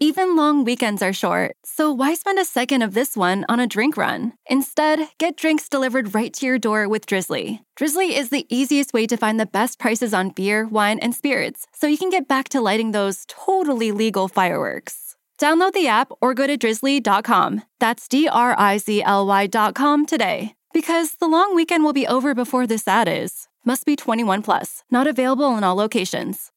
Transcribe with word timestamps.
Even 0.00 0.34
long 0.34 0.64
weekends 0.64 1.02
are 1.02 1.12
short, 1.12 1.54
so 1.64 1.92
why 1.92 2.14
spend 2.14 2.38
a 2.40 2.44
second 2.44 2.82
of 2.82 2.94
this 2.94 3.16
one 3.16 3.44
on 3.48 3.60
a 3.60 3.66
drink 3.66 3.96
run? 3.96 4.32
Instead, 4.46 5.08
get 5.18 5.36
drinks 5.36 5.68
delivered 5.68 6.16
right 6.16 6.34
to 6.34 6.46
your 6.46 6.58
door 6.58 6.88
with 6.88 7.06
Drizzly. 7.06 7.62
Drizzly 7.76 8.16
is 8.16 8.30
the 8.30 8.44
easiest 8.48 8.92
way 8.92 9.06
to 9.06 9.16
find 9.16 9.38
the 9.38 9.46
best 9.46 9.78
prices 9.78 10.12
on 10.12 10.30
beer, 10.30 10.66
wine, 10.66 10.98
and 10.98 11.14
spirits, 11.14 11.68
so 11.72 11.86
you 11.86 11.96
can 11.96 12.10
get 12.10 12.26
back 12.26 12.48
to 12.48 12.60
lighting 12.60 12.90
those 12.90 13.24
totally 13.28 13.92
legal 13.92 14.26
fireworks. 14.26 15.14
Download 15.38 15.72
the 15.72 15.86
app 15.86 16.10
or 16.20 16.34
go 16.34 16.48
to 16.48 16.56
drizzly.com. 16.56 17.62
That's 17.78 18.08
D 18.08 18.28
R 18.28 18.54
I 18.58 18.78
Z 18.78 19.02
L 19.02 19.26
Y.com 19.26 20.06
today. 20.06 20.54
Because 20.72 21.14
the 21.16 21.28
long 21.28 21.54
weekend 21.54 21.84
will 21.84 21.92
be 21.92 22.06
over 22.06 22.34
before 22.34 22.66
this 22.66 22.88
ad 22.88 23.08
is. 23.08 23.46
Must 23.64 23.86
be 23.86 23.94
21 23.94 24.42
plus, 24.42 24.82
not 24.90 25.06
available 25.06 25.56
in 25.56 25.62
all 25.62 25.76
locations. 25.76 26.50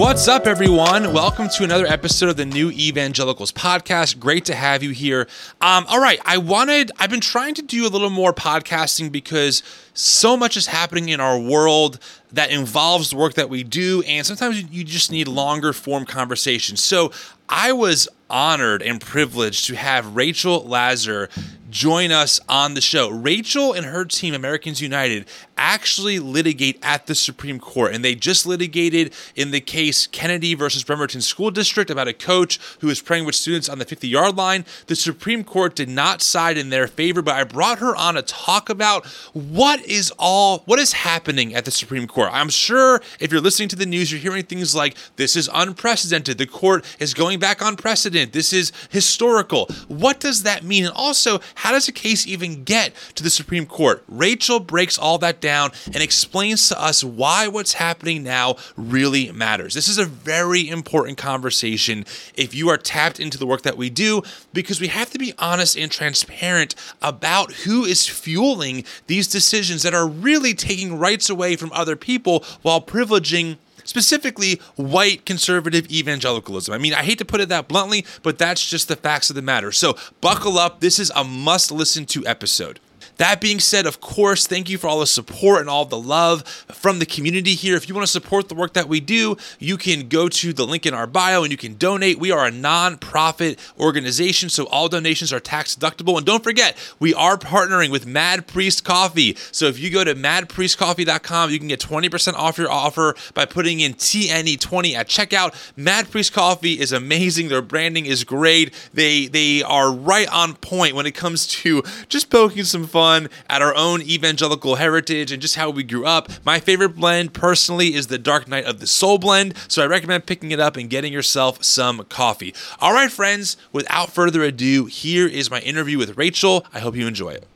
What's 0.00 0.28
up, 0.28 0.46
everyone? 0.46 1.12
Welcome 1.12 1.50
to 1.50 1.62
another 1.62 1.84
episode 1.84 2.30
of 2.30 2.38
the 2.38 2.46
New 2.46 2.70
Evangelicals 2.70 3.52
podcast. 3.52 4.18
Great 4.18 4.46
to 4.46 4.54
have 4.54 4.82
you 4.82 4.92
here. 4.92 5.28
Um, 5.60 5.84
all 5.88 6.00
right, 6.00 6.18
I 6.24 6.38
wanted, 6.38 6.90
I've 6.98 7.10
been 7.10 7.20
trying 7.20 7.52
to 7.56 7.62
do 7.62 7.86
a 7.86 7.90
little 7.90 8.08
more 8.08 8.32
podcasting 8.32 9.12
because 9.12 9.62
so 9.92 10.38
much 10.38 10.56
is 10.56 10.68
happening 10.68 11.10
in 11.10 11.20
our 11.20 11.38
world 11.38 11.98
that 12.32 12.50
involves 12.50 13.10
the 13.10 13.16
work 13.16 13.34
that 13.34 13.50
we 13.50 13.62
do, 13.62 14.02
and 14.08 14.26
sometimes 14.26 14.62
you 14.72 14.84
just 14.84 15.12
need 15.12 15.28
longer 15.28 15.74
form 15.74 16.06
conversations. 16.06 16.82
So 16.82 17.12
I 17.46 17.72
was 17.72 18.08
honored 18.30 18.80
and 18.80 19.02
privileged 19.02 19.66
to 19.66 19.76
have 19.76 20.16
Rachel 20.16 20.64
Laser 20.64 21.28
join 21.70 22.10
us 22.10 22.40
on 22.48 22.74
the 22.74 22.80
show. 22.80 23.08
Rachel 23.08 23.72
and 23.72 23.86
her 23.86 24.04
team, 24.04 24.34
Americans 24.34 24.80
United, 24.80 25.26
actually 25.56 26.18
litigate 26.18 26.78
at 26.82 27.06
the 27.06 27.14
Supreme 27.14 27.60
Court, 27.60 27.94
and 27.94 28.04
they 28.04 28.14
just 28.14 28.46
litigated 28.46 29.12
in 29.36 29.50
the 29.50 29.60
case 29.60 30.06
Kennedy 30.06 30.54
versus 30.54 30.84
Bremerton 30.84 31.20
School 31.20 31.50
District 31.50 31.90
about 31.90 32.08
a 32.08 32.12
coach 32.12 32.58
who 32.80 32.86
was 32.86 33.00
praying 33.00 33.26
with 33.26 33.34
students 33.34 33.68
on 33.68 33.78
the 33.78 33.84
50 33.84 34.08
yard 34.08 34.36
line. 34.36 34.64
The 34.86 34.96
Supreme 34.96 35.44
Court 35.44 35.74
did 35.74 35.88
not 35.88 36.22
side 36.22 36.56
in 36.56 36.70
their 36.70 36.86
favor, 36.86 37.22
but 37.22 37.34
I 37.34 37.44
brought 37.44 37.78
her 37.78 37.94
on 37.94 38.14
to 38.14 38.22
talk 38.22 38.70
about 38.70 39.06
what 39.32 39.84
is 39.86 40.12
all 40.18 40.62
what 40.66 40.78
is 40.78 40.92
happening 40.92 41.54
at 41.54 41.64
the 41.64 41.70
Supreme 41.70 42.06
Court. 42.06 42.30
I'm 42.32 42.48
sure 42.48 43.00
if 43.20 43.30
you're 43.30 43.40
listening 43.40 43.68
to 43.70 43.76
the 43.76 43.86
news, 43.86 44.10
you're 44.10 44.20
hearing 44.20 44.44
things 44.44 44.74
like 44.74 44.96
this 45.16 45.36
is 45.36 45.48
unprecedented. 45.52 46.38
The 46.38 46.46
court 46.46 46.84
is 46.98 47.14
going 47.14 47.38
back 47.38 47.62
on 47.62 47.76
precedent. 47.76 48.32
This 48.32 48.52
is 48.52 48.72
historical. 48.90 49.66
What 49.88 50.20
does 50.20 50.42
that 50.44 50.64
mean? 50.64 50.86
And 50.86 50.94
also, 50.94 51.40
how 51.60 51.72
does 51.72 51.88
a 51.88 51.92
case 51.92 52.26
even 52.26 52.64
get 52.64 52.94
to 53.14 53.22
the 53.22 53.28
Supreme 53.28 53.66
Court? 53.66 54.02
Rachel 54.08 54.60
breaks 54.60 54.96
all 54.96 55.18
that 55.18 55.42
down 55.42 55.72
and 55.86 55.96
explains 55.96 56.70
to 56.70 56.82
us 56.82 57.04
why 57.04 57.48
what's 57.48 57.74
happening 57.74 58.22
now 58.22 58.56
really 58.76 59.30
matters. 59.30 59.74
This 59.74 59.86
is 59.86 59.98
a 59.98 60.06
very 60.06 60.66
important 60.66 61.18
conversation 61.18 62.06
if 62.34 62.54
you 62.54 62.70
are 62.70 62.78
tapped 62.78 63.20
into 63.20 63.36
the 63.36 63.46
work 63.46 63.60
that 63.62 63.76
we 63.76 63.90
do, 63.90 64.22
because 64.54 64.80
we 64.80 64.88
have 64.88 65.10
to 65.10 65.18
be 65.18 65.34
honest 65.38 65.76
and 65.76 65.92
transparent 65.92 66.74
about 67.02 67.52
who 67.52 67.84
is 67.84 68.06
fueling 68.06 68.82
these 69.06 69.28
decisions 69.28 69.82
that 69.82 69.92
are 69.92 70.08
really 70.08 70.54
taking 70.54 70.98
rights 70.98 71.28
away 71.28 71.56
from 71.56 71.70
other 71.72 71.94
people 71.94 72.42
while 72.62 72.80
privileging 72.80 73.58
specifically 73.84 74.60
white 74.76 75.24
conservative 75.26 75.90
evangelicalism. 75.90 76.72
I 76.72 76.78
mean, 76.78 76.94
I 76.94 77.02
hate 77.02 77.18
to 77.18 77.24
put 77.24 77.40
it 77.40 77.48
that 77.48 77.68
bluntly, 77.68 78.04
but 78.22 78.38
that's 78.38 78.68
just 78.68 78.88
the 78.88 78.96
facts 78.96 79.30
of 79.30 79.36
the 79.36 79.42
matter. 79.42 79.72
So 79.72 79.96
buckle 80.20 80.58
up. 80.58 80.80
This 80.80 80.98
is 80.98 81.10
a 81.14 81.24
must 81.24 81.70
listen 81.70 82.06
to 82.06 82.26
episode. 82.26 82.80
That 83.20 83.38
being 83.38 83.60
said, 83.60 83.84
of 83.84 84.00
course, 84.00 84.46
thank 84.46 84.70
you 84.70 84.78
for 84.78 84.88
all 84.88 85.00
the 85.00 85.06
support 85.06 85.60
and 85.60 85.68
all 85.68 85.84
the 85.84 86.00
love 86.00 86.48
from 86.72 87.00
the 87.00 87.04
community 87.04 87.54
here. 87.54 87.76
If 87.76 87.86
you 87.86 87.94
want 87.94 88.06
to 88.06 88.10
support 88.10 88.48
the 88.48 88.54
work 88.54 88.72
that 88.72 88.88
we 88.88 88.98
do, 88.98 89.36
you 89.58 89.76
can 89.76 90.08
go 90.08 90.30
to 90.30 90.54
the 90.54 90.66
link 90.66 90.86
in 90.86 90.94
our 90.94 91.06
bio 91.06 91.42
and 91.42 91.52
you 91.52 91.58
can 91.58 91.74
donate. 91.74 92.18
We 92.18 92.30
are 92.30 92.46
a 92.46 92.50
non-profit 92.50 93.58
organization, 93.78 94.48
so 94.48 94.64
all 94.68 94.88
donations 94.88 95.34
are 95.34 95.38
tax 95.38 95.76
deductible. 95.76 96.16
And 96.16 96.24
don't 96.24 96.42
forget, 96.42 96.78
we 96.98 97.12
are 97.12 97.36
partnering 97.36 97.90
with 97.90 98.06
Mad 98.06 98.46
Priest 98.46 98.84
Coffee. 98.84 99.36
So 99.52 99.66
if 99.66 99.78
you 99.78 99.90
go 99.90 100.02
to 100.02 100.14
madpriestcoffee.com, 100.14 101.50
you 101.50 101.58
can 101.58 101.68
get 101.68 101.80
20% 101.80 102.32
off 102.32 102.56
your 102.56 102.70
offer 102.70 103.14
by 103.34 103.44
putting 103.44 103.80
in 103.80 103.92
TNE20 103.92 104.94
at 104.94 105.08
checkout. 105.08 105.54
Mad 105.76 106.10
Priest 106.10 106.32
Coffee 106.32 106.80
is 106.80 106.90
amazing. 106.90 107.48
Their 107.48 107.60
branding 107.60 108.06
is 108.06 108.24
great. 108.24 108.72
They 108.94 109.26
they 109.26 109.62
are 109.62 109.92
right 109.92 110.28
on 110.32 110.54
point 110.54 110.94
when 110.94 111.04
it 111.04 111.14
comes 111.14 111.46
to 111.48 111.82
just 112.08 112.30
poking 112.30 112.64
some 112.64 112.86
fun 112.86 113.09
at 113.48 113.62
our 113.62 113.74
own 113.74 114.02
evangelical 114.02 114.76
heritage 114.76 115.32
and 115.32 115.42
just 115.42 115.56
how 115.56 115.70
we 115.70 115.82
grew 115.82 116.06
up. 116.06 116.28
My 116.44 116.60
favorite 116.60 116.96
blend 116.96 117.34
personally 117.34 117.94
is 117.94 118.06
the 118.06 118.18
Dark 118.18 118.48
Knight 118.48 118.64
of 118.64 118.80
the 118.80 118.86
Soul 118.86 119.18
blend, 119.18 119.54
so 119.68 119.82
I 119.82 119.86
recommend 119.86 120.26
picking 120.26 120.50
it 120.52 120.60
up 120.60 120.76
and 120.76 120.88
getting 120.88 121.12
yourself 121.12 121.64
some 121.64 122.04
coffee. 122.04 122.54
All 122.80 122.92
right, 122.92 123.10
friends, 123.10 123.56
without 123.72 124.10
further 124.10 124.42
ado, 124.42 124.86
here 124.86 125.26
is 125.26 125.50
my 125.50 125.60
interview 125.60 125.98
with 125.98 126.16
Rachel. 126.16 126.66
I 126.72 126.78
hope 126.78 126.96
you 126.96 127.06
enjoy 127.06 127.30
it. 127.30 127.49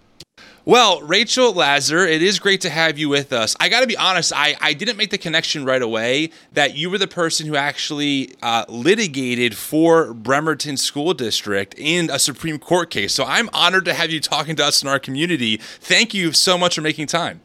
Well, 0.66 1.02
Rachel 1.02 1.52
Laser, 1.52 2.06
it 2.06 2.22
is 2.22 2.38
great 2.38 2.62
to 2.62 2.70
have 2.70 2.97
you 2.97 3.10
with 3.10 3.34
us. 3.34 3.54
I 3.60 3.69
got 3.69 3.80
to 3.80 3.86
be 3.86 3.98
honest, 3.98 4.32
I, 4.34 4.56
I 4.62 4.72
didn't 4.72 4.97
make 4.97 5.10
the 5.10 5.19
connection 5.19 5.66
right 5.66 5.82
away 5.82 6.30
that 6.54 6.75
you 6.75 6.88
were 6.88 6.97
the 6.97 7.06
person 7.06 7.47
who 7.47 7.54
actually 7.54 8.32
uh, 8.42 8.64
litigated 8.70 9.58
for 9.58 10.14
Bremerton 10.14 10.78
School 10.78 11.12
District 11.12 11.75
in 11.76 12.08
a 12.08 12.19
Supreme 12.19 12.58
Court 12.58 12.88
case. 12.88 13.12
So 13.12 13.25
I'm 13.25 13.50
honored 13.52 13.84
to 13.84 13.92
have 13.92 14.10
you 14.10 14.20
talking 14.20 14.56
to 14.56 14.64
us 14.64 14.82
in 14.82 14.88
our 14.88 14.98
community. 14.98 15.58
Thank 15.58 16.14
you 16.14 16.32
so 16.32 16.56
much 16.56 16.76
for 16.76 16.81
making 16.81 17.08
time. 17.08 17.42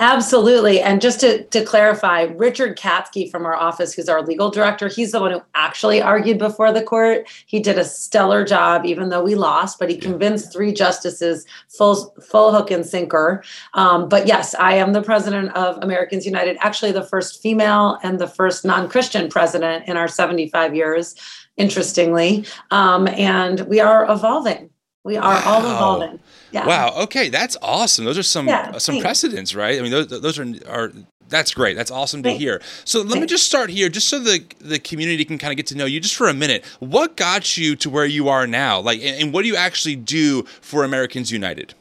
Absolutely. 0.00 0.80
And 0.80 1.00
just 1.00 1.20
to, 1.20 1.44
to 1.44 1.64
clarify, 1.64 2.22
Richard 2.22 2.76
Katskee 2.76 3.30
from 3.30 3.46
our 3.46 3.54
office, 3.54 3.94
who's 3.94 4.08
our 4.08 4.22
legal 4.22 4.50
director, 4.50 4.88
he's 4.88 5.12
the 5.12 5.20
one 5.20 5.30
who 5.30 5.40
actually 5.54 6.02
argued 6.02 6.36
before 6.36 6.72
the 6.72 6.82
court. 6.82 7.28
He 7.46 7.60
did 7.60 7.78
a 7.78 7.84
stellar 7.84 8.44
job, 8.44 8.84
even 8.84 9.10
though 9.10 9.22
we 9.22 9.36
lost, 9.36 9.78
but 9.78 9.88
he 9.88 9.96
convinced 9.96 10.52
three 10.52 10.72
justices 10.72 11.46
full, 11.68 12.12
full 12.20 12.52
hook 12.52 12.72
and 12.72 12.84
sinker. 12.84 13.44
Um, 13.74 14.08
but 14.08 14.26
yes, 14.26 14.52
I 14.56 14.74
am 14.74 14.94
the 14.94 15.02
president 15.02 15.54
of 15.54 15.78
Americans 15.80 16.26
United, 16.26 16.56
actually 16.58 16.90
the 16.90 17.04
first 17.04 17.40
female 17.40 17.98
and 18.02 18.18
the 18.18 18.26
first 18.26 18.64
non 18.64 18.88
Christian 18.88 19.28
president 19.28 19.86
in 19.86 19.96
our 19.96 20.08
75 20.08 20.74
years, 20.74 21.14
interestingly. 21.56 22.44
Um, 22.72 23.06
and 23.06 23.60
we 23.60 23.78
are 23.78 24.10
evolving. 24.10 24.70
We 25.04 25.18
are 25.18 25.34
wow. 25.34 25.42
all 25.44 25.60
evolving. 25.60 26.20
Yeah. 26.54 26.68
Wow. 26.68 26.94
Okay, 27.02 27.30
that's 27.30 27.56
awesome. 27.62 28.04
Those 28.04 28.16
are 28.16 28.22
some 28.22 28.46
yeah, 28.46 28.70
uh, 28.74 28.78
some 28.78 29.00
precedents, 29.00 29.56
right? 29.56 29.76
I 29.76 29.82
mean, 29.82 29.90
those, 29.90 30.06
those 30.06 30.38
are 30.38 30.46
are 30.68 30.92
that's 31.28 31.52
great. 31.52 31.76
That's 31.76 31.90
awesome 31.90 32.22
to 32.22 32.30
hear. 32.30 32.62
So 32.84 33.02
let 33.02 33.20
me 33.20 33.26
just 33.26 33.44
start 33.44 33.70
here, 33.70 33.88
just 33.88 34.08
so 34.08 34.20
the 34.20 34.44
the 34.60 34.78
community 34.78 35.24
can 35.24 35.36
kind 35.36 35.50
of 35.50 35.56
get 35.56 35.66
to 35.68 35.76
know 35.76 35.84
you, 35.84 35.98
just 35.98 36.14
for 36.14 36.28
a 36.28 36.32
minute. 36.34 36.64
What 36.78 37.16
got 37.16 37.56
you 37.56 37.74
to 37.74 37.90
where 37.90 38.06
you 38.06 38.28
are 38.28 38.46
now? 38.46 38.78
Like, 38.78 39.00
and, 39.02 39.20
and 39.20 39.34
what 39.34 39.42
do 39.42 39.48
you 39.48 39.56
actually 39.56 39.96
do 39.96 40.44
for 40.60 40.84
Americans 40.84 41.32
United? 41.32 41.74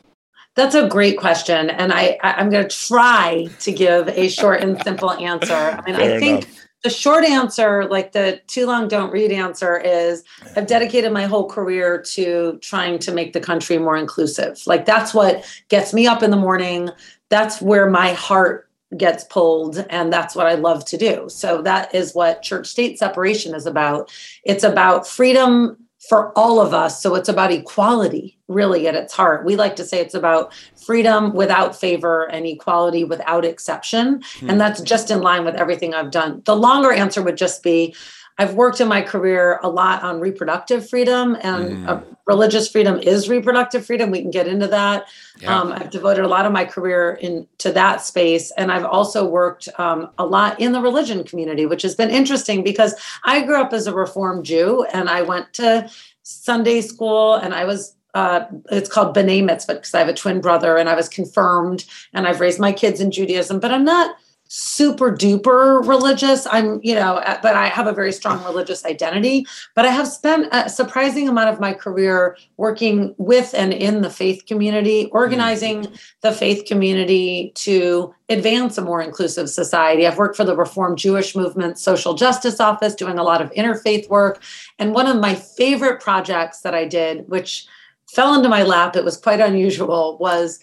That's 0.56 0.74
a 0.74 0.88
great 0.88 1.20
question, 1.20 1.70
and 1.70 1.94
I, 1.94 2.18
I 2.24 2.42
am 2.42 2.50
going 2.50 2.68
to 2.68 2.76
try 2.76 3.48
to 3.60 3.72
give 3.72 4.08
a 4.08 4.28
short 4.28 4.62
and 4.62 4.82
simple 4.84 5.12
answer. 5.12 5.54
I 5.54 5.82
mean, 5.86 5.96
Fair 5.96 6.16
I 6.16 6.20
think. 6.20 6.46
Enough 6.46 6.63
the 6.84 6.90
short 6.90 7.24
answer, 7.24 7.86
like 7.86 8.12
the 8.12 8.42
too 8.48 8.66
long 8.66 8.90
don't 8.90 9.12
read 9.12 9.32
answer, 9.32 9.78
is 9.78 10.24
I've 10.56 10.68
dedicated 10.68 11.14
my 11.14 11.26
whole 11.26 11.50
career 11.50 12.02
to 12.12 12.60
trying 12.62 13.00
to 13.00 13.14
make 13.14 13.32
the 13.32 13.40
country 13.40 13.78
more 13.78 13.96
inclusive. 13.96 14.62
Like 14.68 14.86
that's 14.86 15.14
what 15.14 15.46
gets 15.70 15.94
me 15.94 16.08
up 16.08 16.22
in 16.22 16.30
the 16.30 16.38
morning. 16.38 16.90
That's 17.30 17.62
where 17.62 17.90
my 17.90 18.12
heart 18.14 18.70
gets 18.98 19.24
pulled 19.24 19.84
and 19.90 20.12
that's 20.12 20.36
what 20.36 20.46
I 20.46 20.56
love 20.56 20.86
to 20.86 20.98
do. 20.98 21.28
So 21.30 21.62
that 21.64 21.96
is 21.96 22.14
what 22.14 22.44
church 22.44 22.68
state 22.68 23.00
separation 23.00 23.56
is 23.56 23.66
about. 23.66 24.12
It's 24.44 24.64
about 24.64 25.08
freedom 25.08 25.78
for 26.10 26.38
all 26.38 26.60
of 26.60 26.74
us. 26.74 27.02
So 27.02 27.16
it's 27.16 27.30
about 27.30 27.52
equality, 27.52 28.38
really, 28.48 28.88
at 28.88 28.96
its 28.96 29.14
heart. 29.14 29.46
We 29.46 29.56
like 29.56 29.76
to 29.78 29.86
say 29.86 30.00
it's 30.00 30.14
about 30.14 30.54
freedom 30.86 31.34
without 31.34 31.80
favor 31.80 32.26
and 32.26 32.46
equality 32.46 33.04
without 33.04 33.46
exception. 33.46 34.22
Hmm. 34.40 34.50
And 34.50 34.62
that's 34.62 34.82
just 34.82 35.12
in 35.12 35.22
line 35.22 35.46
with 35.46 35.56
everything 35.56 35.94
I've 35.94 36.12
done. 36.12 36.42
The 36.46 36.56
longer 36.56 36.92
answer 36.92 37.24
would 37.24 37.38
just 37.38 37.64
be 37.64 37.96
I've 38.38 38.56
worked 38.56 38.82
in 38.82 38.88
my 38.88 39.02
career 39.02 39.60
a 39.62 39.70
lot 39.70 40.04
on 40.04 40.20
reproductive 40.20 40.90
freedom, 40.90 41.38
and 41.42 41.70
mm. 41.70 41.88
uh, 41.88 42.02
religious 42.26 42.70
freedom 42.70 43.00
is 43.00 43.30
reproductive 43.30 43.86
freedom. 43.86 44.10
We 44.10 44.22
can 44.22 44.32
get 44.32 44.48
into 44.48 44.68
that. 44.68 45.08
Yeah. 45.40 45.60
Um, 45.60 45.72
I've 45.72 45.92
devoted 45.92 46.26
a 46.26 46.28
lot 46.28 46.46
of 46.46 46.52
my 46.52 46.66
career 46.66 47.14
into 47.14 47.72
that 47.72 48.02
space, 48.02 48.52
and 48.58 48.72
I've 48.72 48.86
also 48.86 49.28
worked 49.28 49.70
um, 49.78 50.10
a 50.18 50.26
lot 50.26 50.60
in 50.60 50.72
the 50.72 50.82
religion 50.82 51.24
community, 51.24 51.66
which 51.66 51.84
has 51.84 51.96
been 51.96 52.10
interesting 52.10 52.64
because 52.64 52.96
I 53.24 53.44
grew 53.44 53.62
up 53.62 53.72
as 53.74 53.86
a 53.88 53.94
Reformed 53.94 54.46
Jew, 54.46 54.84
and 54.94 55.10
I 55.10 55.22
went 55.22 55.54
to 55.54 55.90
Sunday 56.24 56.82
school, 56.82 57.36
and 57.36 57.54
I 57.54 57.66
was 57.66 57.96
uh, 58.14 58.46
it's 58.72 58.90
called 58.90 59.16
B'nai 59.16 59.44
Mitzvah 59.44 59.76
because 59.76 59.94
I 59.94 60.00
have 60.00 60.08
a 60.08 60.14
twin 60.14 60.40
brother 60.40 60.78
and 60.78 60.88
I 60.88 60.96
was 60.96 61.10
confirmed 61.10 61.86
and 62.14 62.28
I've 62.28 62.40
raised 62.40 62.60
my 62.60 62.72
kids 62.72 63.02
in 63.02 63.10
Judaism, 63.10 63.60
but 63.60 63.72
I'm 63.72 63.84
not 63.84 64.16
super 64.56 65.12
duper 65.12 65.84
religious. 65.88 66.46
I'm, 66.46 66.80
you 66.84 66.94
know, 66.94 67.16
uh, 67.16 67.40
but 67.42 67.56
I 67.56 67.70
have 67.70 67.88
a 67.88 67.92
very 67.92 68.12
strong 68.12 68.44
religious 68.44 68.86
identity. 68.86 69.48
But 69.74 69.88
I 69.88 69.90
have 69.90 70.08
spent 70.08 70.48
a 70.52 70.70
surprising 70.70 71.28
amount 71.28 71.50
of 71.50 71.60
my 71.60 71.74
career 71.74 72.38
working 72.58 73.16
with 73.18 73.56
and 73.56 73.74
in 73.74 74.04
the 74.04 74.12
faith 74.12 74.46
community, 74.46 75.10
organizing 75.12 75.82
mm-hmm. 75.82 75.96
the 76.22 76.32
faith 76.32 76.66
community 76.66 77.52
to 77.56 78.14
advance 78.30 78.78
a 78.78 78.84
more 78.84 79.02
inclusive 79.02 79.50
society. 79.50 80.06
I've 80.06 80.20
worked 80.20 80.38
for 80.38 80.44
the 80.44 80.56
Reform 80.56 80.98
Jewish 80.98 81.36
Movement 81.36 81.80
Social 81.80 82.14
Justice 82.14 82.60
Office, 82.60 82.94
doing 82.94 83.18
a 83.18 83.24
lot 83.24 83.42
of 83.42 83.52
interfaith 83.54 84.08
work. 84.08 84.44
And 84.78 84.94
one 84.94 85.08
of 85.08 85.18
my 85.18 85.34
favorite 85.34 86.00
projects 86.00 86.60
that 86.60 86.76
I 86.76 86.86
did, 86.86 87.28
which 87.28 87.66
fell 88.08 88.36
into 88.36 88.50
my 88.50 88.62
lap, 88.62 88.96
it 88.96 89.04
was 89.04 89.18
quite 89.18 89.40
unusual, 89.40 90.16
was 90.20 90.60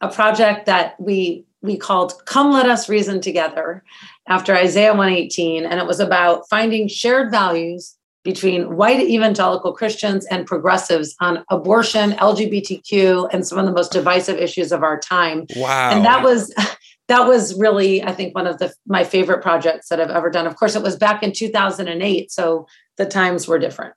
a 0.00 0.08
project 0.08 0.66
that 0.66 1.00
we 1.00 1.44
we 1.64 1.78
called 1.78 2.24
Come 2.26 2.52
Let 2.52 2.68
Us 2.68 2.90
Reason 2.90 3.22
Together 3.22 3.82
after 4.28 4.54
Isaiah 4.54 4.92
118. 4.92 5.64
And 5.64 5.80
it 5.80 5.86
was 5.86 5.98
about 5.98 6.46
finding 6.50 6.88
shared 6.88 7.30
values 7.30 7.96
between 8.22 8.76
white 8.76 9.00
evangelical 9.00 9.72
Christians 9.72 10.26
and 10.26 10.46
progressives 10.46 11.16
on 11.20 11.42
abortion, 11.50 12.12
LGBTQ, 12.12 13.30
and 13.32 13.46
some 13.46 13.58
of 13.58 13.64
the 13.64 13.72
most 13.72 13.92
divisive 13.92 14.36
issues 14.38 14.72
of 14.72 14.82
our 14.82 14.98
time. 14.98 15.46
Wow. 15.56 15.92
And 15.92 16.04
that 16.04 16.22
was 16.22 16.54
that 17.08 17.26
was 17.26 17.58
really, 17.58 18.02
I 18.02 18.12
think, 18.12 18.34
one 18.34 18.46
of 18.46 18.58
the 18.58 18.72
my 18.86 19.04
favorite 19.04 19.42
projects 19.42 19.88
that 19.88 20.00
I've 20.00 20.10
ever 20.10 20.30
done. 20.30 20.46
Of 20.46 20.56
course, 20.56 20.74
it 20.74 20.82
was 20.82 20.96
back 20.96 21.22
in 21.22 21.32
2008, 21.32 22.30
so 22.30 22.66
the 22.96 23.06
times 23.06 23.48
were 23.48 23.58
different. 23.58 23.94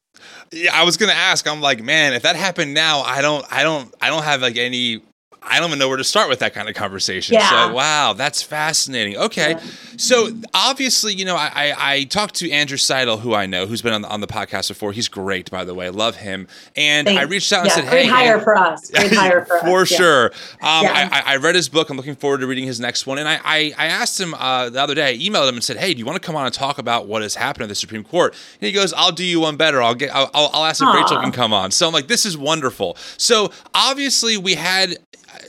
Yeah, 0.52 0.72
I 0.74 0.84
was 0.84 0.96
gonna 0.96 1.14
ask. 1.14 1.48
I'm 1.48 1.62
like, 1.62 1.82
man, 1.82 2.14
if 2.14 2.24
that 2.24 2.38
happened 2.38 2.74
now, 2.74 3.02
I 3.02 3.22
don't, 3.22 3.46
I 3.52 3.64
don't, 3.64 3.94
I 4.02 4.10
don't 4.10 4.24
have 4.24 4.42
like 4.42 4.58
any 4.58 5.02
I 5.50 5.60
don't 5.60 5.70
even 5.70 5.80
know 5.80 5.88
where 5.88 5.98
to 5.98 6.04
start 6.04 6.30
with 6.30 6.40
that 6.40 6.54
kind 6.54 6.68
of 6.68 6.76
conversation. 6.76 7.36
Yeah. 7.36 7.50
So 7.50 7.74
wow, 7.74 8.14
that's 8.14 8.42
fascinating. 8.42 9.18
Okay. 9.18 9.52
Yeah. 9.52 9.64
So 9.98 10.30
obviously, 10.54 11.14
you 11.14 11.26
know, 11.26 11.36
I, 11.36 11.52
I, 11.54 11.94
I, 11.94 12.04
talked 12.04 12.36
to 12.36 12.52
Andrew 12.52 12.78
Seidel, 12.78 13.18
who 13.18 13.34
I 13.34 13.46
know, 13.46 13.66
who's 13.66 13.82
been 13.82 13.94
on 13.94 14.04
the, 14.04 14.10
on 14.10 14.22
the 14.22 14.28
podcast 14.28 14.68
before. 14.68 14.92
He's 14.92 15.08
great, 15.08 15.50
by 15.50 15.64
the 15.64 15.74
way. 15.74 15.90
Love 15.90 16.18
him. 16.18 16.48
And 16.76 17.08
Thanks. 17.08 17.20
I 17.20 17.24
reached 17.24 17.52
out 17.52 17.62
and 17.62 17.70
yeah, 17.70 17.76
said, 17.76 17.84
Hey, 17.86 18.06
hire 18.08 18.40
for 18.40 18.56
us. 18.56 18.92
Great 18.92 19.14
hire 19.14 19.46
for, 19.46 19.60
for 19.60 19.82
us. 19.82 19.88
sure. 19.88 20.26
Um, 20.26 20.86
I, 20.86 21.24
I, 21.26 21.38
read 21.38 21.56
his 21.56 21.70
book. 21.70 21.90
I'm 21.90 21.98
looking 21.98 22.16
forward 22.16 22.42
to 22.42 22.48
reading 22.48 22.66
his 22.66 22.80
next 22.80 23.08
one. 23.08 23.18
And 23.18 23.28
I, 23.28 23.40
I, 23.44 23.74
I 23.78 23.86
asked 23.88 24.20
him 24.20 24.34
uh, 24.36 24.70
the 24.70 24.82
other 24.82 24.94
day, 24.94 25.10
I 25.10 25.18
emailed 25.18 25.50
him 25.50 25.56
and 25.56 25.64
said, 25.64 25.78
Hey, 25.78 25.94
do 25.94 26.00
you 26.00 26.06
want 26.06 26.22
to 26.22 26.26
come 26.26 26.36
on 26.36 26.46
and 26.46 26.54
talk 26.54 26.78
about 26.78 27.08
what 27.08 27.22
has 27.22 27.36
happened 27.36 27.64
at 27.64 27.70
the 27.70 27.76
Supreme 27.76 28.04
Court? 28.04 28.34
And 28.60 28.68
he 28.68 28.72
goes, 28.72 28.94
I'll 28.94 29.12
do 29.12 29.24
you 29.24 29.40
one 29.40 29.58
better. 29.58 29.82
I'll 29.82 29.96
get, 29.96 30.14
I'll, 30.14 30.30
I'll 30.34 30.66
ask 30.66 30.82
if 30.82 30.88
Aww. 30.88 31.02
Rachel 31.02 31.22
can 31.22 31.32
come 31.32 31.54
on. 31.54 31.72
So 31.72 31.88
I'm 31.88 31.94
like, 31.94 32.08
this 32.08 32.26
is 32.26 32.38
wonderful. 32.38 32.98
So 33.18 33.52
obviously 33.74 34.38
we 34.38 34.54
had 34.54 34.98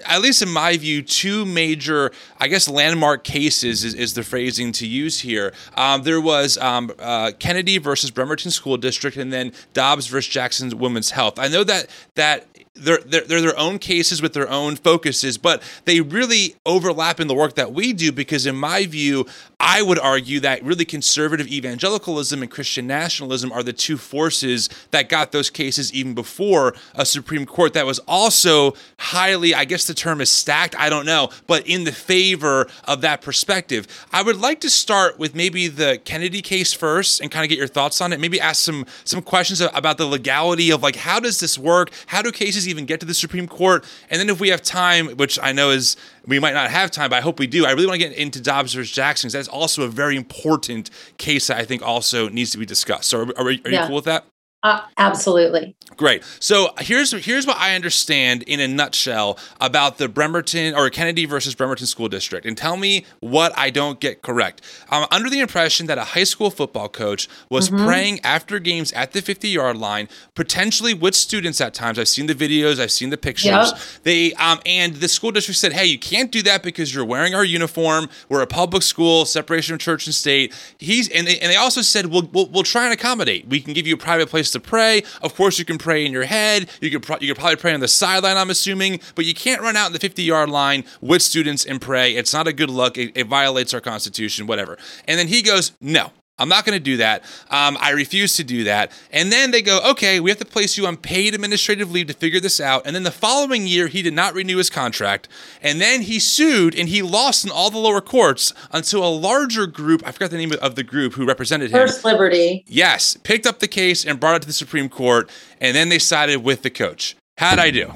at 0.05 0.21
least 0.21 0.43
in 0.43 0.49
my 0.49 0.77
view, 0.77 1.03
two 1.03 1.45
major, 1.45 2.13
I 2.39 2.49
guess, 2.49 2.69
landmark 2.69 3.25
cases 3.25 3.85
is, 3.85 3.95
is 3.95 4.15
the 4.15 4.23
phrasing 4.23 4.73
to 4.73 4.87
use 4.87 5.21
here. 5.21 5.53
Um, 5.77 6.03
there 6.03 6.21
was 6.21 6.59
um, 6.59 6.93
uh, 6.99 7.33
Kennedy 7.39 7.79
versus 7.79 8.11
Bremerton 8.11 8.51
School 8.51 8.77
District, 8.77 9.17
and 9.17 9.33
then 9.33 9.53
Dobbs 9.73 10.07
versus 10.07 10.33
Jackson's 10.33 10.75
Women's 10.75 11.11
Health. 11.11 11.39
I 11.39 11.49
know 11.49 11.65
that 11.65 11.89
that 12.15 12.47
they're, 12.79 12.99
they're, 12.99 13.23
they're 13.23 13.41
their 13.41 13.59
own 13.59 13.79
cases 13.79 14.23
with 14.23 14.33
their 14.33 14.49
own 14.49 14.77
focuses, 14.77 15.39
but 15.39 15.63
they 15.85 16.01
really 16.01 16.57
overlap 16.65 17.21
in 17.21 17.29
the 17.29 17.35
work 17.35 17.55
that 17.55 17.73
we 17.73 17.93
do 17.93 18.13
because, 18.13 18.47
in 18.47 18.57
my 18.57 18.87
view, 18.87 19.27
I 19.61 19.83
would 19.83 19.99
argue 19.99 20.41
that 20.41 20.63
really 20.63 20.85
conservative 20.85 21.49
evangelicalism 21.49 22.43
and 22.43 22.51
Christian 22.51 22.87
nationalism 22.87 23.51
are 23.51 23.63
the 23.63 23.73
two 23.73 23.97
forces 23.97 24.69
that 24.93 25.09
got 25.09 25.33
those 25.33 25.51
cases 25.51 25.93
even 25.93 26.15
before 26.15 26.75
a 26.95 27.05
Supreme 27.05 27.45
Court 27.45 27.73
that 27.75 27.85
was 27.87 27.99
also 28.01 28.75
highly, 28.99 29.55
I 29.55 29.65
guess 29.65 29.87
the 29.87 29.95
term 29.95 30.21
is 30.21 30.31
stacked, 30.31 30.77
I 30.79 30.89
don't 30.89 31.07
know, 31.07 31.31
but 31.47 31.67
in 31.67 31.85
the 31.85 31.93
favor 31.93 32.69
of 32.85 33.01
that 33.01 33.21
perspective. 33.21 33.87
I 34.13 34.23
would 34.23 34.37
like 34.37 34.61
to 34.61 34.71
start 34.71 35.19
with 35.19 35.35
maybe 35.35 35.67
the 35.67 36.01
Kennedy 36.05 36.41
case 36.41 36.73
first 36.73 37.21
and 37.21 37.31
kind 37.31 37.45
of 37.45 37.49
get 37.49 37.59
your 37.59 37.67
thoughts 37.67 38.01
on 38.01 38.13
it. 38.13 38.21
Maybe 38.21 38.41
ask 38.41 38.63
some 38.63 38.87
some 39.05 39.23
questions 39.23 39.61
about 39.61 39.99
the 39.99 40.07
legality 40.07 40.71
of 40.71 40.83
like 40.83 40.97
how 40.97 41.19
does 41.21 41.41
this 41.41 41.59
work? 41.59 41.91
How 42.07 42.23
do 42.23 42.31
cases 42.31 42.68
even 42.69 42.87
get 42.87 43.01
to 43.01 43.07
the 43.07 43.15
Supreme 43.15 43.47
Court? 43.47 43.85
And 44.11 44.21
then 44.21 44.29
if 44.29 44.41
we 44.41 44.49
have 44.49 44.63
time, 44.63 45.09
which 45.17 45.39
I 45.43 45.53
know 45.53 45.71
is 45.71 45.97
we 46.27 46.39
might 46.39 46.55
not 46.55 46.71
have 46.71 46.91
time, 46.91 47.11
but 47.11 47.17
I 47.17 47.21
hope 47.21 47.39
we 47.39 47.47
do. 47.47 47.67
I 47.67 47.73
really 47.73 47.87
want 47.87 48.01
to 48.01 48.09
get 48.09 48.17
into 48.17 48.41
Dobbs 48.41 48.75
versus 48.75 48.91
Jackson 48.91 49.29
because 49.29 49.47
that's 49.47 49.49
also 49.49 49.83
a 49.83 49.89
very 49.89 50.17
important 50.17 50.91
case 51.19 51.49
that 51.49 51.59
I 51.59 51.65
think 51.65 51.83
also 51.83 52.29
needs 52.29 52.51
to 52.53 52.59
be 52.59 52.67
discussed. 52.67 53.09
So, 53.09 53.21
are, 53.21 53.27
are, 53.37 53.47
are 53.47 53.51
yeah. 53.51 53.83
you 53.83 53.87
cool 53.87 53.97
with 53.97 54.05
that? 54.05 54.25
Uh, 54.65 54.81
absolutely. 54.97 55.77
Great. 55.97 56.25
So 56.41 56.71
here's 56.81 57.13
here's 57.25 57.47
what 57.47 57.57
I 57.59 57.77
understand 57.77 58.43
in 58.43 58.59
a 58.59 58.67
nutshell 58.67 59.39
about 59.61 59.99
the 59.99 60.09
Bremerton 60.09 60.75
or 60.75 60.91
Kennedy 60.91 61.27
versus 61.27 61.55
Bremerton 61.55 61.87
School 61.87 62.09
District, 62.09 62.45
and 62.45 62.59
tell 62.59 62.77
me 62.77 63.07
what 63.21 63.57
I 63.57 63.71
don't 63.71 64.01
get 64.01 64.21
correct. 64.23 64.63
I'm 64.91 65.07
under 65.13 65.31
the 65.31 65.39
impression 65.39 65.87
that 65.87 65.97
a 65.97 66.03
high 66.05 66.25
school 66.25 66.51
football 66.51 66.89
coach 66.89 67.29
was 67.49 67.71
mm-hmm. 67.71 67.87
praying 67.87 68.21
after 68.25 68.59
games 68.59 68.93
at 68.93 69.13
the 69.13 69.23
50 69.23 69.49
yard 69.49 69.77
line, 69.77 70.09
potentially 70.35 70.93
with 70.93 71.15
students 71.15 71.61
at 71.61 71.73
times. 71.73 71.97
I've 71.97 72.09
seen 72.09 72.27
the 72.27 72.35
videos, 72.35 72.81
I've 72.81 72.91
seen 72.91 73.11
the 73.11 73.17
pictures. 73.17 73.47
Yep. 73.47 73.79
They 74.03 74.33
um, 74.35 74.59
and 74.67 74.97
the 74.97 75.09
school 75.09 75.31
district 75.31 75.61
said, 75.61 75.73
"Hey, 75.73 75.87
you 75.87 76.01
can't 76.01 76.33
do 76.33 76.43
that 76.43 76.65
because 76.65 76.93
you're 76.93 77.05
wearing 77.05 77.33
our 77.33 77.45
uniform. 77.45 78.09
We're 78.29 78.43
a 78.43 78.47
public 78.49 78.83
school, 78.83 79.25
separation 79.25 79.75
of 79.75 79.81
church 79.81 80.07
and 80.07 80.15
state." 80.15 80.53
He's 80.79 81.09
and 81.11 81.29
they, 81.29 81.39
and 81.39 81.53
they 81.53 81.57
also 81.57 81.81
said, 81.81 82.07
"We'll 82.07 82.29
we'll, 82.33 82.49
we'll 82.49 82.65
try 82.65 82.85
and 82.87 82.93
accommodate. 82.93 83.47
We 83.47 83.61
can 83.61 83.73
give 83.73 83.87
you 83.87 83.95
a 83.95 83.99
private 83.99 84.29
place." 84.29 84.48
To 84.53 84.61
pray. 84.61 85.03
Of 85.23 85.35
course, 85.35 85.59
you 85.59 85.65
can 85.65 85.79
pray 85.79 86.05
in 86.05 86.13
your 86.13 86.25
head. 86.25 86.69
You 86.81 86.91
could 86.91 87.03
pro- 87.03 87.19
you 87.21 87.29
could 87.29 87.39
probably 87.39 87.57
pray 87.57 87.75
on 87.75 87.81
the 87.81 87.89
sideline. 87.89 88.37
I'm 88.37 88.51
assuming, 88.51 89.01
but 89.15 89.25
you 89.25 89.35
can't 89.35 89.61
run 89.61 89.77
out 89.77 89.89
in 89.89 89.93
the 89.93 89.99
50 89.99 90.23
yard 90.23 90.51
line 90.51 90.85
with 91.01 91.23
students 91.23 91.65
and 91.65 91.81
pray. 91.81 92.15
It's 92.15 92.33
not 92.33 92.47
a 92.47 92.53
good 92.53 92.71
look. 92.71 92.99
It, 92.99 93.13
it 93.17 93.27
violates 93.27 93.75
our 93.75 93.81
constitution. 93.81 94.47
Whatever. 94.47 94.79
And 95.07 95.19
then 95.19 95.29
he 95.29 95.43
goes, 95.43 95.73
no. 95.81 96.13
I'm 96.39 96.49
not 96.49 96.65
going 96.65 96.77
to 96.77 96.83
do 96.83 96.99
that. 96.99 97.23
Um, 97.51 97.77
I 97.81 97.91
refuse 97.91 98.37
to 98.37 98.45
do 98.45 98.65
that. 98.65 98.93
And 99.13 99.33
then 99.33 99.51
they 99.51 99.63
go, 99.63 99.81
okay, 99.91 100.21
we 100.21 100.31
have 100.31 100.39
to 100.39 100.45
place 100.45 100.79
you 100.79 100.87
on 100.87 100.97
paid 100.97 101.35
administrative 101.35 101.91
leave 101.91 102.07
to 102.07 102.15
figure 102.15 102.41
this 102.41 102.61
out. 102.61 102.83
And 102.87 102.95
then 102.95 103.03
the 103.03 103.11
following 103.11 103.67
year, 103.67 103.89
he 103.89 104.03
did 104.03 104.15
not 104.15 104.35
renew 104.35 104.59
his 104.59 104.71
contract. 104.71 105.29
And 105.63 105.81
then 105.81 106.03
he 106.03 106.19
sued 106.19 106.75
and 106.75 106.89
he 106.89 107.03
lost 107.03 107.45
in 107.45 107.51
all 107.51 107.71
the 107.71 107.79
lower 107.79 108.01
courts 108.01 108.53
until 108.73 109.05
a 109.05 109.11
larger 109.11 109.67
group, 109.67 110.03
I 110.07 110.13
forgot 110.13 110.31
the 110.31 110.37
name 110.37 110.53
of 110.61 110.75
the 110.75 110.85
group 110.85 111.15
who 111.15 111.27
represented 111.27 111.71
him. 111.71 111.79
First 111.79 112.05
Liberty. 112.05 112.65
Yes, 112.67 113.17
picked 113.23 113.47
up 113.47 113.59
the 113.59 113.69
case 113.69 114.05
and 114.05 114.21
brought 114.21 114.37
it 114.37 114.43
to 114.43 114.47
the 114.47 114.53
Supreme 114.53 114.89
Court. 114.89 115.31
And 115.61 115.75
then 115.75 115.89
they 115.89 115.99
sided 115.99 116.45
with 116.45 116.63
the 116.63 116.71
coach. 116.71 117.17
How'd 117.37 117.59
I 117.59 117.71
do? 117.71 117.93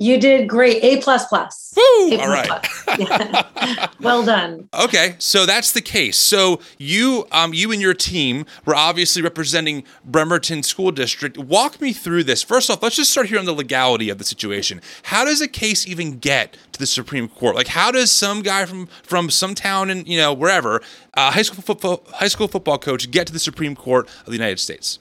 You 0.00 0.18
did 0.18 0.48
great. 0.48 0.82
A 0.82 1.00
plus 1.02 1.26
plus. 1.26 1.74
Woo! 1.76 2.16
All 2.18 2.28
right. 2.28 2.66
Yeah. 2.98 3.86
well 4.00 4.24
done. 4.24 4.68
Okay, 4.74 5.14
so 5.18 5.46
that's 5.46 5.70
the 5.70 5.80
case. 5.80 6.18
So 6.18 6.60
you, 6.76 7.26
um, 7.30 7.54
you 7.54 7.70
and 7.70 7.80
your 7.80 7.94
team 7.94 8.46
were 8.64 8.74
obviously 8.74 9.22
representing 9.22 9.84
Bremerton 10.04 10.64
School 10.64 10.90
District. 10.90 11.38
Walk 11.38 11.80
me 11.80 11.92
through 11.92 12.24
this. 12.24 12.42
First 12.42 12.68
off, 12.68 12.82
let's 12.82 12.96
just 12.96 13.12
start 13.12 13.28
here 13.28 13.38
on 13.38 13.44
the 13.44 13.52
legality 13.52 14.10
of 14.10 14.18
the 14.18 14.24
situation. 14.24 14.80
How 15.04 15.24
does 15.24 15.40
a 15.40 15.46
case 15.46 15.86
even 15.86 16.18
get 16.18 16.56
to 16.72 16.80
the 16.80 16.86
Supreme 16.86 17.28
Court? 17.28 17.54
Like, 17.54 17.68
how 17.68 17.92
does 17.92 18.10
some 18.10 18.42
guy 18.42 18.66
from 18.66 18.86
from 19.04 19.30
some 19.30 19.54
town 19.54 19.88
in 19.88 20.04
you 20.04 20.18
know 20.18 20.32
wherever, 20.32 20.82
uh, 21.14 21.30
high 21.30 21.42
school 21.42 21.62
football 21.62 22.02
high 22.14 22.28
school 22.28 22.48
football 22.48 22.78
coach, 22.78 23.10
get 23.10 23.28
to 23.28 23.32
the 23.32 23.38
Supreme 23.38 23.76
Court 23.76 24.08
of 24.20 24.26
the 24.26 24.32
United 24.32 24.58
States? 24.58 24.98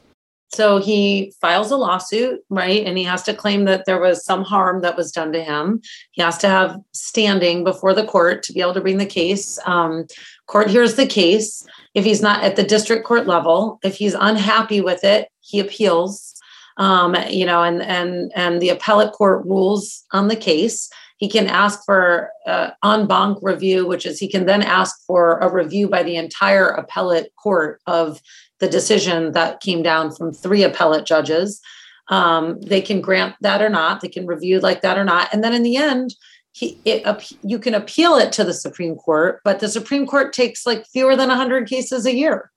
So 0.51 0.79
he 0.79 1.33
files 1.39 1.69
a 1.69 1.77
lawsuit, 1.77 2.39
right? 2.49 2.83
And 2.85 2.97
he 2.97 3.03
has 3.03 3.21
to 3.23 3.35
claim 3.35 3.65
that 3.65 3.85
there 3.85 3.99
was 3.99 4.25
some 4.25 4.43
harm 4.43 4.81
that 4.81 4.97
was 4.97 5.11
done 5.11 5.31
to 5.33 5.43
him. 5.43 5.81
He 6.11 6.21
has 6.21 6.37
to 6.39 6.47
have 6.47 6.77
standing 6.91 7.63
before 7.63 7.93
the 7.93 8.05
court 8.05 8.41
to 8.43 8.53
be 8.53 8.61
able 8.61 8.73
to 8.73 8.81
bring 8.81 8.97
the 8.97 9.05
case. 9.05 9.59
Um, 9.65 10.07
court 10.47 10.69
hears 10.69 10.95
the 10.95 11.05
case. 11.05 11.65
If 11.93 12.03
he's 12.03 12.21
not 12.21 12.43
at 12.43 12.55
the 12.55 12.63
district 12.63 13.05
court 13.05 13.27
level, 13.27 13.79
if 13.83 13.95
he's 13.95 14.15
unhappy 14.15 14.81
with 14.81 15.03
it, 15.03 15.29
he 15.41 15.59
appeals. 15.59 16.35
Um, 16.77 17.15
you 17.29 17.45
know, 17.45 17.61
and 17.61 17.81
and 17.81 18.31
and 18.35 18.61
the 18.61 18.69
appellate 18.69 19.11
court 19.11 19.45
rules 19.45 20.05
on 20.13 20.29
the 20.29 20.35
case. 20.35 20.89
He 21.17 21.27
can 21.27 21.47
ask 21.47 21.83
for 21.85 22.31
uh, 22.47 22.71
en 22.83 23.05
banc 23.05 23.39
review, 23.41 23.85
which 23.85 24.05
is 24.05 24.19
he 24.19 24.29
can 24.29 24.45
then 24.45 24.63
ask 24.63 25.05
for 25.05 25.37
a 25.39 25.51
review 25.51 25.89
by 25.89 26.01
the 26.01 26.15
entire 26.15 26.69
appellate 26.69 27.35
court 27.35 27.81
of 27.85 28.21
the 28.59 28.69
decision 28.69 29.31
that 29.33 29.61
came 29.61 29.81
down 29.81 30.13
from 30.13 30.33
three 30.33 30.63
appellate 30.63 31.05
judges. 31.05 31.61
Um, 32.09 32.59
they 32.61 32.81
can 32.81 33.01
grant 33.01 33.35
that 33.41 33.61
or 33.61 33.69
not. 33.69 34.01
They 34.01 34.07
can 34.07 34.25
review 34.25 34.59
like 34.59 34.81
that 34.81 34.97
or 34.97 35.05
not. 35.05 35.29
And 35.31 35.43
then 35.43 35.53
in 35.53 35.63
the 35.63 35.77
end, 35.77 36.15
he, 36.51 36.79
it, 36.83 37.05
you 37.43 37.59
can 37.59 37.75
appeal 37.75 38.15
it 38.15 38.31
to 38.33 38.43
the 38.43 38.53
Supreme 38.53 38.95
Court, 38.95 39.39
but 39.43 39.59
the 39.59 39.69
Supreme 39.69 40.07
Court 40.07 40.33
takes 40.33 40.65
like 40.65 40.85
fewer 40.87 41.15
than 41.15 41.29
100 41.29 41.67
cases 41.69 42.05
a 42.05 42.15
year. 42.15 42.51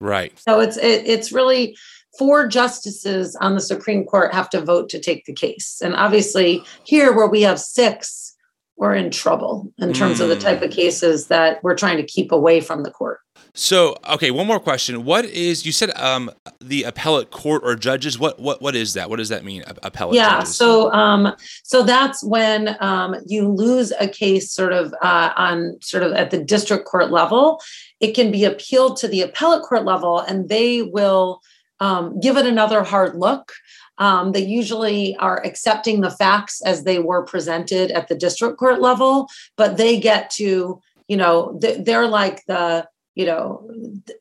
Right. 0.00 0.38
So 0.38 0.60
it's 0.60 0.76
it, 0.76 1.06
it's 1.06 1.32
really 1.32 1.76
four 2.18 2.46
justices 2.48 3.36
on 3.36 3.54
the 3.54 3.60
Supreme 3.60 4.04
Court 4.04 4.32
have 4.32 4.50
to 4.50 4.60
vote 4.60 4.88
to 4.90 5.00
take 5.00 5.24
the 5.24 5.32
case. 5.32 5.80
And 5.82 5.94
obviously, 5.94 6.62
here 6.84 7.14
where 7.14 7.28
we 7.28 7.42
have 7.42 7.60
six, 7.60 8.34
we're 8.76 8.94
in 8.94 9.10
trouble 9.10 9.72
in 9.78 9.92
terms 9.92 10.18
mm. 10.18 10.22
of 10.22 10.28
the 10.28 10.36
type 10.36 10.62
of 10.62 10.70
cases 10.70 11.28
that 11.28 11.62
we're 11.62 11.76
trying 11.76 11.96
to 11.96 12.02
keep 12.02 12.32
away 12.32 12.60
from 12.60 12.82
the 12.82 12.90
court. 12.90 13.20
So, 13.58 13.96
okay, 14.06 14.30
one 14.30 14.46
more 14.46 14.60
question. 14.60 15.06
What 15.06 15.24
is 15.24 15.64
you 15.64 15.72
said 15.72 15.90
um, 15.96 16.30
the 16.60 16.82
appellate 16.82 17.30
court 17.30 17.62
or 17.64 17.74
judges? 17.74 18.18
What 18.18 18.38
what 18.38 18.60
what 18.60 18.76
is 18.76 18.92
that? 18.92 19.08
What 19.08 19.16
does 19.16 19.30
that 19.30 19.44
mean? 19.44 19.64
Appellate. 19.82 20.14
Yeah. 20.14 20.40
Judges? 20.40 20.56
So 20.56 20.92
um, 20.92 21.34
so 21.64 21.82
that's 21.82 22.22
when 22.22 22.76
um, 22.80 23.16
you 23.26 23.48
lose 23.48 23.92
a 23.98 24.08
case, 24.08 24.52
sort 24.52 24.74
of 24.74 24.94
uh, 25.02 25.32
on 25.36 25.78
sort 25.80 26.02
of 26.02 26.12
at 26.12 26.30
the 26.30 26.38
district 26.38 26.84
court 26.84 27.10
level. 27.10 27.58
It 27.98 28.12
can 28.12 28.30
be 28.30 28.44
appealed 28.44 28.98
to 28.98 29.08
the 29.08 29.22
appellate 29.22 29.62
court 29.62 29.86
level, 29.86 30.20
and 30.20 30.50
they 30.50 30.82
will 30.82 31.40
um, 31.80 32.20
give 32.20 32.36
it 32.36 32.44
another 32.44 32.82
hard 32.82 33.16
look. 33.16 33.54
Um, 33.96 34.32
they 34.32 34.44
usually 34.44 35.16
are 35.16 35.42
accepting 35.46 36.02
the 36.02 36.10
facts 36.10 36.60
as 36.60 36.84
they 36.84 36.98
were 36.98 37.24
presented 37.24 37.90
at 37.90 38.08
the 38.08 38.14
district 38.14 38.58
court 38.58 38.82
level, 38.82 39.28
but 39.56 39.78
they 39.78 39.98
get 39.98 40.28
to, 40.32 40.78
you 41.08 41.16
know, 41.16 41.58
they're 41.58 42.06
like 42.06 42.44
the, 42.44 42.86
you 43.16 43.24
know, 43.24 43.68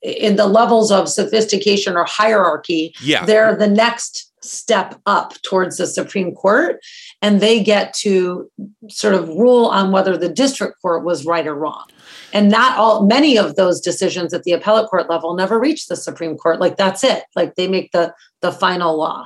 in 0.01 0.37
the 0.37 0.47
levels 0.47 0.91
of 0.91 1.07
sophistication 1.07 1.95
or 1.95 2.05
hierarchy, 2.05 2.95
yeah. 3.01 3.25
they're 3.25 3.55
the 3.55 3.67
next 3.67 4.31
step 4.41 4.99
up 5.05 5.33
towards 5.41 5.77
the 5.77 5.85
Supreme 5.85 6.33
Court. 6.33 6.79
And 7.21 7.41
they 7.41 7.61
get 7.61 7.93
to 7.95 8.49
sort 8.89 9.13
of 9.13 9.27
rule 9.29 9.65
on 9.65 9.91
whether 9.91 10.17
the 10.17 10.29
district 10.29 10.81
court 10.81 11.03
was 11.03 11.25
right 11.25 11.45
or 11.45 11.55
wrong. 11.55 11.83
And 12.31 12.49
not 12.49 12.77
all, 12.77 13.05
many 13.05 13.37
of 13.37 13.55
those 13.55 13.81
decisions 13.81 14.33
at 14.33 14.43
the 14.43 14.53
appellate 14.53 14.89
court 14.89 15.09
level 15.09 15.35
never 15.35 15.59
reach 15.59 15.87
the 15.87 15.95
Supreme 15.95 16.37
Court. 16.37 16.59
Like 16.59 16.77
that's 16.77 17.03
it. 17.03 17.23
Like 17.35 17.55
they 17.55 17.67
make 17.67 17.91
the 17.91 18.13
the 18.41 18.51
final 18.51 18.97
law 18.97 19.25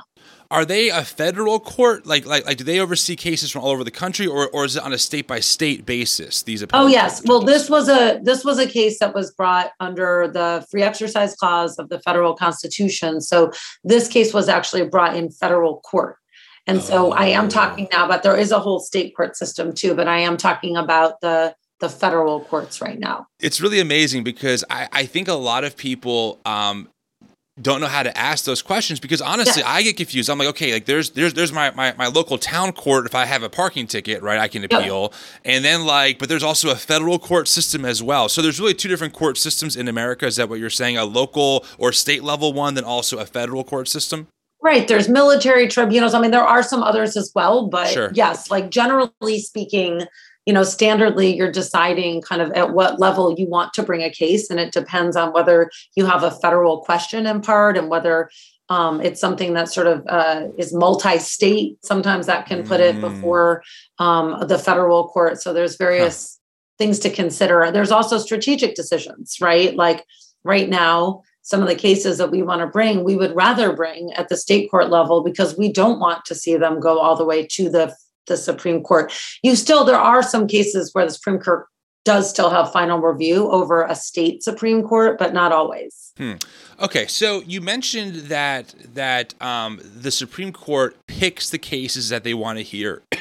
are 0.50 0.64
they 0.64 0.88
a 0.88 1.04
federal 1.04 1.60
court? 1.60 2.06
Like, 2.06 2.26
like, 2.26 2.44
like, 2.44 2.56
do 2.56 2.64
they 2.64 2.80
oversee 2.80 3.14
cases 3.14 3.50
from 3.50 3.62
all 3.62 3.70
over 3.70 3.84
the 3.84 3.90
country, 3.90 4.26
or, 4.26 4.48
or 4.50 4.64
is 4.64 4.76
it 4.76 4.82
on 4.82 4.92
a 4.92 4.98
state 4.98 5.26
by 5.26 5.40
state 5.40 5.86
basis? 5.86 6.42
These. 6.42 6.64
Oh 6.72 6.86
yes. 6.86 7.22
Well, 7.24 7.40
this 7.40 7.70
was 7.70 7.88
a 7.88 8.18
this 8.22 8.44
was 8.44 8.58
a 8.58 8.66
case 8.66 8.98
that 8.98 9.14
was 9.14 9.30
brought 9.30 9.70
under 9.78 10.28
the 10.28 10.66
free 10.70 10.82
exercise 10.82 11.36
clause 11.36 11.78
of 11.78 11.88
the 11.88 12.00
federal 12.00 12.34
constitution. 12.34 13.20
So 13.20 13.52
this 13.84 14.08
case 14.08 14.34
was 14.34 14.48
actually 14.48 14.86
brought 14.88 15.16
in 15.16 15.30
federal 15.30 15.80
court. 15.80 16.16
And 16.66 16.82
so 16.82 17.08
oh. 17.08 17.12
I 17.12 17.26
am 17.26 17.48
talking 17.48 17.88
now 17.92 18.06
but 18.06 18.22
there 18.22 18.36
is 18.36 18.52
a 18.52 18.58
whole 18.58 18.80
state 18.80 19.16
court 19.16 19.36
system 19.36 19.72
too, 19.72 19.94
but 19.94 20.08
I 20.08 20.18
am 20.18 20.36
talking 20.36 20.76
about 20.76 21.20
the 21.20 21.54
the 21.80 21.88
federal 21.88 22.40
courts 22.40 22.80
right 22.80 22.98
now. 22.98 23.26
It's 23.40 23.60
really 23.60 23.80
amazing 23.80 24.22
because 24.22 24.64
I, 24.68 24.88
I 24.92 25.06
think 25.06 25.28
a 25.28 25.34
lot 25.34 25.64
of 25.64 25.76
people 25.76 26.38
um, 26.44 26.88
don't 27.60 27.80
know 27.80 27.86
how 27.86 28.02
to 28.02 28.16
ask 28.16 28.44
those 28.44 28.62
questions 28.62 29.00
because 29.00 29.20
honestly, 29.20 29.62
yeah. 29.62 29.70
I 29.70 29.82
get 29.82 29.96
confused. 29.96 30.30
I'm 30.30 30.38
like, 30.38 30.48
okay, 30.48 30.72
like 30.72 30.86
there's 30.86 31.10
there's 31.10 31.34
there's 31.34 31.52
my, 31.52 31.70
my 31.72 31.94
my 31.96 32.06
local 32.06 32.38
town 32.38 32.72
court. 32.72 33.06
If 33.06 33.14
I 33.14 33.24
have 33.24 33.42
a 33.42 33.48
parking 33.48 33.86
ticket, 33.86 34.22
right, 34.22 34.38
I 34.38 34.48
can 34.48 34.64
appeal. 34.64 35.12
And 35.44 35.64
then 35.64 35.84
like, 35.84 36.18
but 36.18 36.28
there's 36.28 36.42
also 36.42 36.70
a 36.70 36.76
federal 36.76 37.18
court 37.18 37.48
system 37.48 37.84
as 37.84 38.02
well. 38.02 38.28
So 38.28 38.42
there's 38.42 38.60
really 38.60 38.74
two 38.74 38.88
different 38.88 39.12
court 39.12 39.36
systems 39.38 39.76
in 39.76 39.88
America. 39.88 40.26
Is 40.26 40.36
that 40.36 40.48
what 40.48 40.58
you're 40.58 40.70
saying? 40.70 40.96
A 40.96 41.04
local 41.04 41.64
or 41.78 41.92
state 41.92 42.22
level 42.22 42.52
one, 42.52 42.74
then 42.74 42.84
also 42.84 43.18
a 43.18 43.26
federal 43.26 43.64
court 43.64 43.88
system? 43.88 44.28
Right. 44.62 44.86
There's 44.86 45.08
military 45.08 45.68
tribunals. 45.68 46.12
I 46.12 46.20
mean, 46.20 46.32
there 46.32 46.44
are 46.44 46.62
some 46.62 46.82
others 46.82 47.16
as 47.16 47.32
well, 47.34 47.68
but 47.68 47.88
sure. 47.88 48.10
yes, 48.14 48.50
like 48.50 48.70
generally 48.70 49.38
speaking, 49.38 50.02
you 50.46 50.52
know, 50.52 50.62
standardly 50.62 51.36
you're 51.36 51.52
deciding 51.52 52.22
kind 52.22 52.40
of 52.40 52.50
at 52.52 52.72
what 52.72 52.98
level 52.98 53.34
you 53.38 53.46
want 53.46 53.74
to 53.74 53.82
bring 53.82 54.02
a 54.02 54.10
case. 54.10 54.50
And 54.50 54.58
it 54.58 54.72
depends 54.72 55.16
on 55.16 55.32
whether 55.32 55.70
you 55.96 56.06
have 56.06 56.22
a 56.22 56.30
federal 56.30 56.80
question 56.80 57.26
in 57.26 57.40
part 57.40 57.76
and 57.76 57.88
whether 57.88 58.30
um, 58.68 59.00
it's 59.00 59.20
something 59.20 59.54
that 59.54 59.70
sort 59.70 59.88
of 59.88 60.04
uh, 60.08 60.46
is 60.56 60.72
multi-state. 60.72 61.84
Sometimes 61.84 62.26
that 62.26 62.46
can 62.46 62.64
put 62.64 62.80
it 62.80 62.96
mm. 62.96 63.00
before 63.00 63.62
um, 63.98 64.46
the 64.46 64.58
federal 64.58 65.08
court. 65.08 65.42
So 65.42 65.52
there's 65.52 65.76
various 65.76 66.38
huh. 66.38 66.74
things 66.78 66.98
to 67.00 67.10
consider. 67.10 67.70
There's 67.72 67.90
also 67.90 68.16
strategic 68.18 68.76
decisions, 68.76 69.38
right? 69.40 69.74
Like 69.74 70.04
right 70.44 70.68
now, 70.68 71.22
some 71.42 71.62
of 71.62 71.68
the 71.68 71.74
cases 71.74 72.18
that 72.18 72.30
we 72.30 72.42
want 72.42 72.60
to 72.60 72.66
bring, 72.66 73.02
we 73.02 73.16
would 73.16 73.34
rather 73.34 73.74
bring 73.74 74.12
at 74.12 74.28
the 74.28 74.36
state 74.36 74.70
court 74.70 74.88
level 74.88 75.22
because 75.22 75.58
we 75.58 75.72
don't 75.72 75.98
want 75.98 76.24
to 76.26 76.34
see 76.34 76.56
them 76.56 76.78
go 76.78 77.00
all 77.00 77.16
the 77.16 77.24
way 77.24 77.44
to 77.46 77.68
the 77.68 77.94
the 78.26 78.36
Supreme 78.36 78.82
Court. 78.82 79.12
You 79.42 79.56
still, 79.56 79.84
there 79.84 79.98
are 79.98 80.22
some 80.22 80.46
cases 80.46 80.94
where 80.94 81.06
the 81.06 81.12
Supreme 81.12 81.38
Court 81.38 81.66
does 82.04 82.30
still 82.30 82.50
have 82.50 82.72
final 82.72 82.98
review 82.98 83.50
over 83.50 83.82
a 83.82 83.94
state 83.94 84.42
Supreme 84.42 84.82
Court, 84.82 85.18
but 85.18 85.34
not 85.34 85.52
always. 85.52 86.12
Hmm. 86.16 86.34
Okay, 86.80 87.06
so 87.06 87.42
you 87.42 87.60
mentioned 87.60 88.14
that 88.28 88.74
that 88.94 89.40
um, 89.42 89.80
the 89.82 90.10
Supreme 90.10 90.52
Court 90.52 90.96
picks 91.06 91.50
the 91.50 91.58
cases 91.58 92.08
that 92.08 92.24
they 92.24 92.34
want 92.34 92.58
to 92.58 92.64
hear. 92.64 93.02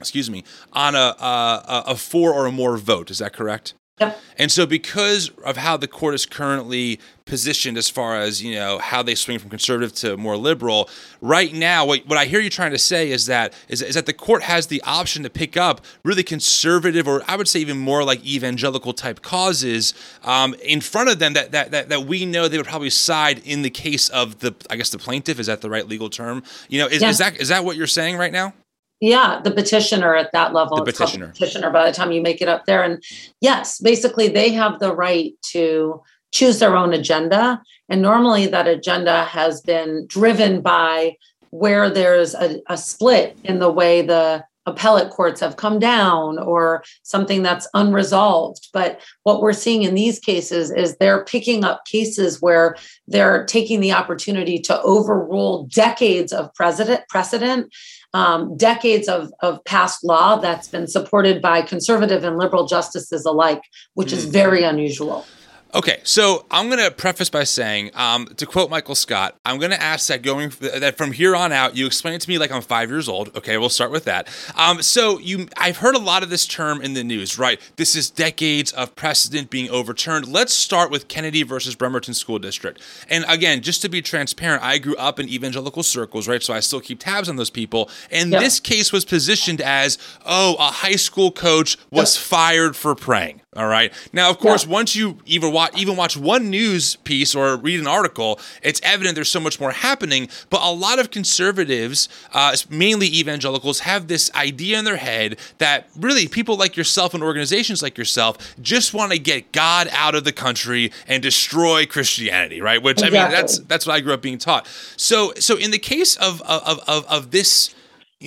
excuse 0.00 0.30
me, 0.30 0.44
on 0.72 0.94
a, 0.94 1.14
a 1.18 1.84
a 1.88 1.96
four 1.96 2.32
or 2.32 2.46
a 2.46 2.52
more 2.52 2.76
vote. 2.76 3.10
Is 3.10 3.18
that 3.18 3.32
correct? 3.32 3.74
Yep. 4.00 4.18
And 4.38 4.50
so, 4.50 4.64
because 4.64 5.28
of 5.44 5.58
how 5.58 5.76
the 5.76 5.86
court 5.86 6.14
is 6.14 6.24
currently 6.24 6.98
positioned 7.26 7.76
as 7.76 7.90
far 7.90 8.16
as 8.16 8.42
you 8.42 8.54
know 8.54 8.78
how 8.78 9.02
they 9.02 9.14
swing 9.14 9.38
from 9.38 9.50
conservative 9.50 9.94
to 9.96 10.16
more 10.16 10.38
liberal, 10.38 10.88
right 11.20 11.52
now, 11.52 11.84
what, 11.84 12.06
what 12.06 12.18
I 12.18 12.24
hear 12.24 12.40
you 12.40 12.48
trying 12.48 12.70
to 12.70 12.78
say 12.78 13.10
is 13.10 13.26
that 13.26 13.52
is, 13.68 13.82
is 13.82 13.94
that 13.94 14.06
the 14.06 14.14
court 14.14 14.42
has 14.42 14.68
the 14.68 14.82
option 14.86 15.22
to 15.24 15.30
pick 15.30 15.58
up 15.58 15.82
really 16.02 16.22
conservative, 16.22 17.06
or 17.06 17.22
I 17.28 17.36
would 17.36 17.48
say 17.48 17.60
even 17.60 17.78
more 17.78 18.02
like 18.02 18.24
evangelical 18.24 18.94
type 18.94 19.20
causes 19.20 19.92
um, 20.24 20.54
in 20.64 20.80
front 20.80 21.10
of 21.10 21.18
them 21.18 21.34
that, 21.34 21.52
that 21.52 21.70
that 21.72 21.90
that 21.90 22.06
we 22.06 22.24
know 22.24 22.48
they 22.48 22.56
would 22.56 22.66
probably 22.66 22.90
side 22.90 23.42
in 23.44 23.60
the 23.60 23.70
case 23.70 24.08
of 24.08 24.38
the 24.38 24.54
I 24.70 24.76
guess 24.76 24.88
the 24.88 24.98
plaintiff 24.98 25.38
is 25.38 25.46
that 25.46 25.60
the 25.60 25.68
right 25.68 25.86
legal 25.86 26.08
term? 26.08 26.42
You 26.70 26.78
know, 26.78 26.86
is, 26.86 27.02
yeah. 27.02 27.10
is 27.10 27.18
that 27.18 27.36
is 27.38 27.48
that 27.48 27.66
what 27.66 27.76
you're 27.76 27.86
saying 27.86 28.16
right 28.16 28.32
now? 28.32 28.54
Yeah, 29.00 29.40
the 29.42 29.50
petitioner 29.50 30.14
at 30.14 30.32
that 30.32 30.52
level. 30.52 30.76
The 30.76 30.84
petitioner. 30.84 31.28
petitioner 31.28 31.70
by 31.70 31.86
the 31.86 31.96
time 31.96 32.12
you 32.12 32.20
make 32.20 32.42
it 32.42 32.48
up 32.48 32.66
there. 32.66 32.82
And 32.82 33.02
yes, 33.40 33.80
basically 33.80 34.28
they 34.28 34.52
have 34.52 34.78
the 34.78 34.94
right 34.94 35.32
to 35.52 36.02
choose 36.32 36.58
their 36.58 36.76
own 36.76 36.92
agenda. 36.92 37.62
And 37.88 38.02
normally 38.02 38.46
that 38.46 38.68
agenda 38.68 39.24
has 39.24 39.62
been 39.62 40.06
driven 40.06 40.60
by 40.60 41.16
where 41.48 41.90
there's 41.90 42.34
a, 42.34 42.60
a 42.68 42.76
split 42.76 43.36
in 43.42 43.58
the 43.58 43.72
way 43.72 44.02
the 44.02 44.44
appellate 44.66 45.10
courts 45.10 45.40
have 45.40 45.56
come 45.56 45.78
down 45.78 46.38
or 46.38 46.84
something 47.02 47.42
that's 47.42 47.66
unresolved. 47.74 48.68
But 48.72 49.00
what 49.22 49.40
we're 49.40 49.52
seeing 49.52 49.82
in 49.82 49.94
these 49.94 50.18
cases 50.18 50.70
is 50.70 50.96
they're 50.96 51.24
picking 51.24 51.64
up 51.64 51.84
cases 51.86 52.40
where 52.40 52.76
they're 53.08 53.44
taking 53.46 53.80
the 53.80 53.92
opportunity 53.92 54.58
to 54.60 54.80
overrule 54.82 55.66
decades 55.66 56.32
of 56.32 56.52
precedent, 56.54 57.02
precedent 57.08 57.72
um, 58.12 58.56
decades 58.56 59.08
of, 59.08 59.32
of 59.40 59.64
past 59.64 60.04
law 60.04 60.36
that's 60.36 60.68
been 60.68 60.86
supported 60.86 61.40
by 61.40 61.62
conservative 61.62 62.24
and 62.24 62.38
liberal 62.38 62.66
justices 62.66 63.24
alike, 63.24 63.62
which 63.94 64.10
mm. 64.10 64.14
is 64.14 64.24
very 64.24 64.64
unusual. 64.64 65.24
Okay, 65.72 66.00
so 66.02 66.46
I'm 66.50 66.68
going 66.68 66.82
to 66.82 66.90
preface 66.90 67.30
by 67.30 67.44
saying, 67.44 67.92
um, 67.94 68.26
to 68.36 68.46
quote 68.46 68.70
Michael 68.70 68.96
Scott, 68.96 69.36
I'm 69.44 69.58
going 69.58 69.70
to 69.70 69.80
ask 69.80 70.08
that 70.08 70.22
going 70.22 70.52
that 70.60 70.96
from 70.96 71.12
here 71.12 71.36
on 71.36 71.52
out, 71.52 71.76
you 71.76 71.86
explain 71.86 72.14
it 72.14 72.20
to 72.22 72.28
me 72.28 72.38
like 72.38 72.50
I'm 72.50 72.62
five 72.62 72.90
years 72.90 73.08
old. 73.08 73.36
Okay, 73.36 73.56
we'll 73.56 73.68
start 73.68 73.92
with 73.92 74.04
that. 74.04 74.28
Um, 74.56 74.82
so 74.82 75.18
you, 75.20 75.46
I've 75.56 75.76
heard 75.76 75.94
a 75.94 76.00
lot 76.00 76.24
of 76.24 76.30
this 76.30 76.46
term 76.46 76.82
in 76.82 76.94
the 76.94 77.04
news, 77.04 77.38
right? 77.38 77.60
This 77.76 77.94
is 77.94 78.10
decades 78.10 78.72
of 78.72 78.96
precedent 78.96 79.48
being 79.50 79.70
overturned. 79.70 80.26
Let's 80.26 80.52
start 80.52 80.90
with 80.90 81.06
Kennedy 81.06 81.44
versus 81.44 81.76
Bremerton 81.76 82.14
School 82.14 82.40
District. 82.40 82.80
And 83.08 83.24
again, 83.28 83.62
just 83.62 83.80
to 83.82 83.88
be 83.88 84.02
transparent, 84.02 84.64
I 84.64 84.78
grew 84.78 84.96
up 84.96 85.20
in 85.20 85.28
evangelical 85.28 85.84
circles, 85.84 86.26
right? 86.26 86.42
So 86.42 86.52
I 86.52 86.60
still 86.60 86.80
keep 86.80 86.98
tabs 86.98 87.28
on 87.28 87.36
those 87.36 87.50
people. 87.50 87.88
And 88.10 88.32
yep. 88.32 88.40
this 88.40 88.58
case 88.58 88.92
was 88.92 89.04
positioned 89.04 89.60
as, 89.60 89.98
oh, 90.26 90.56
a 90.58 90.72
high 90.72 90.96
school 90.96 91.30
coach 91.30 91.76
was 91.92 92.16
yep. 92.16 92.24
fired 92.24 92.76
for 92.76 92.96
praying. 92.96 93.40
All 93.56 93.66
right. 93.66 93.92
Now, 94.12 94.30
of 94.30 94.38
course, 94.38 94.64
yeah. 94.64 94.70
once 94.70 94.94
you 94.94 95.18
even 95.26 95.52
watch 95.52 95.76
even 95.76 95.96
watch 95.96 96.16
one 96.16 96.50
news 96.50 96.94
piece 96.94 97.34
or 97.34 97.56
read 97.56 97.80
an 97.80 97.88
article, 97.88 98.38
it's 98.62 98.80
evident 98.84 99.16
there's 99.16 99.28
so 99.28 99.40
much 99.40 99.58
more 99.58 99.72
happening. 99.72 100.28
But 100.50 100.62
a 100.62 100.70
lot 100.70 101.00
of 101.00 101.10
conservatives, 101.10 102.08
uh, 102.32 102.56
mainly 102.68 103.08
evangelicals, 103.08 103.80
have 103.80 104.06
this 104.06 104.32
idea 104.36 104.78
in 104.78 104.84
their 104.84 104.98
head 104.98 105.36
that 105.58 105.88
really 105.98 106.28
people 106.28 106.56
like 106.56 106.76
yourself 106.76 107.12
and 107.12 107.24
organizations 107.24 107.82
like 107.82 107.98
yourself 107.98 108.54
just 108.62 108.94
want 108.94 109.10
to 109.10 109.18
get 109.18 109.50
God 109.50 109.88
out 109.90 110.14
of 110.14 110.22
the 110.22 110.32
country 110.32 110.92
and 111.08 111.20
destroy 111.20 111.86
Christianity, 111.86 112.60
right? 112.60 112.80
Which 112.80 112.98
exactly. 112.98 113.18
I 113.18 113.22
mean, 113.24 113.32
that's 113.32 113.58
that's 113.58 113.84
what 113.84 113.96
I 113.96 114.00
grew 114.00 114.14
up 114.14 114.22
being 114.22 114.38
taught. 114.38 114.68
So, 114.96 115.32
so 115.40 115.56
in 115.56 115.72
the 115.72 115.78
case 115.80 116.14
of 116.14 116.40
of 116.42 116.78
of, 116.86 117.04
of 117.06 117.30
this 117.32 117.74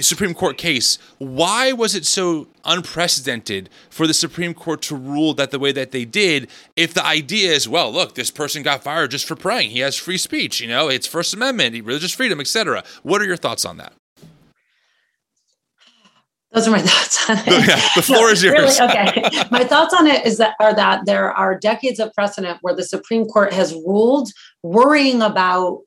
Supreme 0.01 0.33
Court 0.33 0.57
case, 0.57 0.97
why 1.19 1.71
was 1.71 1.93
it 1.93 2.05
so 2.05 2.47
unprecedented 2.65 3.69
for 3.91 4.07
the 4.07 4.13
Supreme 4.13 4.55
Court 4.55 4.81
to 4.83 4.95
rule 4.95 5.35
that 5.35 5.51
the 5.51 5.59
way 5.59 5.71
that 5.71 5.91
they 5.91 6.03
did 6.03 6.49
if 6.75 6.95
the 6.95 7.05
idea 7.05 7.51
is, 7.51 7.69
well, 7.69 7.91
look, 7.91 8.15
this 8.15 8.31
person 8.31 8.63
got 8.63 8.83
fired 8.83 9.11
just 9.11 9.27
for 9.27 9.35
praying. 9.35 9.69
He 9.69 9.79
has 9.79 9.95
free 9.95 10.17
speech, 10.17 10.59
you 10.59 10.67
know, 10.67 10.89
it's 10.89 11.05
First 11.05 11.33
Amendment, 11.33 11.85
religious 11.85 12.11
freedom, 12.11 12.39
etc. 12.39 12.83
What 13.03 13.21
are 13.21 13.25
your 13.25 13.37
thoughts 13.37 13.65
on 13.65 13.77
that? 13.77 13.93
Those 16.53 16.67
are 16.67 16.71
my 16.71 16.81
thoughts 16.83 17.29
on 17.29 17.37
it. 17.37 17.43
Oh, 17.47 17.57
yeah, 17.59 17.89
the 17.95 18.01
floor 18.01 18.27
no, 18.27 18.29
is 18.29 18.43
yours. 18.43 18.79
Really, 18.79 18.91
okay. 18.91 19.43
my 19.51 19.63
thoughts 19.63 19.93
on 19.93 20.07
it 20.07 20.25
is 20.25 20.37
that 20.37 20.55
are 20.59 20.73
that 20.73 21.05
there 21.05 21.31
are 21.31 21.57
decades 21.57 21.99
of 21.99 22.13
precedent 22.13 22.59
where 22.61 22.75
the 22.75 22.83
Supreme 22.83 23.25
Court 23.25 23.53
has 23.53 23.73
ruled 23.73 24.29
worrying 24.61 25.21
about 25.21 25.81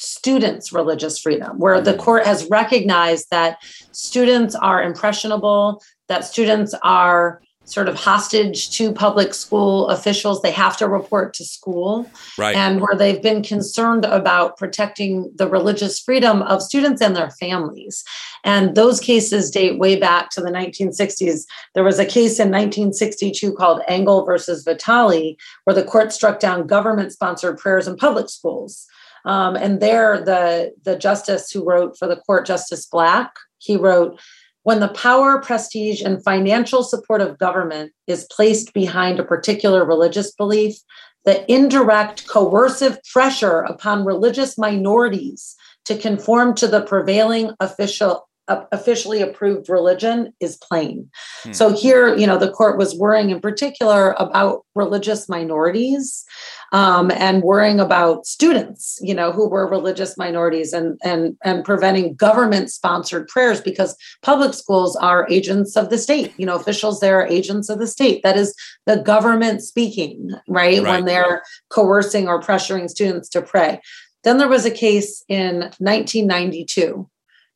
students' 0.00 0.72
religious 0.72 1.18
freedom, 1.18 1.58
where 1.58 1.80
the 1.80 1.92
mm. 1.92 1.98
court 1.98 2.24
has 2.24 2.48
recognized 2.48 3.28
that 3.30 3.58
students 3.92 4.54
are 4.54 4.82
impressionable, 4.82 5.82
that 6.08 6.24
students 6.24 6.74
are 6.82 7.42
sort 7.64 7.88
of 7.88 7.94
hostage 7.94 8.70
to 8.70 8.92
public 8.92 9.32
school 9.32 9.88
officials. 9.88 10.42
They 10.42 10.50
have 10.50 10.76
to 10.78 10.88
report 10.88 11.34
to 11.34 11.44
school. 11.44 12.10
Right. 12.36 12.56
And 12.56 12.80
where 12.80 12.96
they've 12.96 13.22
been 13.22 13.42
concerned 13.42 14.04
about 14.04 14.56
protecting 14.56 15.30
the 15.36 15.48
religious 15.48 16.00
freedom 16.00 16.42
of 16.42 16.62
students 16.62 17.00
and 17.00 17.14
their 17.14 17.30
families. 17.30 18.02
And 18.42 18.74
those 18.74 18.98
cases 18.98 19.50
date 19.50 19.78
way 19.78 19.96
back 19.96 20.30
to 20.30 20.40
the 20.40 20.50
1960s. 20.50 21.44
There 21.74 21.84
was 21.84 22.00
a 22.00 22.04
case 22.04 22.40
in 22.40 22.48
1962 22.48 23.52
called 23.52 23.82
Engel 23.86 24.24
versus 24.24 24.64
Vitale, 24.64 25.36
where 25.64 25.74
the 25.74 25.84
court 25.84 26.12
struck 26.12 26.40
down 26.40 26.66
government 26.66 27.12
sponsored 27.12 27.58
prayers 27.58 27.86
in 27.86 27.96
public 27.96 28.28
schools. 28.30 28.88
Um, 29.24 29.56
and 29.56 29.80
there, 29.80 30.22
the, 30.24 30.72
the 30.84 30.96
justice 30.96 31.50
who 31.50 31.64
wrote 31.64 31.98
for 31.98 32.08
the 32.08 32.16
court, 32.16 32.46
Justice 32.46 32.86
Black, 32.86 33.32
he 33.58 33.76
wrote, 33.76 34.20
when 34.62 34.80
the 34.80 34.88
power, 34.88 35.40
prestige, 35.40 36.02
and 36.02 36.22
financial 36.22 36.82
support 36.82 37.20
of 37.20 37.38
government 37.38 37.92
is 38.06 38.26
placed 38.30 38.74
behind 38.74 39.18
a 39.18 39.24
particular 39.24 39.84
religious 39.84 40.32
belief, 40.32 40.76
the 41.24 41.50
indirect 41.52 42.26
coercive 42.28 42.98
pressure 43.12 43.60
upon 43.60 44.04
religious 44.04 44.56
minorities 44.58 45.56
to 45.84 45.96
conform 45.96 46.54
to 46.54 46.66
the 46.66 46.82
prevailing 46.82 47.52
official 47.60 48.28
officially 48.72 49.22
approved 49.22 49.68
religion 49.68 50.32
is 50.40 50.56
plain. 50.56 51.10
Hmm. 51.42 51.52
So 51.52 51.74
here, 51.74 52.16
you 52.16 52.26
know, 52.26 52.38
the 52.38 52.50
court 52.50 52.78
was 52.78 52.94
worrying 52.94 53.30
in 53.30 53.40
particular 53.40 54.14
about 54.18 54.64
religious 54.74 55.28
minorities 55.28 56.24
um, 56.72 57.10
and 57.10 57.42
worrying 57.42 57.80
about 57.80 58.26
students, 58.26 58.98
you 59.02 59.14
know, 59.14 59.32
who 59.32 59.48
were 59.48 59.68
religious 59.68 60.16
minorities 60.16 60.72
and 60.72 60.98
and 61.02 61.36
and 61.44 61.64
preventing 61.64 62.14
government-sponsored 62.14 63.28
prayers 63.28 63.60
because 63.60 63.96
public 64.22 64.54
schools 64.54 64.96
are 64.96 65.26
agents 65.30 65.76
of 65.76 65.90
the 65.90 65.98
state. 65.98 66.32
You 66.36 66.46
know, 66.46 66.56
officials 66.56 67.00
there 67.00 67.20
are 67.20 67.26
agents 67.26 67.68
of 67.68 67.78
the 67.78 67.86
state. 67.86 68.22
That 68.22 68.36
is 68.36 68.54
the 68.86 68.96
government 68.96 69.62
speaking, 69.62 70.30
right? 70.48 70.82
right. 70.82 70.82
When 70.82 71.04
they're 71.04 71.42
coercing 71.70 72.28
or 72.28 72.40
pressuring 72.40 72.88
students 72.88 73.28
to 73.30 73.42
pray. 73.42 73.80
Then 74.22 74.38
there 74.38 74.48
was 74.48 74.66
a 74.66 74.70
case 74.70 75.24
in 75.28 75.60
1992 75.78 77.08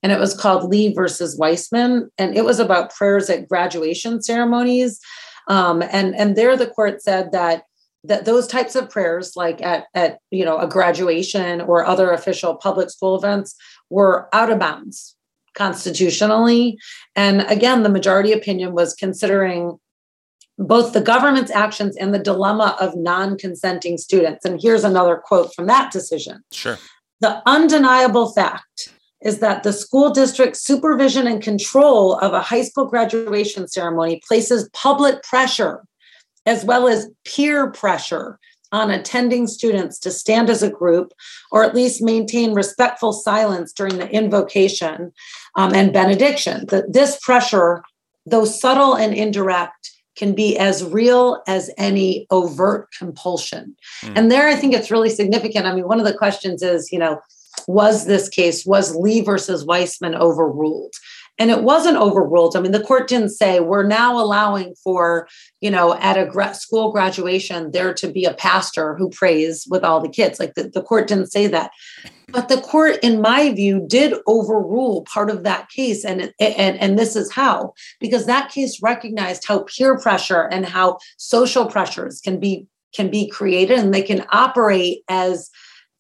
and 0.05 0.13
it 0.13 0.21
was 0.21 0.35
called 0.35 0.69
Lee 0.69 0.93
versus 0.93 1.41
Weisman, 1.41 2.11
and 2.19 2.37
it 2.37 2.45
was 2.45 2.61
about 2.61 2.95
prayers 2.95 3.31
at 3.31 3.49
graduation 3.49 4.23
ceremonies. 4.23 5.01
Um, 5.49 5.83
and 5.83 6.15
and 6.15 6.37
there 6.37 6.57
the 6.59 6.67
court 6.67 7.03
said 7.03 7.33
that 7.33 7.65
that 8.05 8.27
those 8.27 8.47
types 8.47 8.77
of 8.77 8.91
prayers, 8.91 9.33
like 9.35 9.63
at 9.63 9.87
at 9.95 10.19
you 10.31 10.45
know 10.45 10.59
a 10.59 10.69
graduation 10.69 11.63
or 11.63 11.87
other 11.87 12.11
official 12.13 12.55
public 12.55 12.91
school 12.91 13.17
events, 13.17 13.57
were 13.89 14.29
out 14.35 14.51
of 14.51 14.59
bounds 14.59 15.17
constitutionally. 15.55 16.79
And 17.17 17.41
again, 17.43 17.83
the 17.83 17.89
majority 17.89 18.33
opinion 18.33 18.75
was 18.75 18.93
considering 18.95 19.79
both 20.59 20.93
the 20.93 21.01
government's 21.01 21.51
actions 21.51 21.97
and 21.97 22.13
the 22.13 22.19
dilemma 22.19 22.77
of 22.79 22.95
non-consenting 22.95 23.99
students. 23.99 24.45
And 24.45 24.61
here's 24.61 24.85
another 24.85 25.17
quote 25.17 25.55
from 25.55 25.67
that 25.67 25.93
decision. 25.93 26.45
Sure. 26.53 26.79
The 27.21 27.43
undeniable 27.47 28.33
fact 28.33 28.94
is 29.25 29.41
that 29.41 29.63
the 29.63 29.73
school 29.73 30.11
district 30.11 30.57
supervision 30.57 31.27
and 31.27 31.43
control 31.43 32.17
of 32.19 32.33
a 32.33 32.43
high 32.43 32.63
school 32.63 32.85
graduation 32.85 33.67
ceremony 33.67 34.21
places 34.29 34.69
public 34.73 35.23
pressure 35.23 35.83
as 36.47 36.65
well 36.65 36.87
as 36.87 37.09
peer 37.25 37.71
pressure 37.71 38.39
on 38.71 38.91
attending 38.91 39.47
students 39.47 39.99
to 40.01 40.11
stand 40.11 40.51
as 40.51 40.63
a 40.63 40.71
group 40.71 41.13
or 41.51 41.65
at 41.65 41.75
least 41.75 42.03
maintain 42.03 42.53
respectful 42.53 43.13
silence 43.13 43.73
during 43.73 43.99
the 43.99 44.11
invocation 44.11 45.13
um, 45.55 45.73
and 45.75 45.93
benediction. 45.93 46.67
The, 46.67 46.85
this 46.89 47.19
pressure, 47.23 47.83
though 48.27 48.45
subtle 48.45 48.95
and 48.95 49.15
indirect, 49.15 49.93
can 50.17 50.35
be 50.35 50.57
as 50.59 50.85
real 50.85 51.43
as 51.47 51.71
any 51.77 52.27
overt 52.31 52.89
compulsion. 52.99 53.77
Mm. 54.03 54.13
And 54.17 54.33
there, 54.33 54.49
I 54.49 54.55
think 54.55 54.75
it's 54.75 54.91
really 54.91 55.11
significant. 55.11 55.67
I 55.67 55.75
mean, 55.75 55.89
one 55.89 55.99
of 55.99 56.07
the 56.07 56.17
questions 56.17 56.63
is, 56.63 56.93
you 56.93 56.99
know, 56.99 57.21
was 57.67 58.07
this 58.07 58.29
case, 58.29 58.65
was 58.67 58.95
Lee 58.95 59.21
versus 59.21 59.65
Weisman 59.65 60.19
overruled? 60.19 60.95
And 61.37 61.51
it 61.51 61.63
wasn't 61.63 61.97
overruled. 61.97 62.57
I 62.57 62.61
mean, 62.61 62.71
the 62.71 62.83
court 62.83 63.09
didn't 63.09 63.31
say 63.31 63.59
we're 63.59 63.87
now 63.87 64.21
allowing 64.21 64.75
for, 64.77 65.27
you 65.61 65.71
know, 65.71 65.95
at 65.95 66.17
a 66.17 66.27
gra- 66.27 66.55
school 66.55 66.93
graduation, 66.93 67.73
there 67.73 67.93
to 67.95 68.09
be 68.09 68.25
a 68.25 68.35
pastor 68.35 68.95
who 68.95 69.11
prays 69.11 69.67
with 69.69 69.83
all 69.83 70.01
the 70.01 70.09
kids. 70.09 70.39
Like 70.39 70.55
the, 70.55 70.69
the 70.69 70.83
court 70.83 71.09
didn't 71.09 71.33
say 71.33 71.49
that. 71.49 71.73
But 72.29 72.49
the 72.49 72.61
court, 72.61 72.99
in 73.03 73.21
my 73.21 73.53
view, 73.53 73.85
did 73.87 74.15
overrule 74.29 75.05
part 75.13 75.29
of 75.29 75.43
that 75.43 75.69
case. 75.71 76.05
And, 76.05 76.33
and, 76.39 76.81
and 76.81 76.99
this 76.99 77.17
is 77.17 77.33
how, 77.33 77.75
because 77.99 78.27
that 78.27 78.51
case 78.51 78.81
recognized 78.81 79.45
how 79.45 79.65
peer 79.65 79.99
pressure 79.99 80.43
and 80.43 80.65
how 80.65 80.99
social 81.17 81.67
pressures 81.67 82.21
can 82.21 82.39
be 82.39 82.69
can 82.95 83.11
be 83.11 83.29
created 83.29 83.77
and 83.79 83.93
they 83.93 84.03
can 84.03 84.25
operate 84.31 85.03
as 85.09 85.51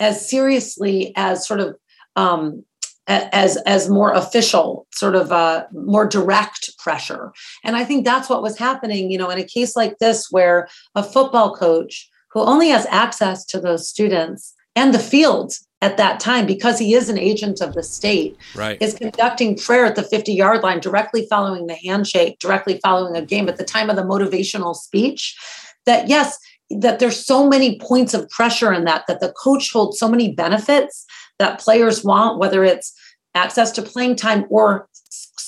as 0.01 0.29
seriously 0.29 1.13
as 1.17 1.47
sort 1.47 1.61
of 1.61 1.77
um, 2.17 2.65
as 3.07 3.57
as 3.59 3.91
more 3.91 4.13
official 4.13 4.87
sort 4.95 5.15
of 5.15 5.31
uh, 5.31 5.65
more 5.73 6.07
direct 6.07 6.71
pressure 6.79 7.33
and 7.63 7.77
i 7.77 7.85
think 7.85 8.05
that's 8.05 8.31
what 8.31 8.43
was 8.43 8.59
happening 8.59 9.11
you 9.11 9.19
know 9.19 9.31
in 9.31 9.39
a 9.39 9.45
case 9.45 9.77
like 9.77 9.99
this 9.99 10.29
where 10.31 10.69
a 10.95 11.03
football 11.03 11.55
coach 11.55 12.09
who 12.31 12.41
only 12.41 12.69
has 12.69 12.87
access 12.91 13.45
to 13.45 13.61
those 13.61 13.89
students 13.89 14.55
and 14.75 14.93
the 14.93 14.99
field 14.99 15.53
at 15.83 15.99
that 15.99 16.19
time 16.19 16.47
because 16.47 16.79
he 16.79 16.95
is 16.95 17.11
an 17.11 17.19
agent 17.19 17.61
of 17.61 17.75
the 17.75 17.83
state 17.83 18.39
right. 18.55 18.81
is 18.81 18.95
conducting 18.95 19.57
prayer 19.57 19.85
at 19.85 19.97
the 19.97 20.03
50 20.03 20.33
yard 20.33 20.63
line 20.63 20.81
directly 20.81 21.27
following 21.29 21.67
the 21.67 21.75
handshake 21.75 22.39
directly 22.39 22.81
following 22.83 23.17
a 23.17 23.25
game 23.25 23.49
at 23.49 23.59
the 23.59 23.65
time 23.65 23.91
of 23.91 23.97
the 23.97 24.03
motivational 24.03 24.75
speech 24.75 25.37
that 25.85 26.09
yes 26.09 26.39
that 26.71 26.99
there's 26.99 27.25
so 27.25 27.49
many 27.49 27.79
points 27.79 28.15
of 28.15 28.29
pressure 28.31 28.73
in 28.73 28.85
that 28.85 29.05
that 29.07 29.21
the 29.21 29.33
coach 29.33 29.73
holds 29.73 29.99
so 29.99 30.09
many 30.09 30.33
benefits 30.33 31.05
that 31.39 31.61
players 31.61 32.05
want 32.05 32.39
whether 32.39 32.65
it's 32.65 32.95
access 33.35 33.71
to 33.73 33.83
playing 33.83 34.17
time 34.17 34.45
or 34.49 34.89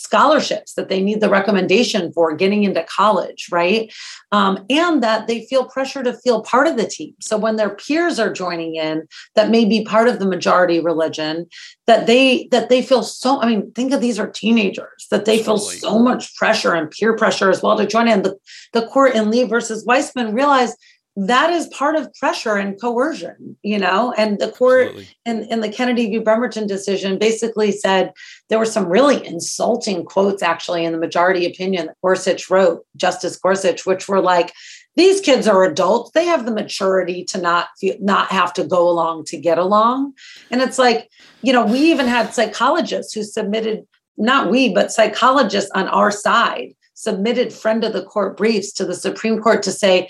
scholarships 0.06 0.74
that 0.74 0.88
they 0.88 1.02
need 1.02 1.20
the 1.20 1.28
recommendation 1.28 2.12
for 2.12 2.34
getting 2.34 2.62
into 2.62 2.84
college 2.84 3.48
right? 3.50 3.92
Um, 4.30 4.64
and 4.70 5.02
that 5.02 5.26
they 5.26 5.46
feel 5.46 5.66
pressure 5.66 6.02
to 6.02 6.12
feel 6.12 6.42
part 6.42 6.68
of 6.68 6.76
the 6.76 6.86
team. 6.86 7.14
So 7.20 7.36
when 7.36 7.56
their 7.56 7.74
peers 7.74 8.18
are 8.20 8.32
joining 8.32 8.76
in 8.76 9.08
that 9.34 9.50
may 9.50 9.64
be 9.64 9.84
part 9.84 10.06
of 10.06 10.18
the 10.18 10.26
majority 10.26 10.78
religion 10.80 11.46
that 11.86 12.06
they 12.06 12.48
that 12.50 12.68
they 12.68 12.82
feel 12.82 13.02
so 13.02 13.40
i 13.40 13.46
mean 13.46 13.70
think 13.72 13.92
of 13.92 14.00
these 14.00 14.18
are 14.18 14.28
teenagers 14.28 15.06
that 15.10 15.24
they 15.24 15.42
feel 15.42 15.58
so 15.58 15.98
much 15.98 16.34
pressure 16.36 16.74
and 16.74 16.90
peer 16.90 17.16
pressure 17.16 17.50
as 17.50 17.62
well 17.62 17.76
to 17.76 17.86
join 17.86 18.08
in. 18.08 18.22
The, 18.22 18.36
the 18.72 18.86
court 18.86 19.14
in 19.14 19.30
lee 19.30 19.44
versus 19.44 19.84
weisman 19.86 20.34
realized 20.34 20.76
that 21.16 21.50
is 21.50 21.66
part 21.68 21.96
of 21.96 22.12
pressure 22.14 22.56
and 22.56 22.78
coercion, 22.78 23.56
you 23.62 23.78
know. 23.78 24.12
And 24.18 24.38
the 24.38 24.50
court 24.52 24.94
in, 25.24 25.44
in 25.44 25.60
the 25.60 25.70
Kennedy 25.70 26.10
v. 26.10 26.18
Bremerton 26.18 26.66
decision 26.66 27.18
basically 27.18 27.72
said 27.72 28.12
there 28.48 28.58
were 28.58 28.66
some 28.66 28.86
really 28.86 29.26
insulting 29.26 30.04
quotes 30.04 30.42
actually 30.42 30.84
in 30.84 30.92
the 30.92 30.98
majority 30.98 31.46
opinion 31.46 31.86
that 31.86 31.96
Gorsuch 32.02 32.50
wrote, 32.50 32.84
Justice 32.96 33.36
Gorsuch, 33.36 33.86
which 33.86 34.08
were 34.08 34.20
like, 34.20 34.52
these 34.94 35.22
kids 35.22 35.48
are 35.48 35.64
adults. 35.64 36.10
They 36.10 36.26
have 36.26 36.44
the 36.44 36.52
maturity 36.52 37.24
to 37.26 37.40
not 37.40 37.68
feel, 37.80 37.96
not 37.98 38.30
have 38.30 38.52
to 38.54 38.64
go 38.64 38.88
along 38.88 39.24
to 39.26 39.38
get 39.38 39.56
along. 39.56 40.12
And 40.50 40.60
it's 40.60 40.78
like, 40.78 41.10
you 41.40 41.52
know, 41.52 41.64
we 41.64 41.78
even 41.78 42.06
had 42.06 42.34
psychologists 42.34 43.14
who 43.14 43.22
submitted, 43.22 43.86
not 44.18 44.50
we, 44.50 44.72
but 44.72 44.92
psychologists 44.92 45.70
on 45.74 45.88
our 45.88 46.10
side 46.10 46.74
submitted 46.96 47.52
friend 47.52 47.84
of 47.84 47.92
the 47.92 48.02
court 48.02 48.38
briefs 48.38 48.72
to 48.72 48.84
the 48.84 48.94
Supreme 48.94 49.38
Court 49.38 49.62
to 49.62 49.70
say 49.70 50.08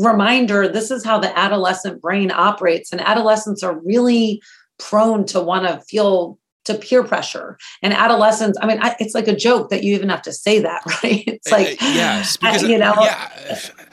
reminder 0.00 0.66
this 0.66 0.90
is 0.90 1.04
how 1.04 1.18
the 1.18 1.38
adolescent 1.38 2.00
brain 2.00 2.30
operates 2.30 2.90
and 2.90 3.00
adolescents 3.00 3.62
are 3.62 3.78
really 3.80 4.42
prone 4.78 5.26
to 5.26 5.40
want 5.40 5.66
to 5.66 5.84
feel 5.86 6.38
to 6.64 6.74
peer 6.74 7.02
pressure 7.02 7.58
and 7.82 7.92
adolescents 7.92 8.58
i 8.60 8.66
mean 8.66 8.78
I, 8.82 8.96
it's 8.98 9.14
like 9.14 9.28
a 9.28 9.36
joke 9.36 9.70
that 9.70 9.82
you 9.82 9.94
even 9.94 10.08
have 10.08 10.22
to 10.22 10.32
say 10.32 10.60
that 10.60 10.82
right 11.02 11.24
it's 11.26 11.50
like 11.50 11.82
uh, 11.82 11.86
yes 11.86 12.36
because 12.36 12.62
you 12.62 12.78
know 12.78 12.94
yeah 13.00 13.30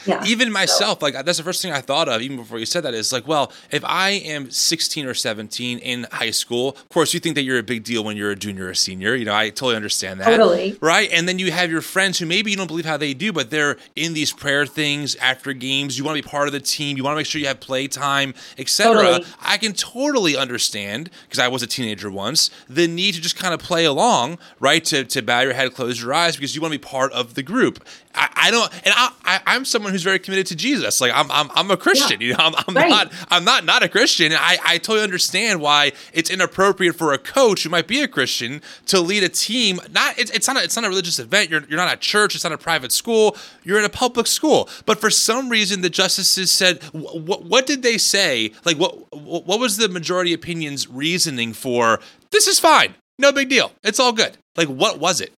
yeah. 0.06 0.24
Even 0.28 0.52
myself, 0.52 1.00
so. 1.00 1.06
like 1.06 1.14
that's 1.26 1.38
the 1.38 1.44
first 1.44 1.62
thing 1.62 1.72
I 1.72 1.82
thought 1.82 2.10
of, 2.10 2.22
even 2.22 2.38
before 2.38 2.60
you 2.60 2.66
said 2.66 2.84
that, 2.84 2.94
is 2.94 3.12
like, 3.12 3.28
well, 3.28 3.52
if 3.72 3.84
I 3.86 4.12
am 4.12 4.50
16 4.50 5.06
or 5.06 5.14
17 5.14 5.80
in 5.80 6.08
high 6.12 6.32
school, 6.32 6.70
of 6.70 6.90
course, 6.90 7.14
you 7.14 7.20
think 7.20 7.36
that 7.36 7.44
you're 7.44 7.60
a 7.60 7.64
big 7.64 7.84
deal 7.84 8.04
when 8.04 8.18
you're 8.18 8.32
a 8.32 8.36
junior 8.36 8.68
or 8.68 8.74
senior. 8.74 9.16
You 9.16 9.26
know, 9.26 9.36
I 9.36 9.50
totally 9.50 9.76
understand 9.76 10.20
that. 10.22 10.26
Totally. 10.26 10.78
Right. 10.82 11.10
And 11.12 11.28
then 11.28 11.40
you 11.40 11.52
have 11.52 11.70
your 11.70 11.82
friends 11.82 12.20
who 12.20 12.26
maybe 12.26 12.52
you 12.52 12.58
don't 12.58 12.68
believe 12.68 12.86
how 12.86 12.98
they 12.98 13.14
do, 13.14 13.34
but 13.34 13.50
they're 13.50 13.78
in 13.96 14.14
these 14.14 14.32
prayer 14.32 14.66
things 14.66 15.16
after 15.16 15.54
games. 15.54 15.98
You 15.98 16.04
want 16.04 16.18
to 16.18 16.24
be 16.24 16.30
part 16.30 16.48
of 16.48 16.54
the 16.54 16.60
team. 16.60 16.98
You 16.98 17.04
want 17.04 17.14
to 17.14 17.18
make 17.18 17.26
sure 17.26 17.42
you 17.42 17.48
have 17.48 17.60
play 17.60 17.88
time, 17.88 18.34
etc. 18.58 18.96
Totally. 18.96 19.26
I 19.42 19.58
can 19.58 19.74
totally 19.74 20.38
understand 20.38 21.10
because 21.24 21.40
I 21.40 21.48
was 21.48 21.64
a 21.64 21.68
teenager 21.68 22.10
once 22.10 22.50
the 22.70 22.88
need 22.88 23.14
to 23.16 23.22
just 23.22 23.38
kind 23.38 23.54
of 23.54 23.60
play 23.60 23.86
along, 23.86 24.38
right? 24.60 24.84
To 24.86 25.04
to 25.04 25.22
bow 25.22 25.42
your 25.42 25.54
head, 25.54 25.74
close 25.74 26.02
your 26.02 26.14
eyes 26.14 26.36
because 26.36 26.56
you 26.56 26.62
want 26.62 26.74
to 26.74 26.80
be 26.80 26.84
part 26.84 27.12
of 27.14 27.34
the 27.36 27.44
group. 27.44 27.84
I, 28.18 28.30
I 28.36 28.52
don't, 28.52 28.72
and 28.86 28.94
I, 28.96 29.42
I, 29.46 29.56
am 29.56 29.66
someone 29.66 29.92
who's 29.92 30.04
very 30.04 30.20
committed 30.20 30.48
to 30.48 30.56
Jesus. 30.56 31.00
Like 31.00 31.12
I'm, 31.14 31.30
I'm, 31.32 31.50
I'm 31.56 31.72
a 31.72 31.78
Christian. 31.78 32.20
Yeah. 32.20 32.28
You 32.28 32.34
know, 32.34 32.40
I'm, 32.40 32.56
I'm 32.68 32.76
right. 32.76 32.90
not, 32.90 33.14
I'm 33.30 33.44
not 33.44 33.66
not 33.66 33.84
a 33.84 33.90
Christian. 33.90 34.34
I, 34.34 34.58
I 34.66 34.78
totally 34.78 35.04
understand 35.04 35.62
why 35.62 35.92
it's 36.14 36.30
inappropriate 36.30 36.96
for 36.96 37.14
a 37.14 37.18
coach 37.18 37.64
who 37.64 37.70
might 37.70 37.88
be 37.88 38.02
a 38.02 38.08
Christian 38.08 38.62
to 38.88 39.00
lead 39.00 39.24
a 39.24 39.30
team. 39.30 39.80
Not, 39.92 40.18
it's, 40.18 40.32
it's 40.32 40.48
not, 40.48 40.58
a, 40.58 40.64
it's 40.64 40.76
not 40.76 40.86
a 40.86 40.90
religious 40.90 41.20
event. 41.20 41.50
You're, 41.50 41.64
you're 41.70 41.78
not 41.78 41.90
at 41.90 42.02
church. 42.02 42.36
It's 42.36 42.44
not 42.44 42.54
a 42.54 42.58
private 42.58 42.92
school. 42.92 43.38
You're 43.64 43.80
in 43.80 43.86
a 43.86 43.90
public 43.90 44.28
school. 44.28 44.70
But 44.86 45.00
for 45.00 45.10
some 45.10 45.50
reason, 45.50 45.82
the 45.82 45.90
justices 45.90 46.52
said, 46.52 46.84
what, 46.94 47.46
what 47.46 47.66
did 47.66 47.84
they 47.84 47.98
say? 47.98 48.52
Like, 48.66 48.78
what, 48.78 48.96
what 49.14 49.60
was 49.60 49.78
the 49.78 49.90
majority 49.90 50.34
opinion's 50.34 50.88
reasoning 50.88 51.54
for 51.54 52.00
this 52.32 52.48
is 52.48 52.60
fine, 52.60 52.96
no 53.20 53.32
big 53.32 53.50
deal, 53.50 53.72
it's 53.84 54.00
all 54.00 54.12
good? 54.12 54.38
Like, 54.56 54.68
what 54.68 55.00
was 55.00 55.22
it? 55.22 55.34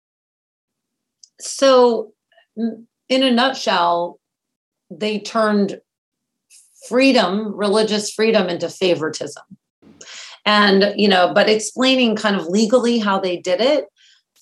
So 1.40 2.12
in 3.08 3.22
a 3.22 3.30
nutshell, 3.30 4.18
they 4.90 5.18
turned 5.18 5.80
freedom, 6.88 7.54
religious 7.54 8.10
freedom, 8.10 8.48
into 8.48 8.68
favoritism. 8.68 9.44
And, 10.44 10.94
you 10.96 11.08
know, 11.08 11.32
but 11.34 11.48
explaining 11.48 12.16
kind 12.16 12.36
of 12.36 12.46
legally 12.46 12.98
how 12.98 13.18
they 13.18 13.36
did 13.36 13.60
it. 13.60 13.86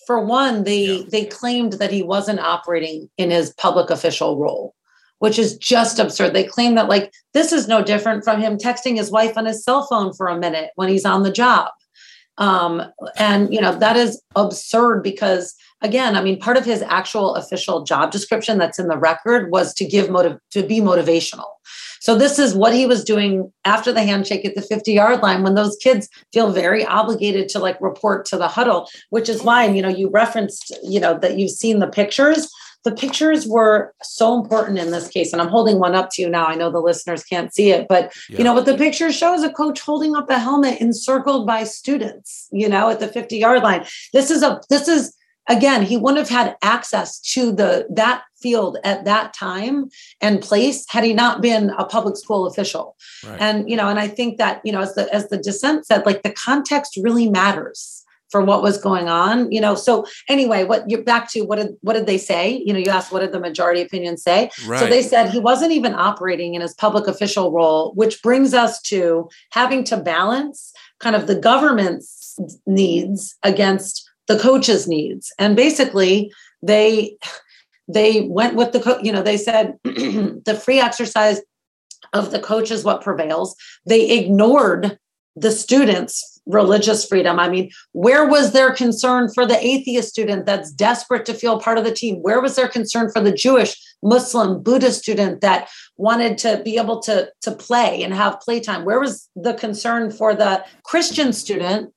For 0.07 0.25
one, 0.25 0.63
they 0.63 0.85
yeah. 0.85 1.05
they 1.11 1.25
claimed 1.25 1.75
that 1.75 1.91
he 1.91 2.03
wasn't 2.03 2.39
operating 2.39 3.11
in 3.19 3.31
his 3.31 3.53
public 3.55 3.91
official 3.91 4.39
role, 4.39 4.73
which 5.19 5.37
is 5.37 5.57
just 5.57 5.99
absurd. 5.99 6.33
They 6.33 6.45
claim 6.45 6.77
that 6.77 6.89
like 6.89 7.13
this 7.35 7.51
is 7.51 7.67
no 7.67 7.83
different 7.83 8.23
from 8.23 8.41
him 8.41 8.57
texting 8.57 8.97
his 8.97 9.11
wife 9.11 9.37
on 9.37 9.47
his 9.47 9.65
cell 9.65 9.85
phone 9.85 10.13
for 10.13 10.29
a 10.29 10.39
minute 10.39 10.71
when 10.77 10.89
he's 10.89 11.05
on 11.05 11.25
the 11.25 11.33
job. 11.33 11.73
Um, 12.39 12.83
and 13.19 13.53
you 13.53 13.61
know, 13.61 13.77
that 13.79 13.97
is 13.97 14.21
absurd 14.35 15.03
because 15.03 15.55
again, 15.83 16.17
I 16.17 16.23
mean, 16.23 16.39
part 16.39 16.57
of 16.57 16.65
his 16.65 16.83
actual 16.83 17.35
official 17.35 17.85
job 17.85 18.11
description 18.11 18.59
that's 18.59 18.79
in 18.79 18.89
the 18.89 18.99
record 18.99 19.51
was 19.51 19.75
to 19.75 19.85
give 19.85 20.11
motive 20.11 20.39
to 20.53 20.63
be 20.63 20.81
motivational. 20.81 21.47
So 22.01 22.15
this 22.15 22.39
is 22.39 22.55
what 22.55 22.75
he 22.75 22.87
was 22.87 23.03
doing 23.03 23.53
after 23.65 23.93
the 23.93 24.03
handshake 24.03 24.45
at 24.45 24.55
the 24.55 24.63
50 24.63 24.93
yard 24.93 25.23
line 25.23 25.43
when 25.43 25.55
those 25.55 25.77
kids 25.77 26.09
feel 26.33 26.53
very 26.53 26.85
obligated 26.85 27.49
to 27.51 27.59
like 27.59 27.81
report 27.81 28.27
to 28.27 28.37
the 28.37 28.49
huddle, 28.49 28.89
which 29.11 29.29
is 29.29 29.43
why, 29.43 29.67
you 29.67 29.83
know, 29.83 29.89
you 29.89 30.09
referenced, 30.11 30.77
you 30.83 31.01
know, 31.01 31.19
that 31.19 31.39
you've 31.39 31.51
seen 31.51 31.81
the 31.81 31.89
pictures. 31.89 32.49
The 32.87 32.93
pictures 32.93 33.49
were 33.49 33.93
so 34.01 34.41
important 34.41 34.79
in 34.79 34.93
this 34.93 35.09
case. 35.09 35.33
And 35.33 35.43
I'm 35.43 35.49
holding 35.49 35.81
one 35.81 35.97
up 35.97 36.11
to 36.13 36.23
you 36.23 36.31
now. 36.31 36.47
I 36.47 36.55
know 36.55 36.71
the 36.71 36.79
listeners 36.81 37.25
can't 37.25 37.53
see 37.53 37.71
it, 37.71 37.89
but 37.89 38.15
yeah. 38.29 38.39
you 38.39 38.45
know 38.45 38.55
what 38.55 38.65
the 38.65 38.77
picture 38.77 39.11
shows 39.11 39.43
a 39.43 39.53
coach 39.53 39.81
holding 39.81 40.15
up 40.15 40.31
a 40.31 40.39
helmet 40.39 40.81
encircled 40.81 41.49
by 41.49 41.65
students, 41.65 42.49
you 42.53 42.69
know, 42.69 42.89
at 42.89 43.01
the 43.01 43.09
50 43.09 43.39
yard 43.39 43.65
line. 43.65 43.85
This 44.13 44.31
is 44.31 44.45
a 44.45 44.61
this 44.71 44.87
is 44.87 45.17
again 45.49 45.83
he 45.83 45.97
wouldn't 45.97 46.29
have 46.29 46.29
had 46.29 46.57
access 46.63 47.19
to 47.21 47.51
the 47.53 47.87
that 47.91 48.23
field 48.41 48.79
at 48.85 49.05
that 49.05 49.35
time 49.35 49.89
and 50.21 50.43
place 50.43 50.85
had 50.89 51.03
he 51.03 51.13
not 51.13 51.41
been 51.41 51.71
a 51.71 51.85
public 51.85 52.17
school 52.17 52.47
official 52.47 52.97
right. 53.27 53.41
and 53.41 53.69
you 53.69 53.77
know 53.77 53.89
and 53.89 53.99
i 53.99 54.07
think 54.07 54.39
that 54.39 54.61
you 54.65 54.73
know 54.73 54.81
as 54.81 54.95
the 54.95 55.13
as 55.15 55.29
the 55.29 55.39
dissent 55.39 55.87
said 55.87 56.05
like 56.05 56.23
the 56.23 56.33
context 56.33 56.99
really 57.03 57.29
matters 57.29 58.05
for 58.31 58.43
what 58.43 58.63
was 58.63 58.79
going 58.79 59.09
on 59.09 59.51
you 59.53 59.61
know? 59.61 59.75
So 59.75 60.07
anyway 60.29 60.65
what 60.65 60.89
you're 60.91 61.03
back 61.03 61.31
to 61.33 61.43
what 61.43 61.57
did 61.57 61.77
what 61.81 61.95
did 61.95 62.07
they 62.07 62.19
say? 62.19 62.63
You 62.65 62.73
know 62.73 62.79
you 62.79 62.91
asked 62.91 63.13
what 63.13 63.21
did 63.21 63.33
the 63.33 63.41
majority 63.41 63.83
opinion 63.83 64.17
say? 64.17 64.51
Right. 64.67 64.81
so 64.81 64.87
they 64.87 65.03
said 65.03 65.31
he 65.31 65.39
wasn't 65.39 65.73
even 65.73 65.95
operating 65.95 66.55
in 66.55 66.61
his 66.61 66.75
public 66.75 67.07
official 67.07 67.53
role 67.53 67.93
which 67.95 68.23
brings 68.23 68.55
us 68.55 68.81
to 68.83 69.29
having 69.53 69.85
to 69.85 69.97
balance 69.97 70.73
kind 71.01 71.17
of 71.17 71.27
the 71.27 71.39
government's 71.39 72.39
needs 72.67 73.37
against 73.43 74.09
the 74.27 74.39
coach's 74.39 74.89
needs. 74.89 75.33
And 75.39 75.57
basically 75.57 76.33
they 76.63 77.17
they 77.89 78.23
went 78.23 78.57
with 78.57 78.73
the 78.73 78.81
co- 78.81 79.01
you 79.01 79.13
know 79.13 79.23
they 79.23 79.37
said 79.37 79.79
the 79.85 80.61
free 80.63 80.81
exercise 80.81 81.41
of 82.13 82.31
the 82.31 82.41
coach 82.41 82.71
is 82.71 82.85
what 82.85 83.03
prevails. 83.03 83.57
They 83.87 84.19
ignored 84.19 84.99
the 85.35 85.51
students 85.51 86.36
religious 86.47 87.05
freedom. 87.07 87.39
I 87.39 87.49
mean 87.49 87.71
where 87.93 88.27
was 88.27 88.53
their 88.53 88.73
concern 88.73 89.29
for 89.33 89.47
the 89.47 89.65
atheist 89.65 90.09
student 90.09 90.47
that's 90.47 90.71
desperate 90.71 91.27
to 91.27 91.35
feel 91.35 91.61
part 91.61 91.79
of 91.79 91.85
the 91.85 91.93
team? 91.93 92.17
Where 92.23 92.41
was 92.41 92.57
their 92.57 92.69
concern 92.69 93.11
for 93.11 93.21
the 93.21 93.33
jewish 93.33 93.77
muslim 94.03 94.63
buddhist 94.63 95.03
student 95.03 95.41
that 95.41 95.69
wanted 95.97 96.39
to 96.39 96.63
be 96.65 96.77
able 96.77 97.01
to 97.03 97.31
to 97.43 97.53
play 97.53 98.03
and 98.03 98.15
have 98.15 98.41
playtime? 98.41 98.85
Where 98.85 99.01
was 99.01 99.29
the 99.35 99.55
concern 99.55 100.11
for 100.11 100.35
the 100.35 100.65
christian 100.85 101.33
student 101.33 101.93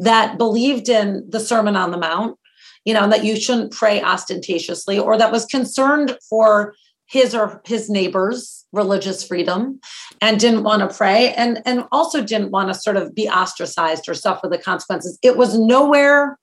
that 0.00 0.38
believed 0.38 0.88
in 0.88 1.24
the 1.28 1.40
Sermon 1.40 1.76
on 1.76 1.90
the 1.90 1.98
Mount, 1.98 2.38
you 2.84 2.94
know, 2.94 3.08
that 3.08 3.24
you 3.24 3.36
shouldn't 3.36 3.72
pray 3.72 4.02
ostentatiously, 4.02 4.98
or 4.98 5.16
that 5.16 5.32
was 5.32 5.46
concerned 5.46 6.16
for 6.28 6.74
his 7.12 7.34
or 7.34 7.60
his 7.66 7.90
neighbors' 7.90 8.64
religious 8.72 9.22
freedom 9.22 9.78
and 10.22 10.40
didn't 10.40 10.62
want 10.62 10.80
to 10.80 10.96
pray 10.96 11.34
and, 11.34 11.60
and 11.66 11.84
also 11.92 12.22
didn't 12.22 12.50
want 12.50 12.68
to 12.68 12.74
sort 12.74 12.96
of 12.96 13.14
be 13.14 13.28
ostracized 13.28 14.08
or 14.08 14.14
suffer 14.14 14.48
the 14.48 14.56
consequences. 14.56 15.18
It 15.22 15.36
was 15.36 15.58
nowhere 15.58 16.38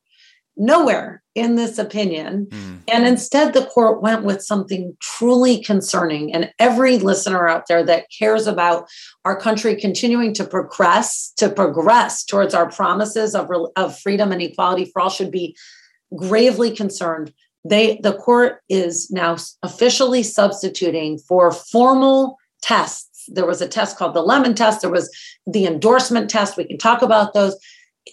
nowhere 0.61 1.23
in 1.35 1.55
this 1.55 1.77
opinion. 1.77 2.45
Mm. 2.47 2.79
And 2.91 3.07
instead, 3.07 3.53
the 3.53 3.65
court 3.67 4.01
went 4.01 4.25
with 4.25 4.43
something 4.43 4.95
truly 4.99 5.63
concerning. 5.63 6.33
And 6.33 6.51
every 6.59 6.99
listener 6.99 7.47
out 7.47 7.67
there 7.69 7.81
that 7.85 8.07
cares 8.15 8.45
about 8.45 8.89
our 9.23 9.39
country 9.39 9.77
continuing 9.77 10.33
to 10.33 10.43
progress, 10.43 11.31
to 11.37 11.49
progress 11.49 12.25
towards 12.25 12.53
our 12.53 12.69
promises 12.69 13.35
of, 13.35 13.49
of 13.77 13.97
freedom 13.97 14.33
and 14.33 14.41
equality 14.41 14.83
for 14.83 15.01
all 15.01 15.09
should 15.09 15.31
be 15.31 15.55
gravely 16.13 16.71
concerned. 16.71 17.33
They 17.65 17.99
the 18.01 18.13
court 18.13 18.61
is 18.69 19.09
now 19.11 19.37
officially 19.63 20.23
substituting 20.23 21.17
for 21.19 21.51
formal 21.51 22.37
tests. 22.61 23.25
There 23.27 23.45
was 23.45 23.61
a 23.61 23.67
test 23.67 23.97
called 23.97 24.13
the 24.13 24.21
Lemon 24.21 24.55
test. 24.55 24.81
There 24.81 24.89
was 24.89 25.09
the 25.45 25.65
endorsement 25.65 26.29
test. 26.29 26.57
We 26.57 26.65
can 26.65 26.77
talk 26.77 27.01
about 27.01 27.33
those. 27.33 27.57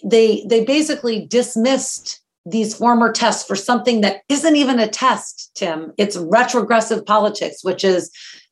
They 0.03 0.45
they 0.49 0.65
basically 0.65 1.25
dismissed 1.25 2.21
these 2.45 2.75
former 2.75 3.11
tests 3.11 3.45
for 3.45 3.55
something 3.55 4.01
that 4.01 4.21
isn't 4.29 4.55
even 4.55 4.79
a 4.79 4.87
test, 4.87 5.51
Tim. 5.55 5.93
It's 5.97 6.17
retrogressive 6.17 7.05
politics, 7.05 7.63
which 7.63 7.83
is 7.83 8.09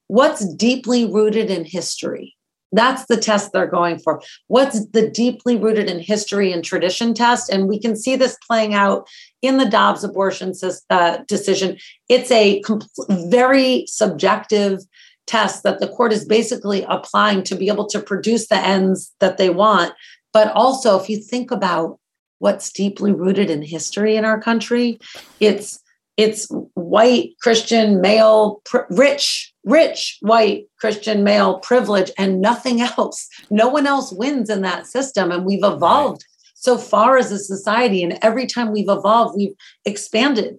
what's 0.08 0.46
deeply 0.56 1.06
rooted 1.06 1.50
in 1.50 1.66
history. 1.66 2.35
That's 2.76 3.06
the 3.06 3.18
test 3.18 3.52
they're 3.52 3.68
going 3.68 4.00
for. 4.00 4.22
What's 4.48 4.86
the 4.88 5.10
deeply 5.10 5.56
rooted 5.56 5.90
in 5.90 6.00
history 6.00 6.52
and 6.52 6.64
tradition 6.64 7.14
test? 7.14 7.50
And 7.50 7.68
we 7.68 7.80
can 7.80 7.96
see 7.96 8.16
this 8.16 8.38
playing 8.46 8.74
out 8.74 9.08
in 9.42 9.58
the 9.58 9.70
Dobbs 9.70 10.04
abortion 10.04 10.54
uh, 10.90 11.18
decision. 11.28 11.78
It's 12.10 12.32
a 12.32 12.62
very 13.10 13.86
subjective 13.88 14.80
test 15.28 15.64
that 15.64 15.80
the 15.80 15.88
court 15.88 16.14
is 16.14 16.26
basically 16.26 16.86
applying 16.88 17.44
to 17.44 17.56
be 17.56 17.68
able 17.68 17.88
to 17.88 18.00
produce 18.00 18.48
the 18.48 18.58
ends 18.58 19.14
that 19.20 19.38
they 19.38 19.50
want. 19.50 19.94
But 20.34 20.52
also, 20.52 21.00
if 21.00 21.10
you 21.10 21.18
think 21.18 21.50
about 21.52 22.00
what's 22.40 22.72
deeply 22.72 23.12
rooted 23.12 23.50
in 23.50 23.62
history 23.62 24.16
in 24.16 24.26
our 24.26 24.40
country. 24.40 25.00
It's 25.40 25.82
it's 26.18 26.48
white 26.76 27.32
Christian 27.42 28.00
male 28.02 28.62
pr- 28.66 28.88
rich 28.90 29.54
rich 29.64 30.18
white 30.22 30.68
Christian 30.80 31.24
male 31.24 31.60
privilege 31.60 32.12
and 32.18 32.42
nothing 32.42 32.82
else. 32.82 33.28
No 33.50 33.68
one 33.68 33.88
else 33.88 34.14
wins 34.14 34.50
in 34.50 34.62
that 34.62 34.86
system 34.88 35.32
and 35.32 35.46
we've 35.46 35.64
evolved 35.64 36.24
so 36.54 36.78
far 36.78 37.18
as 37.18 37.32
a 37.32 37.40
society 37.40 38.02
and 38.02 38.18
every 38.22 38.48
time 38.48 38.72
we've 38.72 38.90
evolved 38.90 39.36
we've 39.38 39.54
expanded 39.86 40.58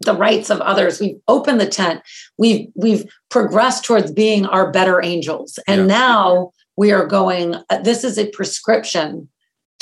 the 0.00 0.14
rights 0.14 0.50
of 0.50 0.60
others 0.60 1.00
we've 1.00 1.18
opened 1.28 1.60
the 1.60 1.66
tent 1.66 2.00
we've 2.38 2.68
we've 2.74 3.04
progressed 3.28 3.84
towards 3.84 4.12
being 4.12 4.46
our 4.46 4.70
better 4.70 5.02
angels 5.02 5.58
and 5.66 5.82
yeah. 5.82 5.86
now 5.86 6.52
we 6.76 6.92
are 6.92 7.06
going 7.06 7.56
this 7.82 8.04
is 8.04 8.18
a 8.18 8.30
prescription 8.30 9.28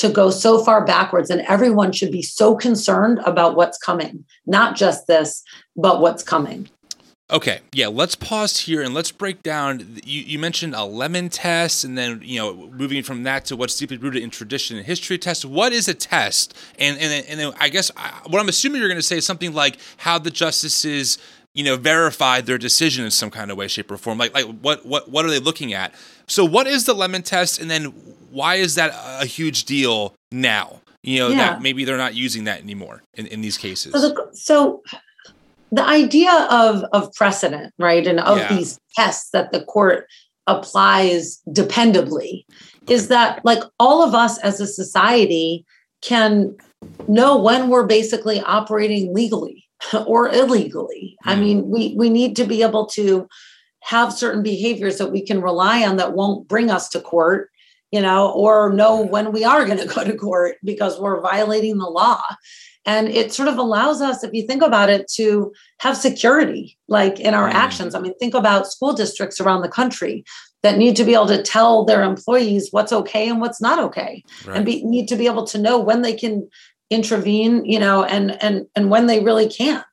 to 0.00 0.08
go 0.08 0.30
so 0.30 0.64
far 0.64 0.82
backwards 0.84 1.28
and 1.28 1.42
everyone 1.42 1.92
should 1.92 2.10
be 2.10 2.22
so 2.22 2.56
concerned 2.56 3.20
about 3.26 3.54
what's 3.54 3.76
coming 3.76 4.24
not 4.46 4.74
just 4.74 5.06
this 5.06 5.44
but 5.76 6.00
what's 6.00 6.22
coming. 6.22 6.68
Okay 7.30 7.60
yeah 7.72 7.86
let's 7.86 8.14
pause 8.14 8.60
here 8.60 8.82
and 8.82 8.94
let's 8.94 9.12
break 9.12 9.42
down 9.42 10.00
you, 10.02 10.22
you 10.22 10.38
mentioned 10.38 10.74
a 10.74 10.84
lemon 10.84 11.28
test 11.28 11.84
and 11.84 11.96
then 11.96 12.20
you 12.24 12.38
know 12.40 12.70
moving 12.70 13.02
from 13.02 13.22
that 13.24 13.44
to 13.46 13.56
what's 13.56 13.76
deeply 13.76 13.98
rooted 13.98 14.22
in 14.22 14.30
tradition 14.30 14.78
and 14.78 14.86
history 14.86 15.18
test. 15.18 15.44
What 15.44 15.72
is 15.72 15.86
a 15.86 15.94
test? 15.94 16.56
And 16.78 16.98
and, 16.98 17.26
and 17.26 17.38
then 17.38 17.52
i 17.60 17.68
guess 17.68 17.90
what 18.26 18.40
i'm 18.40 18.48
assuming 18.48 18.80
you're 18.80 18.88
going 18.88 18.98
to 18.98 19.06
say 19.06 19.18
is 19.18 19.26
something 19.26 19.52
like 19.52 19.78
how 19.98 20.18
the 20.18 20.30
justices 20.30 21.18
you 21.54 21.64
know 21.64 21.76
verified 21.76 22.46
their 22.46 22.58
decision 22.58 23.04
in 23.04 23.10
some 23.10 23.30
kind 23.30 23.50
of 23.50 23.56
way 23.56 23.68
shape 23.68 23.90
or 23.90 23.96
form. 23.96 24.18
Like 24.18 24.34
like 24.34 24.46
what 24.46 24.86
what 24.86 25.10
what 25.10 25.24
are 25.24 25.30
they 25.30 25.40
looking 25.40 25.72
at 25.72 25.92
so 26.30 26.44
what 26.44 26.66
is 26.66 26.84
the 26.84 26.94
lemon 26.94 27.22
test 27.22 27.60
and 27.60 27.70
then 27.70 27.86
why 28.30 28.56
is 28.56 28.76
that 28.76 28.92
a 29.20 29.26
huge 29.26 29.64
deal 29.64 30.14
now? 30.30 30.80
You 31.02 31.18
know, 31.18 31.28
yeah. 31.28 31.36
that 31.36 31.62
maybe 31.62 31.84
they're 31.84 31.96
not 31.96 32.14
using 32.14 32.44
that 32.44 32.60
anymore 32.60 33.02
in, 33.14 33.26
in 33.26 33.40
these 33.40 33.58
cases. 33.58 33.92
So 33.92 34.00
the, 34.00 34.28
so 34.32 34.82
the 35.72 35.82
idea 35.82 36.32
of 36.50 36.84
of 36.92 37.12
precedent, 37.14 37.74
right, 37.78 38.06
and 38.06 38.20
of 38.20 38.38
yeah. 38.38 38.54
these 38.54 38.78
tests 38.94 39.30
that 39.30 39.50
the 39.50 39.64
court 39.64 40.06
applies 40.46 41.40
dependably 41.48 42.44
okay. 42.84 42.94
is 42.94 43.08
that 43.08 43.44
like 43.44 43.62
all 43.78 44.02
of 44.02 44.14
us 44.14 44.38
as 44.38 44.60
a 44.60 44.66
society 44.66 45.64
can 46.02 46.56
know 47.08 47.38
when 47.38 47.68
we're 47.68 47.86
basically 47.86 48.40
operating 48.40 49.14
legally 49.14 49.64
or 50.06 50.28
illegally. 50.28 51.16
Mm. 51.24 51.30
I 51.30 51.34
hmm. 51.34 51.40
mean, 51.40 51.70
we 51.70 51.94
we 51.96 52.10
need 52.10 52.36
to 52.36 52.44
be 52.44 52.62
able 52.62 52.86
to 52.86 53.26
have 53.82 54.12
certain 54.12 54.42
behaviors 54.42 54.98
that 54.98 55.12
we 55.12 55.24
can 55.24 55.40
rely 55.40 55.86
on 55.86 55.96
that 55.96 56.14
won't 56.14 56.48
bring 56.48 56.70
us 56.70 56.88
to 56.90 57.00
court, 57.00 57.50
you 57.90 58.00
know, 58.00 58.30
or 58.32 58.72
know 58.72 59.00
when 59.00 59.32
we 59.32 59.44
are 59.44 59.64
going 59.64 59.78
to 59.86 59.86
go 59.86 60.04
to 60.04 60.16
court 60.16 60.56
because 60.64 61.00
we're 61.00 61.20
violating 61.20 61.78
the 61.78 61.86
law. 61.86 62.22
And 62.86 63.08
it 63.08 63.32
sort 63.32 63.48
of 63.48 63.58
allows 63.58 64.00
us, 64.00 64.24
if 64.24 64.32
you 64.32 64.46
think 64.46 64.62
about 64.62 64.88
it, 64.88 65.06
to 65.16 65.52
have 65.80 65.96
security 65.96 66.78
like 66.88 67.20
in 67.20 67.34
our 67.34 67.48
mm. 67.48 67.54
actions. 67.54 67.94
I 67.94 68.00
mean, 68.00 68.14
think 68.18 68.34
about 68.34 68.72
school 68.72 68.94
districts 68.94 69.38
around 69.38 69.60
the 69.60 69.68
country 69.68 70.24
that 70.62 70.78
need 70.78 70.96
to 70.96 71.04
be 71.04 71.14
able 71.14 71.26
to 71.26 71.42
tell 71.42 71.84
their 71.84 72.02
employees 72.02 72.68
what's 72.70 72.92
okay 72.92 73.28
and 73.28 73.40
what's 73.40 73.60
not 73.60 73.78
okay 73.78 74.22
right. 74.46 74.56
and 74.56 74.66
be, 74.66 74.84
need 74.84 75.08
to 75.08 75.16
be 75.16 75.26
able 75.26 75.44
to 75.44 75.58
know 75.58 75.78
when 75.78 76.02
they 76.02 76.14
can 76.14 76.48
intervene 76.90 77.64
you 77.64 77.78
know 77.78 78.02
and 78.04 78.42
and 78.42 78.66
and 78.74 78.90
when 78.90 79.06
they 79.06 79.22
really 79.22 79.48
can't 79.48 79.84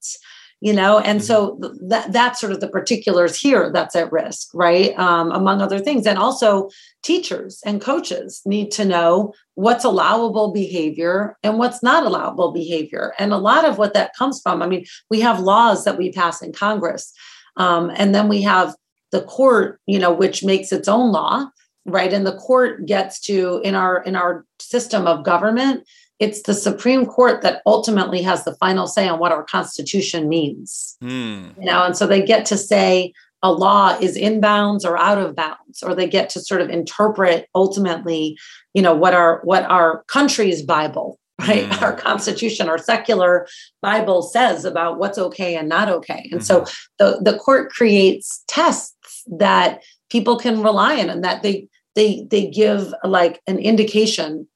you 0.62 0.74
know 0.74 1.00
and 1.00 1.20
mm-hmm. 1.20 1.26
so 1.26 1.60
that 1.88 2.12
that's 2.12 2.40
sort 2.40 2.52
of 2.52 2.60
the 2.60 2.68
particulars 2.68 3.40
here 3.40 3.72
that's 3.72 3.96
at 3.96 4.12
risk 4.12 4.50
right? 4.54 4.98
Um, 4.98 5.32
among 5.32 5.62
other 5.62 5.80
things. 5.80 6.08
And 6.08 6.18
also 6.18 6.70
teachers 7.04 7.62
and 7.66 7.82
coaches 7.82 8.42
need 8.46 8.72
to 8.72 8.86
know 8.86 9.34
what's 9.56 9.84
allowable 9.84 10.52
behavior 10.52 11.38
and 11.44 11.58
what's 11.58 11.84
not 11.84 12.06
allowable 12.06 12.52
behavior. 12.52 13.14
And 13.20 13.34
a 13.34 13.38
lot 13.38 13.66
of 13.66 13.78
what 13.78 13.94
that 13.94 14.16
comes 14.16 14.42
from 14.42 14.62
i 14.62 14.68
mean 14.68 14.86
we 15.10 15.20
have 15.22 15.40
laws 15.40 15.84
that 15.86 15.98
we 15.98 16.12
pass 16.12 16.42
in 16.42 16.52
congress 16.54 17.14
um, 17.58 17.92
and 17.96 18.14
then 18.14 18.28
we 18.28 18.42
have 18.42 18.76
the 19.12 19.22
court 19.22 19.80
you 19.86 20.00
know 20.00 20.12
which 20.12 20.44
makes 20.44 20.72
its 20.72 20.88
own 20.88 21.12
law 21.12 21.50
right? 21.88 22.12
And 22.14 22.28
the 22.28 22.36
court 22.36 22.86
gets 22.86 23.20
to 23.22 23.62
in 23.64 23.74
our 23.74 24.04
in 24.04 24.16
our 24.16 24.46
system 24.60 25.08
of 25.08 25.24
government 25.24 25.88
it's 26.20 26.42
the 26.44 26.54
Supreme 26.54 27.06
Court 27.06 27.42
that 27.42 27.62
ultimately 27.66 28.22
has 28.24 28.44
the 28.44 28.56
final 28.56 28.88
say 28.88 29.08
on 29.08 29.20
what 29.20 29.32
our 29.32 29.44
Constitution 29.44 30.28
means. 30.28 30.98
Mm. 31.04 31.58
You 31.60 31.66
know, 31.66 31.86
and 31.86 31.96
so 31.96 32.08
they 32.08 32.24
get 32.24 32.46
to 32.48 32.58
say 32.58 33.14
a 33.44 33.52
law 33.52 33.98
is 34.02 34.16
in 34.16 34.42
bounds 34.42 34.84
or 34.84 34.98
out 34.98 35.20
of 35.20 35.36
bounds, 35.36 35.84
or 35.84 35.94
they 35.94 36.08
get 36.08 36.30
to 36.32 36.40
sort 36.40 36.62
of 36.62 36.70
interpret 36.70 37.48
ultimately, 37.54 38.38
you 38.74 38.82
know, 38.82 38.96
what 38.96 39.14
our 39.14 39.42
what 39.44 39.64
our 39.66 40.04
country's 40.08 40.64
Bible, 40.64 41.20
right, 41.40 41.70
mm. 41.70 41.82
our 41.82 41.94
Constitution, 41.94 42.68
our 42.68 42.80
secular 42.80 43.48
Bible 43.82 44.24
says 44.24 44.66
about 44.66 44.98
what's 44.98 45.20
okay 45.20 45.56
and 45.56 45.70
not 45.70 45.90
okay. 45.90 46.28
And 46.32 46.42
mm-hmm. 46.42 46.66
so 46.66 46.66
the 46.98 47.20
the 47.22 47.38
court 47.38 47.70
creates 47.70 48.44
tests 48.48 49.24
that 49.28 49.84
people 50.10 50.40
can 50.40 50.64
rely 50.64 51.00
on 51.00 51.10
and 51.10 51.24
that 51.24 51.44
they 51.44 51.68
they 51.96 52.26
they 52.32 52.48
give 52.48 52.92
like 53.04 53.40
an 53.46 53.60
indication 53.60 54.48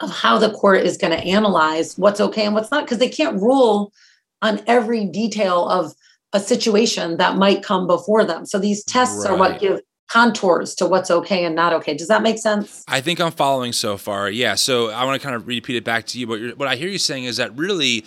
of 0.00 0.10
how 0.10 0.38
the 0.38 0.50
court 0.50 0.82
is 0.82 0.96
going 0.96 1.12
to 1.12 1.24
analyze 1.24 1.96
what's 1.98 2.20
okay 2.20 2.44
and 2.44 2.54
what's 2.54 2.70
not 2.70 2.84
because 2.84 2.98
they 2.98 3.08
can't 3.08 3.40
rule 3.40 3.92
on 4.42 4.60
every 4.66 5.04
detail 5.06 5.68
of 5.68 5.92
a 6.32 6.40
situation 6.40 7.16
that 7.16 7.36
might 7.36 7.62
come 7.62 7.86
before 7.86 8.24
them. 8.24 8.46
So 8.46 8.58
these 8.58 8.84
tests 8.84 9.24
right. 9.24 9.30
are 9.30 9.36
what 9.36 9.60
give 9.60 9.80
contours 10.08 10.74
to 10.76 10.86
what's 10.86 11.10
okay 11.10 11.44
and 11.44 11.54
not 11.54 11.72
okay. 11.74 11.94
Does 11.94 12.08
that 12.08 12.22
make 12.22 12.38
sense? 12.38 12.84
I 12.88 13.00
think 13.00 13.20
I'm 13.20 13.32
following 13.32 13.72
so 13.72 13.96
far. 13.96 14.30
Yeah. 14.30 14.54
So 14.54 14.90
I 14.90 15.04
want 15.04 15.20
to 15.20 15.24
kind 15.24 15.36
of 15.36 15.46
repeat 15.46 15.76
it 15.76 15.84
back 15.84 16.06
to 16.06 16.18
you. 16.18 16.26
But 16.26 16.58
what 16.58 16.68
I 16.68 16.76
hear 16.76 16.88
you 16.88 16.98
saying 16.98 17.24
is 17.24 17.36
that 17.36 17.56
really, 17.56 18.04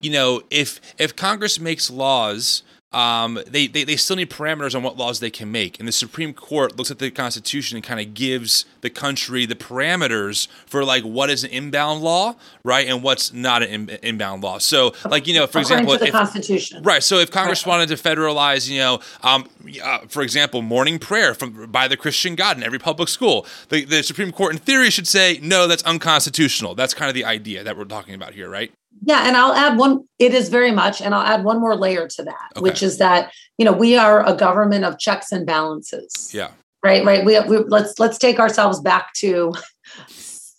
you 0.00 0.10
know, 0.10 0.42
if 0.50 0.80
if 0.98 1.16
Congress 1.16 1.58
makes 1.58 1.90
laws 1.90 2.62
um, 2.92 3.38
they, 3.46 3.68
they, 3.68 3.84
they 3.84 3.94
still 3.94 4.16
need 4.16 4.30
parameters 4.30 4.74
on 4.74 4.82
what 4.82 4.96
laws 4.96 5.20
they 5.20 5.30
can 5.30 5.52
make. 5.52 5.78
And 5.78 5.86
the 5.86 5.92
Supreme 5.92 6.34
Court 6.34 6.76
looks 6.76 6.90
at 6.90 6.98
the 6.98 7.10
Constitution 7.10 7.76
and 7.76 7.84
kind 7.84 8.00
of 8.00 8.14
gives 8.14 8.64
the 8.80 8.90
country 8.90 9.46
the 9.46 9.54
parameters 9.54 10.48
for 10.66 10.84
like 10.84 11.04
what 11.04 11.30
is 11.30 11.44
an 11.44 11.50
inbound 11.50 12.02
law, 12.02 12.34
right, 12.64 12.88
and 12.88 13.02
what's 13.02 13.32
not 13.32 13.62
an 13.62 13.68
in, 13.68 13.88
inbound 14.02 14.42
law. 14.42 14.58
So, 14.58 14.92
like 15.08 15.28
you 15.28 15.34
know, 15.34 15.46
for 15.46 15.60
According 15.60 15.84
example, 15.84 15.98
the 15.98 16.06
if, 16.06 16.12
Constitution, 16.12 16.82
right? 16.82 17.02
So, 17.02 17.18
if 17.18 17.30
Congress 17.30 17.64
right. 17.64 17.70
wanted 17.70 17.96
to 17.96 18.02
federalize, 18.02 18.68
you 18.68 18.78
know, 18.78 19.00
um, 19.22 19.48
uh, 19.82 20.00
for 20.08 20.22
example, 20.22 20.60
morning 20.60 20.98
prayer 20.98 21.34
from 21.34 21.70
by 21.70 21.86
the 21.86 21.96
Christian 21.96 22.34
God 22.34 22.56
in 22.56 22.64
every 22.64 22.80
public 22.80 23.08
school, 23.08 23.46
the, 23.68 23.84
the 23.84 24.02
Supreme 24.02 24.32
Court, 24.32 24.52
in 24.52 24.58
theory, 24.58 24.90
should 24.90 25.06
say 25.06 25.38
no, 25.40 25.68
that's 25.68 25.84
unconstitutional. 25.84 26.74
That's 26.74 26.94
kind 26.94 27.08
of 27.08 27.14
the 27.14 27.24
idea 27.24 27.62
that 27.62 27.76
we're 27.76 27.84
talking 27.84 28.14
about 28.14 28.34
here, 28.34 28.50
right? 28.50 28.72
Yeah, 29.02 29.26
and 29.26 29.36
I'll 29.36 29.52
add 29.52 29.78
one. 29.78 30.06
It 30.18 30.34
is 30.34 30.48
very 30.48 30.70
much, 30.70 31.00
and 31.00 31.14
I'll 31.14 31.26
add 31.26 31.44
one 31.44 31.60
more 31.60 31.74
layer 31.74 32.06
to 32.06 32.22
that, 32.24 32.52
okay. 32.56 32.62
which 32.62 32.82
is 32.82 32.98
that 32.98 33.32
you 33.56 33.64
know 33.64 33.72
we 33.72 33.96
are 33.96 34.26
a 34.26 34.34
government 34.34 34.84
of 34.84 34.98
checks 34.98 35.32
and 35.32 35.46
balances. 35.46 36.30
Yeah. 36.34 36.50
Right. 36.82 37.04
Right. 37.04 37.24
We, 37.24 37.38
we 37.40 37.58
let's 37.58 37.98
let's 37.98 38.18
take 38.18 38.38
ourselves 38.38 38.80
back 38.80 39.12
to 39.14 39.52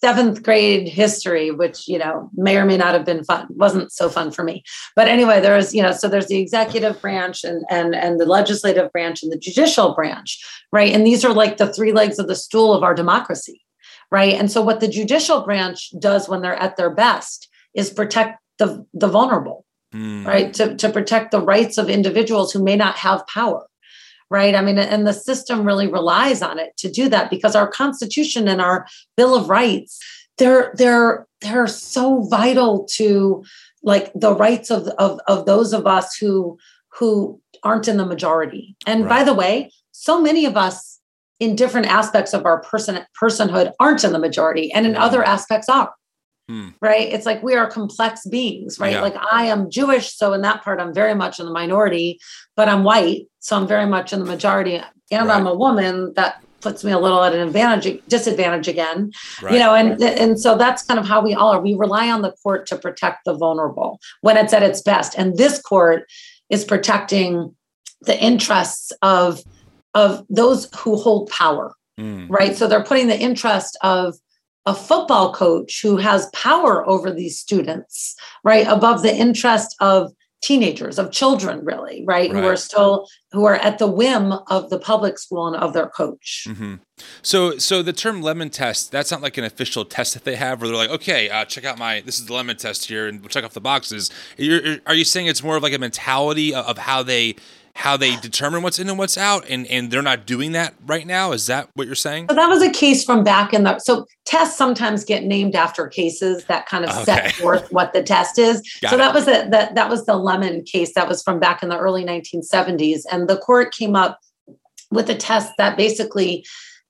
seventh 0.02 0.42
grade 0.42 0.88
history, 0.88 1.52
which 1.52 1.88
you 1.88 1.98
know 1.98 2.30
may 2.34 2.58
or 2.58 2.66
may 2.66 2.78
not 2.78 2.94
have 2.94 3.06
been 3.06 3.24
fun. 3.24 3.48
wasn't 3.52 3.92
so 3.92 4.10
fun 4.10 4.32
for 4.32 4.44
me. 4.44 4.64
But 4.96 5.08
anyway, 5.08 5.40
there's 5.40 5.74
you 5.74 5.82
know 5.82 5.92
so 5.92 6.08
there's 6.08 6.28
the 6.28 6.40
executive 6.40 7.00
branch 7.02 7.44
and 7.44 7.64
and 7.70 7.96
and 7.96 8.20
the 8.20 8.26
legislative 8.26 8.92
branch 8.92 9.24
and 9.24 9.32
the 9.32 9.38
judicial 9.38 9.94
branch, 9.94 10.44
right? 10.72 10.94
And 10.94 11.06
these 11.06 11.24
are 11.24 11.34
like 11.34 11.58
the 11.58 11.72
three 11.72 11.94
legs 11.94 12.20
of 12.20 12.28
the 12.28 12.36
stool 12.36 12.74
of 12.74 12.84
our 12.84 12.96
democracy, 12.96 13.62
right? 14.12 14.34
And 14.34 14.52
so 14.52 14.62
what 14.62 14.80
the 14.80 14.88
judicial 14.88 15.42
branch 15.42 15.92
does 16.00 16.28
when 16.28 16.42
they're 16.42 16.56
at 16.56 16.78
their 16.78 16.90
best 16.90 17.48
is 17.74 17.90
protect 17.90 18.40
the, 18.58 18.86
the 18.94 19.08
vulnerable, 19.08 19.66
mm. 19.94 20.26
right? 20.26 20.54
To, 20.56 20.76
to 20.76 20.90
protect 20.90 21.32
the 21.32 21.42
rights 21.42 21.78
of 21.78 21.90
individuals 21.90 22.52
who 22.52 22.64
may 22.64 22.76
not 22.76 22.96
have 22.98 23.26
power, 23.28 23.66
right? 24.30 24.56
I 24.56 24.62
mean, 24.62 24.78
and 24.78 25.08
the 25.08 25.14
system 25.14 25.66
really 25.66 25.88
relies 25.88 26.42
on 26.42 26.60
it 26.60 26.76
to 26.78 26.92
do 26.92 27.10
that 27.10 27.30
because 27.30 27.56
our 27.56 27.68
Constitution 27.68 28.48
and 28.48 28.62
our 28.62 28.88
Bill 29.18 29.36
of 29.36 29.50
Rights, 29.50 30.00
they're 30.38 30.74
they're 30.76 31.28
they're 31.42 31.68
so 31.68 32.22
vital 32.24 32.88
to 32.94 33.44
like 33.84 34.12
the 34.14 34.34
rights 34.34 34.70
of, 34.70 34.88
of, 35.00 35.20
of 35.28 35.46
those 35.46 35.74
of 35.74 35.86
us 35.88 36.16
who 36.16 36.58
who 36.94 37.42
aren't 37.64 37.88
in 37.88 37.98
the 37.98 38.06
majority. 38.06 38.76
And 38.86 39.06
right. 39.06 39.20
by 39.20 39.24
the 39.24 39.34
way, 39.34 39.72
so 39.92 40.22
many 40.22 40.46
of 40.46 40.58
us 40.58 41.00
in 41.40 41.56
different 41.56 41.88
aspects 41.88 42.34
of 42.34 42.46
our 42.46 42.62
person 42.62 43.06
personhood 43.22 43.72
aren't 43.80 44.04
in 44.04 44.14
the 44.14 44.20
majority 44.20 44.72
and 44.72 44.86
in 44.86 44.96
other 44.96 45.24
aspects 45.24 45.68
are 45.68 45.92
Hmm. 46.52 46.68
Right. 46.82 47.08
It's 47.08 47.26
like 47.26 47.42
we 47.42 47.56
are 47.56 47.72
complex 47.72 48.28
beings, 48.28 48.78
right? 48.78 48.92
Yeah. 48.92 49.02
Like 49.02 49.16
I 49.32 49.46
am 49.46 49.70
Jewish. 49.70 50.14
So 50.14 50.34
in 50.34 50.42
that 50.42 50.62
part, 50.62 50.82
I'm 50.82 50.94
very 50.94 51.16
much 51.16 51.40
in 51.40 51.46
the 51.46 51.52
minority, 51.54 52.20
but 52.58 52.68
I'm 52.68 52.84
white. 52.84 53.28
So 53.40 53.56
I'm 53.56 53.68
very 53.68 53.86
much 53.86 54.12
in 54.12 54.20
the 54.20 54.26
majority. 54.26 54.76
And 54.76 55.28
right. 55.28 55.30
I'm 55.30 55.48
a 55.48 55.56
woman 55.56 56.12
that 56.18 56.44
puts 56.60 56.84
me 56.84 56.92
a 56.92 57.00
little 57.00 57.24
at 57.24 57.34
an 57.34 57.40
advantage, 57.40 58.02
disadvantage 58.10 58.68
again. 58.68 59.14
Right. 59.42 59.54
You 59.54 59.60
know, 59.60 59.74
and 59.74 60.04
and 60.04 60.38
so 60.38 60.58
that's 60.58 60.84
kind 60.84 61.00
of 61.00 61.08
how 61.08 61.22
we 61.22 61.34
all 61.34 61.54
are. 61.54 61.62
We 61.62 61.74
rely 61.74 62.12
on 62.12 62.22
the 62.22 62.34
court 62.44 62.68
to 62.68 62.76
protect 62.76 63.24
the 63.24 63.34
vulnerable 63.34 64.02
when 64.20 64.36
it's 64.36 64.52
at 64.52 64.62
its 64.62 64.82
best. 64.82 65.16
And 65.18 65.38
this 65.38 65.62
court 65.62 66.04
is 66.50 66.66
protecting 66.66 67.56
the 68.02 68.22
interests 68.22 68.92
of 69.02 69.42
of 69.94 70.26
those 70.30 70.68
who 70.80 70.98
hold 70.98 71.30
power. 71.30 71.74
Mm. 71.98 72.28
Right. 72.30 72.58
So 72.58 72.68
they're 72.68 72.84
putting 72.84 73.08
the 73.08 73.18
interest 73.18 73.78
of 73.84 74.16
a 74.66 74.76
football 74.76 75.34
coach 75.34 75.82
who 75.82 75.98
has 75.98 76.30
power 76.34 76.88
over 76.88 77.12
these 77.12 77.38
students, 77.38 78.16
right? 78.44 78.68
Above 78.68 79.02
the 79.02 79.16
interest 79.16 79.76
of 79.80 80.12
teenagers, 80.42 80.98
of 80.98 81.12
children, 81.12 81.64
really, 81.64 82.04
right? 82.06 82.32
right. 82.32 82.42
Who 82.42 82.48
are 82.48 82.56
still 82.56 83.08
who 83.32 83.46
are 83.46 83.56
at 83.56 83.78
the 83.78 83.88
whim 83.88 84.34
of 84.48 84.70
the 84.70 84.78
public 84.78 85.18
school 85.18 85.48
and 85.48 85.56
of 85.56 85.74
their 85.74 85.88
coach. 85.88 86.46
Mm-hmm. 86.50 86.76
So, 87.22 87.58
so 87.58 87.82
the 87.82 87.94
term 87.94 88.22
lemon 88.22 88.50
test, 88.50 88.92
that's 88.92 89.10
not 89.10 89.22
like 89.22 89.38
an 89.38 89.46
official 89.46 89.86
test 89.86 90.14
that 90.16 90.26
they 90.26 90.36
have 90.36 90.60
where 90.60 90.68
they're 90.68 90.78
like, 90.78 90.90
okay, 90.90 91.30
uh, 91.30 91.46
check 91.46 91.64
out 91.64 91.78
my, 91.78 92.02
this 92.02 92.20
is 92.20 92.26
the 92.26 92.34
lemon 92.34 92.58
test 92.58 92.86
here 92.86 93.08
and 93.08 93.22
we'll 93.22 93.30
check 93.30 93.46
off 93.46 93.54
the 93.54 93.62
boxes. 93.62 94.12
You're, 94.38 94.80
are 94.86 94.96
you 94.96 95.06
saying 95.06 95.28
it's 95.28 95.44
more 95.44 95.56
of 95.56 95.64
like 95.64 95.74
a 95.74 95.80
mentality 95.80 96.54
of 96.54 96.78
how 96.78 97.04
they 97.04 97.36
how 97.82 97.98
they 97.98 98.16
determine 98.18 98.62
what's 98.62 98.78
in 98.78 98.88
and 98.88 98.98
what's 99.00 99.18
out 99.18 99.44
and 99.50 99.66
and 99.66 99.90
they're 99.90 100.04
not 100.04 100.28
doing 100.28 100.52
that 100.52 100.76
right 100.86 101.08
now 101.08 101.32
is 101.32 101.48
that 101.48 101.68
what 101.74 101.88
you're 101.88 101.96
saying 101.96 102.28
so 102.30 102.36
that 102.36 102.48
was 102.48 102.62
a 102.62 102.70
case 102.70 103.04
from 103.04 103.24
back 103.24 103.56
in 103.56 103.64
the 103.64 103.80
so 103.80 104.06
tests 104.24 104.56
sometimes 104.56 105.04
get 105.04 105.24
named 105.24 105.56
after 105.56 105.88
cases 105.88 106.46
that 106.46 106.68
kind 106.68 106.86
of 106.86 106.92
okay. 106.92 107.04
set 107.04 107.32
forth 107.34 107.72
what 107.72 107.92
the 107.92 108.04
test 108.04 108.38
is 108.38 108.62
Got 108.84 108.92
so 108.92 108.96
it. 108.96 109.00
that 109.00 109.14
was 109.16 109.26
the 109.26 109.48
that, 109.50 109.74
that 109.74 109.90
was 109.90 110.06
the 110.06 110.16
lemon 110.16 110.64
case 110.64 110.94
that 110.94 111.08
was 111.08 111.24
from 111.24 111.40
back 111.40 111.64
in 111.64 111.70
the 111.70 111.78
early 111.78 112.06
1970s 112.06 113.02
and 113.12 113.28
the 113.28 113.38
court 113.38 113.74
came 113.74 113.96
up 113.96 114.20
with 114.92 115.10
a 115.10 115.16
test 115.16 115.52
that 115.58 115.76
basically 115.76 116.46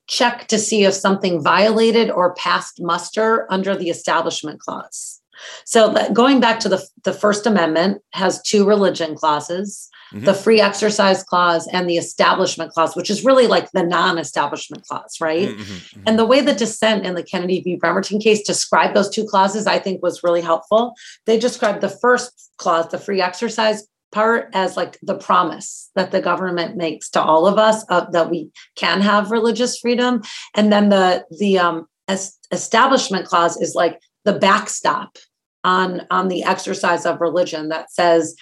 checked 0.08 0.50
to 0.50 0.58
see 0.58 0.84
if 0.84 0.92
something 0.92 1.42
violated 1.42 2.10
or 2.10 2.34
passed 2.34 2.82
muster 2.82 3.50
under 3.50 3.74
the 3.74 3.88
establishment 3.88 4.60
clause 4.60 5.21
so 5.64 6.12
going 6.12 6.40
back 6.40 6.60
to 6.60 6.68
the, 6.68 6.86
the 7.04 7.12
first 7.12 7.46
amendment 7.46 8.02
has 8.12 8.42
two 8.42 8.66
religion 8.66 9.14
clauses 9.14 9.90
mm-hmm. 10.12 10.24
the 10.24 10.34
free 10.34 10.60
exercise 10.60 11.22
clause 11.22 11.66
and 11.68 11.88
the 11.88 11.96
establishment 11.96 12.72
clause, 12.72 12.94
which 12.94 13.10
is 13.10 13.24
really 13.24 13.46
like 13.46 13.70
the 13.72 13.82
non 13.82 14.18
establishment 14.18 14.84
clause, 14.86 15.18
right? 15.20 15.48
Mm-hmm, 15.48 15.60
mm-hmm. 15.60 16.02
And 16.06 16.18
the 16.18 16.26
way 16.26 16.40
the 16.40 16.54
dissent 16.54 17.06
in 17.06 17.14
the 17.14 17.22
Kennedy 17.22 17.60
v. 17.62 17.76
Bremerton 17.76 18.20
case 18.20 18.42
described 18.42 18.94
those 18.94 19.10
two 19.10 19.24
clauses, 19.24 19.66
I 19.66 19.78
think 19.78 20.02
was 20.02 20.22
really 20.22 20.42
helpful. 20.42 20.94
They 21.26 21.38
described 21.38 21.80
the 21.80 21.88
first 21.88 22.50
clause, 22.58 22.88
the 22.88 22.98
free 22.98 23.20
exercise 23.20 23.86
part 24.12 24.50
as 24.52 24.76
like 24.76 24.98
the 25.00 25.16
promise 25.16 25.90
that 25.94 26.10
the 26.10 26.20
government 26.20 26.76
makes 26.76 27.08
to 27.08 27.22
all 27.22 27.46
of 27.46 27.58
us 27.58 27.82
uh, 27.88 28.04
that 28.10 28.30
we 28.30 28.50
can 28.76 29.00
have 29.00 29.30
religious 29.30 29.78
freedom 29.78 30.20
and 30.54 30.70
then 30.70 30.90
the 30.90 31.24
the 31.38 31.58
um, 31.58 31.86
establishment 32.52 33.24
clause 33.24 33.56
is 33.56 33.74
like 33.74 33.98
the 34.26 34.34
backstop 34.34 35.16
on 35.64 36.06
on 36.10 36.28
the 36.28 36.42
exercise 36.42 37.06
of 37.06 37.20
religion 37.20 37.68
that 37.68 37.92
says 37.92 38.34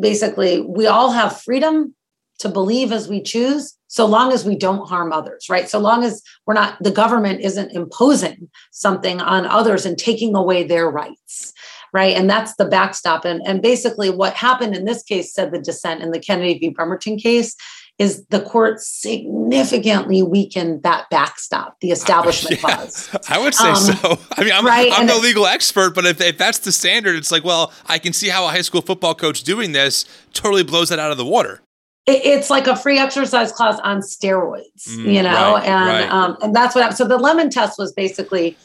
basically 0.00 0.60
we 0.60 0.86
all 0.86 1.10
have 1.10 1.40
freedom 1.40 1.94
to 2.38 2.48
believe 2.48 2.92
as 2.92 3.08
we 3.08 3.22
choose 3.22 3.76
so 3.88 4.06
long 4.06 4.32
as 4.32 4.44
we 4.44 4.56
don't 4.56 4.88
harm 4.88 5.12
others 5.12 5.46
right? 5.48 5.68
So 5.68 5.78
long 5.78 6.02
as 6.02 6.22
we're 6.46 6.54
not 6.54 6.82
the 6.82 6.90
government 6.90 7.40
isn't 7.40 7.72
imposing 7.72 8.50
something 8.70 9.20
on 9.20 9.46
others 9.46 9.86
and 9.86 9.98
taking 9.98 10.34
away 10.34 10.64
their 10.64 10.90
rights 10.90 11.52
right? 11.92 12.16
And 12.16 12.28
that's 12.28 12.56
the 12.56 12.64
backstop. 12.64 13.24
And, 13.24 13.42
and 13.46 13.60
basically 13.60 14.08
what 14.08 14.34
happened 14.34 14.74
in 14.74 14.86
this 14.86 15.02
case 15.02 15.32
said 15.32 15.52
the 15.52 15.58
dissent 15.58 16.02
in 16.02 16.10
the 16.10 16.18
kennedy 16.18 16.58
v. 16.58 16.70
Bremerton 16.70 17.18
case 17.18 17.54
is 17.98 18.24
the 18.26 18.40
court 18.40 18.80
significantly 18.80 20.22
weakened 20.22 20.82
that 20.82 21.08
backstop, 21.10 21.78
the 21.80 21.90
establishment 21.90 22.56
yeah, 22.62 22.76
clause. 22.76 23.16
I 23.28 23.38
would 23.38 23.54
say 23.54 23.68
um, 23.68 23.76
so. 23.76 24.18
I 24.36 24.44
mean, 24.44 24.52
I'm, 24.52 24.66
right? 24.66 24.90
I'm 24.92 25.06
no 25.06 25.18
legal 25.18 25.46
expert, 25.46 25.94
but 25.94 26.06
if, 26.06 26.20
if 26.20 26.38
that's 26.38 26.58
the 26.58 26.72
standard, 26.72 27.16
it's 27.16 27.30
like, 27.30 27.44
well, 27.44 27.72
I 27.86 27.98
can 27.98 28.12
see 28.12 28.28
how 28.28 28.46
a 28.46 28.48
high 28.48 28.62
school 28.62 28.80
football 28.80 29.14
coach 29.14 29.42
doing 29.42 29.72
this 29.72 30.04
totally 30.32 30.62
blows 30.62 30.88
that 30.88 30.98
out 30.98 31.10
of 31.10 31.18
the 31.18 31.24
water. 31.24 31.60
it's 32.06 32.50
like 32.50 32.66
a 32.66 32.74
free 32.74 32.98
exercise 32.98 33.52
clause 33.52 33.78
on 33.80 34.00
steroids, 34.00 34.88
mm, 34.88 35.12
you 35.12 35.22
know, 35.22 35.54
right, 35.54 35.64
and 35.64 35.88
right. 35.88 36.10
Um, 36.10 36.36
and 36.42 36.54
that's 36.54 36.74
what. 36.74 36.96
So 36.96 37.06
the 37.06 37.18
lemon 37.18 37.50
test 37.50 37.78
was 37.78 37.92
basically, 37.92 38.56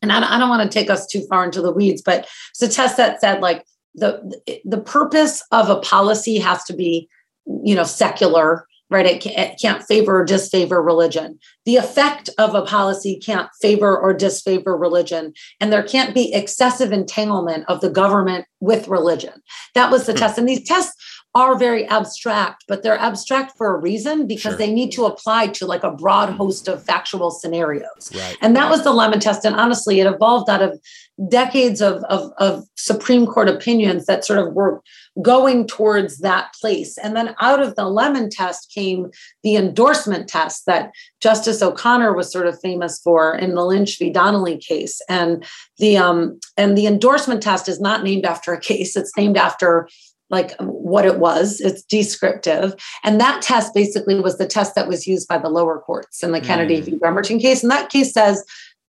and 0.00 0.10
I, 0.10 0.36
I 0.36 0.38
don't 0.38 0.48
want 0.48 0.70
to 0.70 0.78
take 0.78 0.88
us 0.88 1.06
too 1.06 1.26
far 1.28 1.44
into 1.44 1.60
the 1.60 1.72
weeds, 1.72 2.00
but 2.00 2.26
it's 2.50 2.62
a 2.62 2.68
test 2.68 2.96
that 2.96 3.20
said 3.20 3.42
like 3.42 3.66
the 3.94 4.62
the 4.64 4.80
purpose 4.80 5.42
of 5.52 5.68
a 5.68 5.76
policy 5.76 6.38
has 6.38 6.64
to 6.64 6.72
be 6.72 7.08
you 7.46 7.74
know 7.74 7.84
secular 7.84 8.66
right? 8.90 9.06
It, 9.06 9.26
it 9.26 9.58
can't 9.60 9.82
favor 9.82 10.20
or 10.20 10.24
disfavor 10.24 10.80
religion. 10.82 11.38
The 11.64 11.76
effect 11.76 12.30
of 12.38 12.54
a 12.54 12.62
policy 12.62 13.18
can't 13.18 13.48
favor 13.60 13.98
or 13.98 14.12
disfavor 14.12 14.76
religion 14.76 15.32
and 15.60 15.72
there 15.72 15.82
can't 15.82 16.14
be 16.14 16.32
excessive 16.32 16.92
entanglement 16.92 17.64
of 17.68 17.80
the 17.80 17.90
government 17.90 18.46
with 18.60 18.88
religion. 18.88 19.42
That 19.74 19.90
was 19.90 20.06
the 20.06 20.12
hmm. 20.12 20.18
test 20.18 20.38
and 20.38 20.48
these 20.48 20.66
tests 20.66 20.94
are 21.34 21.58
very 21.58 21.84
abstract, 21.86 22.64
but 22.68 22.82
they're 22.82 22.98
abstract 22.98 23.56
for 23.56 23.74
a 23.74 23.78
reason 23.78 24.26
because 24.26 24.52
sure. 24.52 24.56
they 24.56 24.72
need 24.72 24.92
to 24.92 25.04
apply 25.04 25.48
to 25.48 25.66
like 25.66 25.82
a 25.82 25.90
broad 25.90 26.30
host 26.30 26.68
of 26.68 26.82
factual 26.82 27.30
scenarios. 27.32 28.10
Right. 28.14 28.36
And 28.40 28.54
that 28.54 28.70
was 28.70 28.84
the 28.84 28.92
lemon 28.92 29.18
test. 29.18 29.44
And 29.44 29.56
honestly, 29.56 29.98
it 29.98 30.06
evolved 30.06 30.48
out 30.48 30.62
of 30.62 30.80
decades 31.28 31.80
of, 31.80 32.04
of, 32.04 32.32
of 32.38 32.64
Supreme 32.76 33.26
Court 33.26 33.48
opinions 33.48 34.06
that 34.06 34.24
sort 34.24 34.38
of 34.38 34.52
were 34.52 34.80
going 35.22 35.66
towards 35.66 36.18
that 36.18 36.52
place. 36.60 36.98
And 36.98 37.16
then 37.16 37.34
out 37.40 37.60
of 37.60 37.74
the 37.74 37.88
lemon 37.88 38.30
test 38.30 38.70
came 38.72 39.10
the 39.42 39.56
endorsement 39.56 40.28
test 40.28 40.66
that 40.66 40.92
Justice 41.20 41.62
O'Connor 41.62 42.14
was 42.14 42.30
sort 42.30 42.46
of 42.46 42.60
famous 42.60 43.00
for 43.00 43.34
in 43.34 43.54
the 43.54 43.64
Lynch 43.64 43.98
v. 43.98 44.10
Donnelly 44.10 44.58
case. 44.58 45.00
And 45.08 45.44
the 45.78 45.96
um, 45.96 46.38
and 46.56 46.78
the 46.78 46.86
endorsement 46.86 47.42
test 47.42 47.68
is 47.68 47.80
not 47.80 48.04
named 48.04 48.24
after 48.24 48.52
a 48.52 48.60
case, 48.60 48.96
it's 48.96 49.16
named 49.16 49.36
after 49.36 49.88
like 50.30 50.58
what 50.94 51.04
it 51.04 51.18
was. 51.18 51.60
It's 51.60 51.82
descriptive. 51.82 52.72
And 53.02 53.20
that 53.20 53.42
test 53.42 53.74
basically 53.74 54.20
was 54.20 54.38
the 54.38 54.46
test 54.46 54.76
that 54.76 54.86
was 54.86 55.08
used 55.08 55.26
by 55.26 55.38
the 55.38 55.48
lower 55.48 55.80
courts 55.80 56.22
in 56.22 56.30
the 56.30 56.40
Kennedy 56.40 56.80
mm. 56.80 56.84
v. 56.84 56.96
Bremerton 56.98 57.40
case. 57.40 57.64
And 57.64 57.72
that 57.72 57.90
case 57.90 58.12
says 58.12 58.44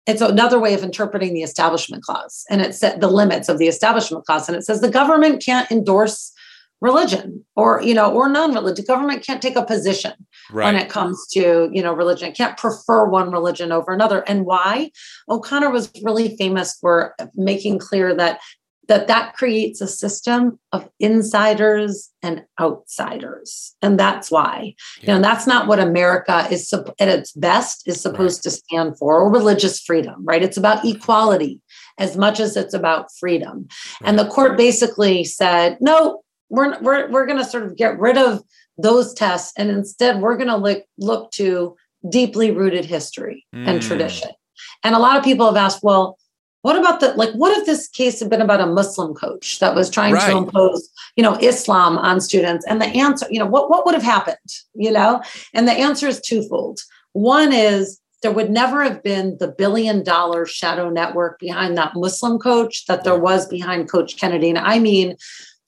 it's 0.08 0.20
another 0.20 0.58
way 0.58 0.74
of 0.74 0.82
interpreting 0.82 1.32
the 1.32 1.44
establishment 1.44 2.02
clause. 2.02 2.44
And 2.50 2.60
it 2.60 2.74
set 2.74 3.00
the 3.00 3.06
limits 3.06 3.48
of 3.48 3.58
the 3.58 3.68
establishment 3.68 4.26
clause. 4.26 4.48
And 4.48 4.56
it 4.56 4.64
says 4.64 4.80
the 4.80 4.90
government 4.90 5.44
can't 5.44 5.70
endorse 5.70 6.32
religion 6.80 7.44
or 7.54 7.80
you 7.80 7.94
know 7.94 8.12
or 8.12 8.28
non-religion 8.28 8.84
government 8.84 9.24
can't 9.24 9.40
take 9.40 9.54
a 9.54 9.64
position 9.64 10.12
right. 10.50 10.64
when 10.64 10.74
it 10.74 10.88
comes 10.88 11.28
to 11.28 11.70
you 11.72 11.80
know 11.80 11.94
religion 11.94 12.30
it 12.30 12.36
can't 12.36 12.58
prefer 12.58 13.08
one 13.08 13.30
religion 13.30 13.70
over 13.70 13.92
another 13.92 14.22
and 14.26 14.44
why 14.44 14.90
o'connor 15.28 15.70
was 15.70 15.92
really 16.02 16.36
famous 16.36 16.76
for 16.80 17.14
making 17.36 17.78
clear 17.78 18.12
that 18.16 18.40
that 18.88 19.06
that 19.06 19.34
creates 19.34 19.80
a 19.80 19.86
system 19.86 20.58
of 20.72 20.88
insiders 20.98 22.10
and 22.22 22.44
outsiders 22.60 23.74
and 23.80 23.98
that's 23.98 24.30
why 24.30 24.74
yeah. 25.00 25.02
you 25.02 25.18
know 25.18 25.22
that's 25.22 25.46
not 25.46 25.66
what 25.66 25.78
america 25.78 26.46
is 26.50 26.72
at 26.72 27.08
its 27.08 27.32
best 27.32 27.86
is 27.86 28.00
supposed 28.00 28.38
right. 28.38 28.42
to 28.42 28.50
stand 28.50 28.98
for 28.98 29.20
or 29.20 29.30
religious 29.30 29.80
freedom 29.80 30.24
right 30.24 30.42
it's 30.42 30.56
about 30.56 30.84
equality 30.84 31.60
as 31.98 32.16
much 32.16 32.40
as 32.40 32.56
it's 32.56 32.74
about 32.74 33.06
freedom 33.18 33.66
right. 34.00 34.08
and 34.08 34.18
the 34.18 34.28
court 34.28 34.56
basically 34.56 35.24
said 35.24 35.76
no 35.80 36.20
we're 36.48 36.78
we're, 36.80 37.10
we're 37.10 37.26
going 37.26 37.38
to 37.38 37.44
sort 37.44 37.64
of 37.64 37.76
get 37.76 37.98
rid 37.98 38.16
of 38.16 38.42
those 38.78 39.14
tests 39.14 39.52
and 39.56 39.70
instead 39.70 40.20
we're 40.20 40.36
going 40.36 40.48
to 40.48 40.56
look 40.56 40.82
look 40.98 41.30
to 41.30 41.76
deeply 42.08 42.50
rooted 42.50 42.84
history 42.84 43.46
mm. 43.54 43.66
and 43.66 43.80
tradition 43.80 44.30
and 44.82 44.94
a 44.94 44.98
lot 44.98 45.16
of 45.16 45.22
people 45.22 45.46
have 45.46 45.56
asked 45.56 45.82
well 45.82 46.18
what 46.62 46.76
about 46.76 47.00
the 47.00 47.12
like 47.14 47.32
what 47.32 47.56
if 47.58 47.66
this 47.66 47.88
case 47.88 48.20
had 48.20 48.30
been 48.30 48.40
about 48.40 48.60
a 48.60 48.66
muslim 48.66 49.14
coach 49.14 49.58
that 49.58 49.74
was 49.74 49.90
trying 49.90 50.14
right. 50.14 50.30
to 50.30 50.38
impose 50.38 50.88
you 51.16 51.22
know 51.22 51.36
islam 51.40 51.98
on 51.98 52.20
students? 52.20 52.64
And 52.66 52.80
the 52.80 52.86
answer 52.86 53.26
you 53.30 53.38
know 53.38 53.46
what 53.46 53.70
what 53.70 53.84
would 53.84 53.94
have 53.94 54.02
happened 54.02 54.38
you 54.74 54.90
know? 54.90 55.22
And 55.52 55.68
the 55.68 55.72
answer 55.72 56.06
is 56.08 56.20
twofold. 56.20 56.80
One 57.12 57.52
is 57.52 58.00
there 58.22 58.32
would 58.32 58.50
never 58.50 58.84
have 58.84 59.02
been 59.02 59.36
the 59.38 59.48
billion 59.48 60.04
dollar 60.04 60.46
shadow 60.46 60.88
network 60.88 61.38
behind 61.40 61.76
that 61.76 61.94
muslim 61.94 62.38
coach 62.38 62.86
that 62.86 63.04
there 63.04 63.18
was 63.18 63.46
behind 63.46 63.90
coach 63.90 64.16
kennedy. 64.16 64.48
And 64.48 64.58
i 64.58 64.78
mean 64.78 65.16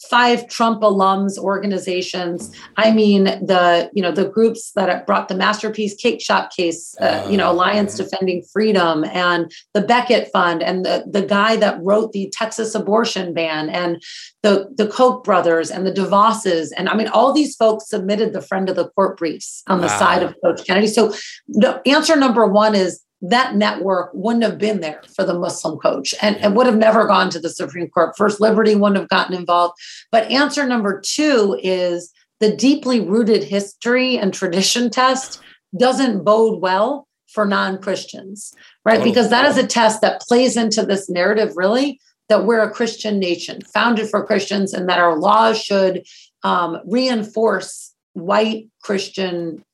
five 0.08 0.48
Trump 0.48 0.82
alums 0.82 1.38
organizations. 1.38 2.50
I 2.76 2.90
mean, 2.90 3.24
the 3.24 3.90
you 3.92 4.02
know 4.02 4.12
the 4.12 4.28
groups 4.28 4.72
that 4.72 5.06
brought 5.06 5.28
the 5.28 5.34
Masterpiece 5.34 5.94
Cake 5.94 6.20
Shop 6.20 6.50
case, 6.54 6.94
uh, 7.00 7.26
you 7.30 7.36
know, 7.36 7.50
Alliance. 7.50 7.96
Defending 7.96 8.42
Freedom, 8.52 9.04
and 9.04 9.52
the 9.72 9.80
Becket 9.80 10.30
Fund, 10.32 10.62
and 10.62 10.84
the 10.84 11.04
the 11.10 11.22
guy 11.22 11.56
that 11.56 11.78
wrote 11.82 12.12
the 12.12 12.30
Texas 12.32 12.74
abortion 12.74 13.32
ban, 13.32 13.68
and 13.68 14.02
the 14.42 14.68
the 14.76 14.88
Koch 14.88 15.24
brothers, 15.24 15.70
and 15.70 15.86
the 15.86 15.92
DeVosses, 15.92 16.70
and 16.76 16.88
I 16.88 16.94
mean, 16.94 17.08
all 17.08 17.32
these 17.32 17.56
folks 17.56 17.88
submitted 17.88 18.32
the 18.32 18.42
friend 18.42 18.68
of 18.68 18.76
the 18.76 18.88
court 18.90 19.16
briefs 19.16 19.62
on 19.66 19.80
the 19.80 19.86
wow. 19.86 19.98
side 19.98 20.22
of 20.22 20.34
Coach 20.42 20.66
Kennedy. 20.66 20.86
So, 20.86 21.12
the 21.48 21.80
answer 21.86 22.16
number 22.16 22.46
one 22.46 22.74
is 22.74 23.04
that 23.30 23.56
network 23.56 24.10
wouldn't 24.12 24.44
have 24.44 24.58
been 24.58 24.80
there 24.80 25.02
for 25.16 25.24
the 25.24 25.38
Muslim 25.38 25.78
coach 25.78 26.14
and, 26.20 26.36
and 26.36 26.54
would 26.54 26.66
have 26.66 26.76
never 26.76 27.06
gone 27.06 27.30
to 27.30 27.40
the 27.40 27.48
Supreme 27.48 27.88
Court. 27.88 28.16
First 28.16 28.40
Liberty 28.40 28.74
wouldn't 28.74 29.00
have 29.00 29.08
gotten 29.08 29.34
involved. 29.34 29.74
But 30.12 30.30
answer 30.30 30.66
number 30.66 31.00
two 31.00 31.58
is 31.62 32.12
the 32.40 32.54
deeply 32.54 33.00
rooted 33.00 33.42
history 33.42 34.18
and 34.18 34.34
tradition 34.34 34.90
test 34.90 35.40
doesn't 35.76 36.22
bode 36.22 36.60
well 36.60 37.08
for 37.28 37.46
non 37.46 37.80
Christians, 37.80 38.54
right? 38.84 39.02
Because 39.02 39.30
that 39.30 39.46
is 39.46 39.56
a 39.56 39.66
test 39.66 40.02
that 40.02 40.20
plays 40.20 40.56
into 40.56 40.84
this 40.84 41.08
narrative, 41.08 41.52
really, 41.56 42.00
that 42.28 42.44
we're 42.44 42.62
a 42.62 42.70
Christian 42.70 43.18
nation 43.18 43.62
founded 43.62 44.08
for 44.10 44.24
Christians 44.24 44.74
and 44.74 44.88
that 44.88 44.98
our 44.98 45.18
laws 45.18 45.60
should 45.60 46.04
um, 46.42 46.78
reinforce 46.86 47.92
white 48.12 48.68
Christian 48.82 49.64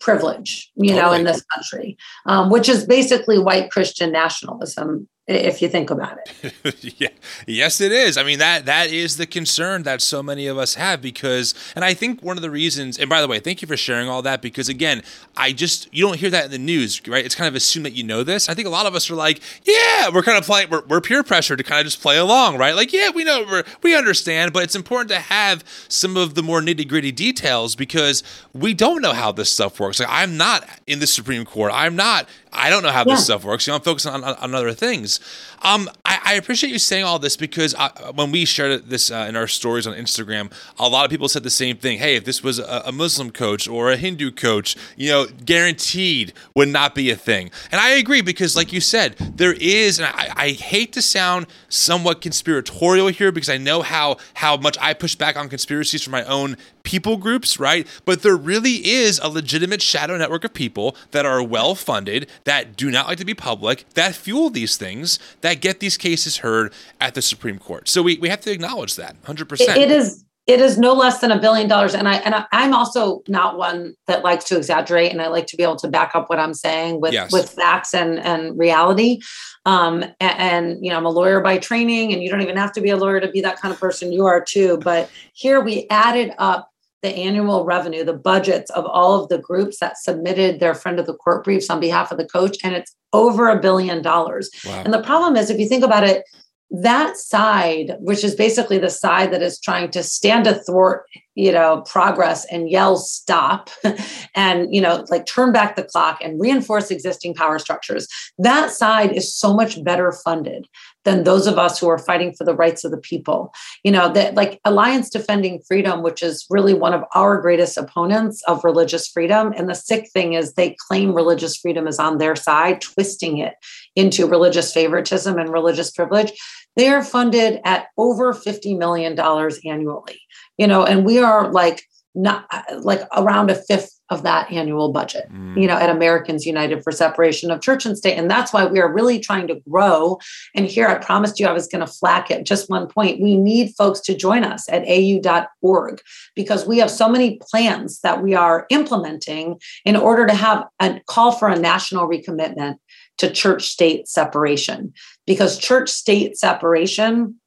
privilege, 0.00 0.70
you 0.76 0.94
know, 0.94 1.12
in 1.12 1.24
this 1.24 1.42
country, 1.54 1.96
um, 2.26 2.50
which 2.50 2.68
is 2.68 2.86
basically 2.86 3.38
white 3.38 3.70
Christian 3.70 4.12
nationalism 4.12 5.08
if 5.26 5.62
you 5.62 5.68
think 5.68 5.90
about 5.90 6.18
it. 6.42 6.94
yeah. 7.00 7.08
Yes, 7.46 7.80
it 7.80 7.92
is. 7.92 8.18
I 8.18 8.24
mean 8.24 8.38
that 8.40 8.66
that 8.66 8.90
is 8.90 9.16
the 9.16 9.26
concern 9.26 9.82
that 9.84 10.02
so 10.02 10.22
many 10.22 10.46
of 10.46 10.58
us 10.58 10.74
have 10.74 11.00
because, 11.00 11.54
and 11.74 11.84
I 11.84 11.94
think 11.94 12.22
one 12.22 12.36
of 12.36 12.42
the 12.42 12.50
reasons. 12.50 12.98
And 12.98 13.08
by 13.08 13.22
the 13.22 13.28
way, 13.28 13.40
thank 13.40 13.62
you 13.62 13.68
for 13.68 13.76
sharing 13.76 14.08
all 14.08 14.20
that 14.22 14.42
because 14.42 14.68
again, 14.68 15.02
I 15.36 15.52
just 15.52 15.88
you 15.92 16.04
don't 16.06 16.18
hear 16.18 16.30
that 16.30 16.46
in 16.46 16.50
the 16.50 16.58
news, 16.58 17.06
right? 17.08 17.24
It's 17.24 17.34
kind 17.34 17.48
of 17.48 17.54
assumed 17.54 17.86
that 17.86 17.94
you 17.94 18.04
know 18.04 18.22
this. 18.22 18.48
I 18.48 18.54
think 18.54 18.66
a 18.66 18.70
lot 18.70 18.84
of 18.84 18.94
us 18.94 19.10
are 19.10 19.14
like, 19.14 19.40
yeah, 19.64 20.10
we're 20.12 20.22
kind 20.22 20.36
of 20.36 20.44
playing. 20.44 20.68
We're, 20.68 20.82
we're 20.86 21.00
peer 21.00 21.22
pressure 21.22 21.56
to 21.56 21.62
kind 21.62 21.80
of 21.80 21.86
just 21.86 22.02
play 22.02 22.18
along, 22.18 22.58
right? 22.58 22.74
Like, 22.74 22.92
yeah, 22.92 23.10
we 23.10 23.24
know, 23.24 23.44
we're, 23.50 23.64
we 23.82 23.96
understand, 23.96 24.52
but 24.52 24.62
it's 24.62 24.76
important 24.76 25.08
to 25.10 25.20
have 25.20 25.64
some 25.88 26.16
of 26.16 26.34
the 26.34 26.42
more 26.42 26.60
nitty 26.60 26.86
gritty 26.86 27.12
details 27.12 27.74
because 27.74 28.22
we 28.52 28.74
don't 28.74 29.00
know 29.00 29.12
how 29.12 29.32
this 29.32 29.50
stuff 29.50 29.80
works. 29.80 30.00
Like, 30.00 30.08
I'm 30.10 30.36
not 30.36 30.68
in 30.86 30.98
the 30.98 31.06
Supreme 31.06 31.44
Court. 31.44 31.72
I'm 31.74 31.96
not 31.96 32.28
I 32.54 32.70
don't 32.70 32.82
know 32.82 32.90
how 32.90 33.04
yeah. 33.06 33.14
this 33.14 33.24
stuff 33.24 33.44
works. 33.44 33.66
You 33.66 33.72
know, 33.72 33.76
I'm 33.76 33.82
focusing 33.82 34.12
on, 34.12 34.24
on, 34.24 34.34
on 34.36 34.54
other 34.54 34.72
things. 34.72 35.20
Um, 35.64 35.88
I, 36.04 36.20
I, 36.22 36.34
appreciate 36.34 36.70
you 36.74 36.78
saying 36.78 37.04
all 37.04 37.18
this 37.18 37.38
because 37.38 37.74
I, 37.74 37.88
when 38.14 38.30
we 38.30 38.44
shared 38.44 38.84
this 38.90 39.10
uh, 39.10 39.24
in 39.26 39.34
our 39.34 39.46
stories 39.46 39.86
on 39.86 39.94
Instagram, 39.94 40.52
a 40.78 40.86
lot 40.86 41.06
of 41.06 41.10
people 41.10 41.26
said 41.26 41.42
the 41.42 41.48
same 41.48 41.78
thing. 41.78 41.98
Hey, 41.98 42.16
if 42.16 42.26
this 42.26 42.42
was 42.42 42.58
a, 42.58 42.82
a, 42.84 42.92
Muslim 42.92 43.30
coach 43.30 43.66
or 43.66 43.90
a 43.90 43.96
Hindu 43.96 44.30
coach, 44.32 44.76
you 44.94 45.08
know, 45.08 45.26
guaranteed 45.46 46.34
would 46.54 46.68
not 46.68 46.94
be 46.94 47.10
a 47.10 47.16
thing. 47.16 47.50
And 47.72 47.80
I 47.80 47.92
agree 47.92 48.20
because, 48.20 48.54
like 48.54 48.74
you 48.74 48.80
said, 48.82 49.16
there 49.16 49.54
is, 49.54 49.98
and 49.98 50.06
I, 50.14 50.32
I 50.36 50.50
hate 50.50 50.92
to 50.92 51.02
sound 51.02 51.46
somewhat 51.70 52.20
conspiratorial 52.20 53.08
here 53.08 53.32
because 53.32 53.48
I 53.48 53.56
know 53.56 53.80
how 53.80 54.18
how 54.34 54.58
much 54.58 54.76
I 54.82 54.92
push 54.92 55.14
back 55.14 55.34
on 55.34 55.48
conspiracies 55.48 56.02
from 56.02 56.10
my 56.10 56.24
own 56.24 56.58
people 56.84 57.16
groups, 57.16 57.58
right? 57.58 57.86
But 58.04 58.22
there 58.22 58.36
really 58.36 58.86
is 58.86 59.18
a 59.18 59.28
legitimate 59.28 59.82
shadow 59.82 60.16
network 60.16 60.44
of 60.44 60.54
people 60.54 60.94
that 61.10 61.26
are 61.26 61.42
well 61.42 61.74
funded, 61.74 62.28
that 62.44 62.76
do 62.76 62.90
not 62.90 63.08
like 63.08 63.18
to 63.18 63.24
be 63.24 63.34
public, 63.34 63.86
that 63.94 64.14
fuel 64.14 64.50
these 64.50 64.76
things, 64.76 65.18
that 65.40 65.53
get 65.54 65.80
these 65.80 65.96
cases 65.96 66.38
heard 66.38 66.72
at 67.00 67.14
the 67.14 67.22
Supreme 67.22 67.58
Court. 67.58 67.88
So 67.88 68.02
we, 68.02 68.18
we 68.18 68.28
have 68.28 68.40
to 68.42 68.52
acknowledge 68.52 68.96
that 68.96 69.20
100%. 69.22 69.76
it 69.76 69.90
is 69.90 70.24
it 70.46 70.60
is 70.60 70.76
no 70.76 70.92
less 70.92 71.20
than 71.20 71.30
a 71.30 71.40
billion 71.40 71.68
dollars 71.68 71.94
and 71.94 72.06
i 72.06 72.16
and 72.16 72.34
I, 72.34 72.44
am 72.52 72.74
also 72.74 73.22
not 73.28 73.56
one 73.56 73.94
that 74.06 74.22
likes 74.22 74.44
to 74.46 74.56
exaggerate 74.56 75.10
and 75.10 75.22
i 75.22 75.28
like 75.28 75.46
to 75.46 75.56
be 75.56 75.62
able 75.62 75.76
to 75.76 75.88
back 75.88 76.14
up 76.14 76.28
what 76.28 76.38
i'm 76.38 76.54
saying 76.54 77.00
with 77.00 77.12
yes. 77.12 77.32
with 77.32 77.48
facts 77.50 77.94
and 77.94 78.18
and 78.18 78.58
reality 78.58 79.20
um 79.64 80.02
and, 80.20 80.38
and, 80.38 80.84
you 80.84 80.90
know 80.90 80.98
i'm 80.98 81.06
a 81.06 81.10
lawyer 81.10 81.40
by 81.40 81.56
training 81.56 82.12
and 82.12 82.22
you 82.22 82.28
don't 82.28 82.42
even 82.42 82.56
have 82.56 82.72
to 82.72 82.80
be 82.80 82.90
a 82.90 82.96
lawyer 82.96 83.20
to 83.20 83.30
be 83.30 83.40
that 83.40 83.58
kind 83.58 83.72
of 83.72 83.80
person 83.80 84.12
you 84.12 84.26
are 84.26 84.42
too 84.42 84.78
but 84.78 85.10
here 85.32 85.60
we 85.60 85.86
added 85.88 86.32
up 86.38 86.68
the 87.04 87.10
annual 87.10 87.66
revenue, 87.66 88.02
the 88.02 88.14
budgets 88.14 88.70
of 88.70 88.86
all 88.86 89.22
of 89.22 89.28
the 89.28 89.36
groups 89.36 89.78
that 89.78 89.98
submitted 89.98 90.58
their 90.58 90.74
friend 90.74 90.98
of 90.98 91.04
the 91.04 91.12
court 91.12 91.44
briefs 91.44 91.68
on 91.68 91.78
behalf 91.78 92.10
of 92.10 92.16
the 92.16 92.24
coach, 92.24 92.56
and 92.64 92.74
it's 92.74 92.96
over 93.14 93.48
a 93.48 93.60
billion 93.60 94.02
dollars. 94.02 94.50
Wow. 94.66 94.82
And 94.84 94.92
the 94.92 95.02
problem 95.02 95.36
is, 95.36 95.48
if 95.48 95.58
you 95.58 95.68
think 95.68 95.84
about 95.84 96.04
it, 96.04 96.24
that 96.70 97.16
side, 97.16 97.96
which 98.00 98.24
is 98.24 98.34
basically 98.34 98.78
the 98.78 98.90
side 98.90 99.32
that 99.32 99.42
is 99.42 99.60
trying 99.60 99.90
to 99.92 100.02
stand 100.02 100.46
athwart, 100.46 101.06
you 101.34 101.52
know, 101.52 101.82
progress 101.82 102.44
and 102.50 102.70
yell 102.70 102.96
stop 102.96 103.70
and, 104.34 104.74
you 104.74 104.80
know, 104.80 105.04
like 105.10 105.26
turn 105.26 105.52
back 105.52 105.76
the 105.76 105.84
clock 105.84 106.18
and 106.22 106.40
reinforce 106.40 106.90
existing 106.90 107.34
power 107.34 107.58
structures, 107.58 108.06
that 108.38 108.70
side 108.70 109.12
is 109.12 109.34
so 109.34 109.54
much 109.54 109.82
better 109.84 110.12
funded 110.12 110.66
than 111.04 111.24
those 111.24 111.46
of 111.46 111.58
us 111.58 111.78
who 111.78 111.88
are 111.88 111.98
fighting 111.98 112.32
for 112.32 112.44
the 112.44 112.54
rights 112.54 112.84
of 112.84 112.90
the 112.90 112.98
people. 112.98 113.52
You 113.82 113.92
know, 113.92 114.12
that 114.12 114.34
like 114.34 114.60
Alliance 114.64 115.10
Defending 115.10 115.60
Freedom, 115.66 116.02
which 116.02 116.22
is 116.22 116.46
really 116.50 116.74
one 116.74 116.94
of 116.94 117.04
our 117.14 117.40
greatest 117.40 117.76
opponents 117.76 118.42
of 118.46 118.64
religious 118.64 119.08
freedom. 119.08 119.52
And 119.56 119.68
the 119.68 119.74
sick 119.74 120.10
thing 120.12 120.32
is 120.32 120.54
they 120.54 120.76
claim 120.88 121.14
religious 121.14 121.56
freedom 121.56 121.86
is 121.86 121.98
on 121.98 122.18
their 122.18 122.36
side, 122.36 122.80
twisting 122.80 123.38
it 123.38 123.54
into 123.94 124.26
religious 124.26 124.72
favoritism 124.72 125.38
and 125.38 125.52
religious 125.52 125.90
privilege. 125.90 126.32
They 126.76 126.88
are 126.88 127.04
funded 127.04 127.60
at 127.64 127.86
over 127.96 128.32
$50 128.32 128.76
million 128.78 129.18
annually. 129.18 130.20
You 130.58 130.66
know, 130.66 130.84
and 130.84 131.04
we 131.04 131.18
are 131.18 131.50
like 131.50 131.84
not 132.14 132.46
like 132.78 133.00
around 133.16 133.50
a 133.50 133.54
fifth 133.54 133.90
of 134.10 134.22
that 134.22 134.50
annual 134.52 134.92
budget, 134.92 135.26
mm. 135.32 135.60
you 135.60 135.66
know, 135.66 135.76
at 135.76 135.88
Americans 135.88 136.44
United 136.44 136.84
for 136.84 136.92
Separation 136.92 137.50
of 137.50 137.60
Church 137.60 137.86
and 137.86 137.96
State. 137.96 138.16
And 138.16 138.30
that's 138.30 138.52
why 138.52 138.66
we 138.66 138.78
are 138.78 138.92
really 138.92 139.18
trying 139.18 139.48
to 139.48 139.60
grow. 139.68 140.18
And 140.54 140.66
here 140.66 140.86
I 140.86 140.96
promised 140.96 141.40
you 141.40 141.46
I 141.46 141.52
was 141.52 141.66
going 141.66 141.84
to 141.84 141.90
flack 141.90 142.30
it 142.30 142.44
just 142.44 142.68
one 142.68 142.86
point. 142.86 143.20
We 143.20 143.36
need 143.36 143.74
folks 143.76 144.00
to 144.00 144.16
join 144.16 144.44
us 144.44 144.68
at 144.68 144.84
au.org 144.86 146.02
because 146.36 146.66
we 146.66 146.78
have 146.78 146.90
so 146.90 147.08
many 147.08 147.40
plans 147.50 148.00
that 148.00 148.22
we 148.22 148.34
are 148.34 148.66
implementing 148.70 149.58
in 149.84 149.96
order 149.96 150.26
to 150.26 150.34
have 150.34 150.66
a 150.80 151.00
call 151.06 151.32
for 151.32 151.48
a 151.48 151.58
national 151.58 152.08
recommitment 152.08 152.76
to 153.18 153.30
church 153.30 153.68
state 153.68 154.06
separation 154.06 154.92
because 155.26 155.58
church 155.58 155.88
state 155.88 156.36
separation 156.36 157.40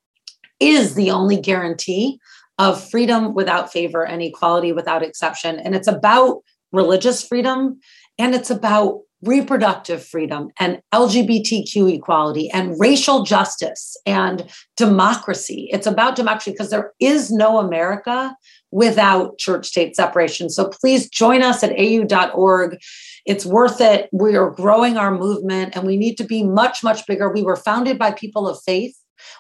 is 0.60 0.96
the 0.96 1.12
only 1.12 1.40
guarantee 1.40 2.20
of 2.58 2.90
freedom 2.90 3.34
without 3.34 3.72
favor 3.72 4.06
and 4.06 4.22
equality 4.22 4.72
without 4.72 5.04
exception. 5.04 5.60
And 5.60 5.76
it's 5.76 5.88
about 5.88 6.42
religious 6.72 7.24
freedom 7.24 7.80
and 8.18 8.34
it's 8.36 8.50
about 8.50 9.02
reproductive 9.24 10.06
freedom 10.06 10.50
and 10.60 10.80
LGBTQ 10.94 11.92
equality 11.92 12.52
and 12.52 12.80
racial 12.80 13.24
justice 13.24 13.98
and 14.06 14.48
democracy. 14.76 15.70
It's 15.72 15.88
about 15.88 16.16
democracy 16.16 16.52
because 16.52 16.70
there 16.70 16.94
is 17.00 17.32
no 17.32 17.58
America 17.58 18.36
without 18.72 19.38
church 19.40 19.66
state 19.66 19.96
separation. 19.96 20.50
So 20.50 20.70
please 20.70 21.10
join 21.10 21.42
us 21.42 21.64
at 21.64 21.72
au.org. 21.72 22.78
It's 23.26 23.46
worth 23.46 23.82
it. 23.82 24.08
We 24.12 24.36
are 24.36 24.52
growing 24.52 24.98
our 24.98 25.12
movement 25.12 25.76
and 25.76 25.88
we 25.88 25.98
need 25.98 26.16
to 26.18 26.24
be 26.24 26.44
much, 26.44 26.84
much 26.84 27.08
bigger. 27.08 27.32
We 27.32 27.44
were 27.44 27.56
founded 27.56 27.98
by 27.98 28.12
people 28.12 28.48
of 28.48 28.60
faith. 28.64 28.96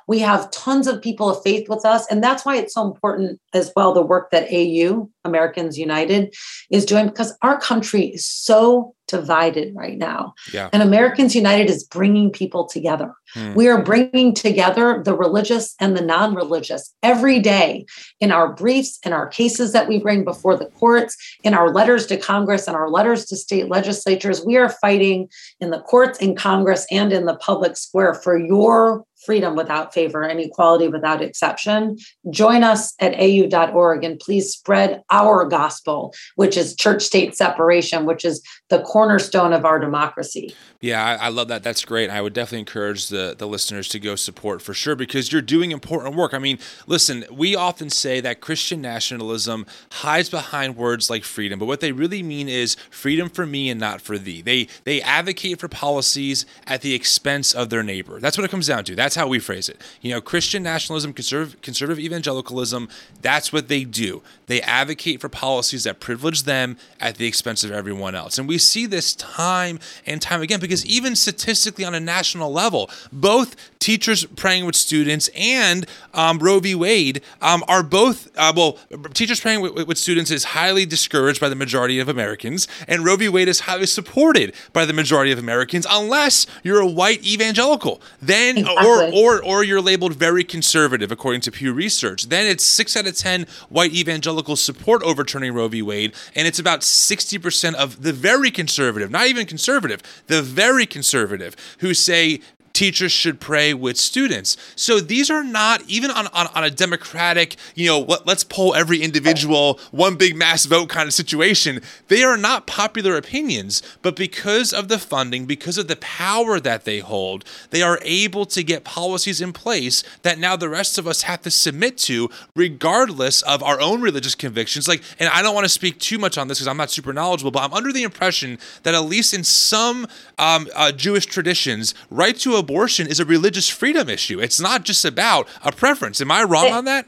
We 0.07 0.19
have 0.19 0.51
tons 0.51 0.87
of 0.87 1.01
people 1.01 1.29
of 1.29 1.41
faith 1.43 1.69
with 1.69 1.85
us. 1.85 2.05
And 2.11 2.23
that's 2.23 2.45
why 2.45 2.57
it's 2.57 2.73
so 2.73 2.85
important 2.85 3.39
as 3.53 3.71
well 3.75 3.93
the 3.93 4.01
work 4.01 4.31
that 4.31 4.47
AU, 4.51 5.09
Americans 5.23 5.77
United, 5.77 6.33
is 6.69 6.85
doing 6.85 7.07
because 7.07 7.37
our 7.41 7.59
country 7.59 8.07
is 8.07 8.25
so 8.25 8.95
divided 9.07 9.73
right 9.75 9.97
now. 9.97 10.33
Yeah. 10.53 10.69
And 10.73 10.83
Americans 10.83 11.35
United 11.35 11.69
is 11.69 11.83
bringing 11.83 12.29
people 12.29 12.65
together. 12.65 13.13
Hmm. 13.33 13.53
We 13.53 13.67
are 13.67 13.81
bringing 13.81 14.33
together 14.33 15.01
the 15.03 15.15
religious 15.15 15.75
and 15.79 15.97
the 15.97 16.01
non 16.01 16.35
religious 16.35 16.93
every 17.01 17.39
day 17.39 17.85
in 18.19 18.31
our 18.31 18.53
briefs, 18.53 18.99
in 19.05 19.13
our 19.13 19.27
cases 19.27 19.71
that 19.73 19.87
we 19.87 19.99
bring 19.99 20.23
before 20.23 20.57
the 20.57 20.67
courts, 20.67 21.15
in 21.43 21.53
our 21.53 21.73
letters 21.73 22.05
to 22.07 22.17
Congress 22.17 22.67
and 22.67 22.75
our 22.75 22.89
letters 22.89 23.25
to 23.25 23.37
state 23.37 23.69
legislatures. 23.69 24.45
We 24.45 24.57
are 24.57 24.69
fighting 24.69 25.29
in 25.59 25.71
the 25.71 25.79
courts, 25.79 26.19
in 26.19 26.35
Congress, 26.35 26.85
and 26.91 27.11
in 27.11 27.25
the 27.25 27.35
public 27.37 27.77
square 27.77 28.13
for 28.13 28.37
your 28.37 29.05
freedom 29.25 29.55
without 29.55 29.93
favor 29.93 30.23
and 30.23 30.39
equality 30.39 30.87
without 30.87 31.21
exception. 31.21 31.97
Join 32.29 32.63
us 32.63 32.93
at 32.99 33.13
au.org 33.19 34.03
and 34.03 34.19
please 34.19 34.51
spread 34.51 35.03
our 35.11 35.45
gospel, 35.45 36.13
which 36.35 36.57
is 36.57 36.75
church 36.75 37.03
state 37.03 37.35
separation, 37.35 38.05
which 38.05 38.23
is 38.23 38.41
the 38.69 38.79
cornerstone 38.81 39.53
of 39.53 39.65
our 39.65 39.79
democracy. 39.79 40.53
Yeah, 40.79 41.03
I, 41.03 41.25
I, 41.25 41.29
love 41.29 41.47
that. 41.47 41.63
That's 41.63 41.83
great. 41.83 42.09
I 42.09 42.21
would 42.21 42.33
definitely 42.33 42.59
encourage 42.59 43.07
the, 43.07 43.35
the 43.35 43.47
listeners 43.47 43.89
to 43.89 43.99
go 43.99 44.15
support 44.15 44.61
for 44.61 44.75
sure 44.75 44.95
because 44.95 45.31
you're 45.31 45.41
doing 45.41 45.71
important 45.71 46.15
work. 46.15 46.33
I 46.33 46.39
mean, 46.39 46.59
listen, 46.85 47.25
we 47.31 47.55
often 47.55 47.89
say 47.89 48.21
that 48.21 48.41
Christian 48.41 48.81
nationalism 48.81 49.65
hides 49.91 50.29
behind 50.29 50.77
words 50.77 51.09
like 51.09 51.23
freedom, 51.23 51.57
but 51.57 51.65
what 51.65 51.79
they 51.79 51.91
really 51.91 52.21
mean 52.21 52.47
is 52.47 52.75
freedom 52.91 53.29
for 53.29 53.45
me 53.45 53.69
and 53.69 53.79
not 53.79 54.01
for 54.01 54.17
thee. 54.17 54.41
They 54.41 54.67
they 54.83 55.01
advocate 55.01 55.59
for 55.59 55.67
policies 55.67 56.45
at 56.67 56.81
the 56.81 56.93
expense 56.93 57.53
of 57.53 57.69
their 57.69 57.83
neighbor. 57.83 58.19
That's 58.19 58.37
what 58.37 58.45
it 58.45 58.51
comes 58.51 58.67
down 58.67 58.83
to. 58.85 58.95
That's 58.95 59.15
how 59.17 59.27
we 59.27 59.39
phrase 59.39 59.67
it. 59.67 59.81
You 60.01 60.13
know, 60.13 60.21
Christian 60.21 60.63
nationalism, 60.63 61.11
conservative, 61.11 61.61
conservative 61.61 61.99
evangelicalism, 61.99 62.87
that's 63.21 63.51
what 63.51 63.67
they 63.67 63.83
do. 63.83 64.21
They 64.45 64.61
advocate 64.61 65.19
for 65.19 65.27
policies 65.27 65.83
that 65.83 65.99
privilege 65.99 66.43
them 66.43 66.77
at 66.99 67.17
the 67.17 67.27
expense 67.27 67.65
of 67.65 67.71
everyone 67.71 68.15
else. 68.15 68.37
And 68.37 68.47
we 68.47 68.57
see 68.57 68.85
this 68.85 69.13
time 69.13 69.79
and 70.05 70.21
time 70.21 70.41
again 70.41 70.61
because 70.61 70.85
even 70.85 71.15
statistically 71.15 71.83
on 71.83 71.93
a 71.93 71.99
national 71.99 72.51
level, 72.51 72.89
both 73.11 73.55
teachers 73.79 74.25
praying 74.25 74.65
with 74.65 74.75
students 74.75 75.29
and 75.35 75.85
um, 76.13 76.39
Roe 76.39 76.59
v. 76.59 76.75
Wade 76.75 77.21
um, 77.41 77.63
are 77.67 77.83
both, 77.83 78.29
uh, 78.37 78.53
well, 78.55 78.77
teachers 79.13 79.39
praying 79.39 79.61
with, 79.61 79.87
with, 79.87 79.97
students 79.97 80.31
is 80.31 80.43
highly 80.43 80.85
discouraged 80.85 81.41
by 81.41 81.49
the 81.49 81.55
majority 81.55 81.99
of 81.99 82.07
Americans, 82.07 82.67
and 82.87 83.05
Roe 83.05 83.15
v. 83.15 83.29
Wade 83.29 83.47
is 83.47 83.61
highly 83.61 83.85
supported 83.85 84.53
by 84.73 84.85
the 84.85 84.93
majority 84.93 85.31
of 85.31 85.39
Americans, 85.39 85.85
unless 85.89 86.45
you're 86.63 86.79
a 86.79 86.87
white 86.87 87.25
evangelical. 87.25 88.01
Then, 88.21 88.59
exactly. 88.59 88.87
or, 88.87 88.96
or, 89.03 89.43
or 89.43 89.63
you're 89.63 89.81
labeled 89.81 90.13
very 90.13 90.43
conservative, 90.43 91.11
according 91.11 91.41
to 91.41 91.51
Pew 91.51 91.73
Research. 91.73 92.29
Then 92.29 92.45
it's 92.45 92.65
six 92.65 92.95
out 92.95 93.07
of 93.07 93.15
10 93.15 93.47
white 93.69 93.93
evangelicals 93.93 94.61
support 94.61 95.01
overturning 95.03 95.53
Roe 95.53 95.67
v. 95.67 95.81
Wade, 95.81 96.13
and 96.35 96.47
it's 96.47 96.59
about 96.59 96.81
60% 96.81 97.73
of 97.75 98.03
the 98.03 98.13
very 98.13 98.51
conservative, 98.51 99.11
not 99.11 99.27
even 99.27 99.45
conservative, 99.45 100.01
the 100.27 100.41
very 100.41 100.85
conservative, 100.85 101.55
who 101.79 101.93
say 101.93 102.41
teachers 102.77 103.11
should 103.11 103.39
pray 103.39 103.73
with 103.73 103.97
students. 103.97 104.55
So 104.75 104.99
these 104.99 105.31
are 105.31 105.43
not 105.43 105.81
even 105.87 106.11
on, 106.11 106.27
on, 106.27 106.45
on 106.53 106.63
a 106.63 106.69
democratic, 106.69 107.55
you 107.73 107.87
know, 107.87 108.01
let, 108.01 108.29
us 108.29 108.43
poll 108.43 108.75
every 108.75 109.01
individual, 109.01 109.79
one 109.89 110.15
big 110.15 110.35
mass 110.35 110.65
vote 110.65 110.87
kind 110.87 111.07
of 111.07 111.13
situation. 111.15 111.81
They 112.07 112.23
are 112.23 112.37
not 112.37 112.67
popular 112.67 113.17
opinions, 113.17 113.81
but 114.03 114.15
because 114.15 114.73
of 114.73 114.89
the 114.89 114.99
funding, 114.99 115.47
because 115.47 115.79
of 115.79 115.87
the 115.87 115.95
power 115.95 116.59
that 116.59 116.85
they 116.85 116.99
hold, 116.99 117.45
they 117.71 117.81
are 117.81 117.97
able 118.03 118.45
to 118.45 118.61
get 118.61 118.83
policies 118.83 119.41
in 119.41 119.53
place 119.53 120.03
that 120.21 120.37
now 120.37 120.55
the 120.55 120.69
rest 120.69 120.99
of 120.99 121.07
us 121.07 121.23
have 121.23 121.41
to 121.41 121.49
submit 121.49 121.97
to, 121.97 122.29
regardless 122.55 123.41
of 123.41 123.63
our 123.63 123.81
own 123.81 124.01
religious 124.01 124.35
convictions. 124.35 124.87
Like, 124.87 125.01
and 125.17 125.29
I 125.29 125.41
don't 125.41 125.55
want 125.55 125.65
to 125.65 125.69
speak 125.69 125.97
too 125.97 126.19
much 126.19 126.37
on 126.37 126.47
this 126.47 126.59
because 126.59 126.67
I'm 126.67 126.77
not 126.77 126.91
super 126.91 127.11
knowledgeable, 127.11 127.49
but 127.49 127.63
I'm 127.63 127.73
under 127.73 127.91
the 127.91 128.03
impression 128.03 128.59
that 128.83 128.93
at 128.93 129.05
least 129.05 129.33
in 129.33 129.43
some 129.43 130.05
um, 130.37 130.67
uh, 130.75 130.91
Jewish 130.91 131.25
traditions, 131.25 131.95
right 132.11 132.37
to 132.37 132.53
a 132.53 132.66
abortion 132.67 133.07
is 133.07 133.21
a 133.21 133.25
religious 133.25 133.69
freedom 133.69 134.09
issue. 134.09 134.41
It's 134.41 134.59
not 134.59 134.83
just 134.83 135.05
about 135.05 135.47
a 135.63 135.71
preference. 135.71 136.19
Am 136.19 136.31
I 136.31 136.43
wrong 136.43 136.67
it, 136.67 136.73
on 136.73 136.83
that? 136.85 137.07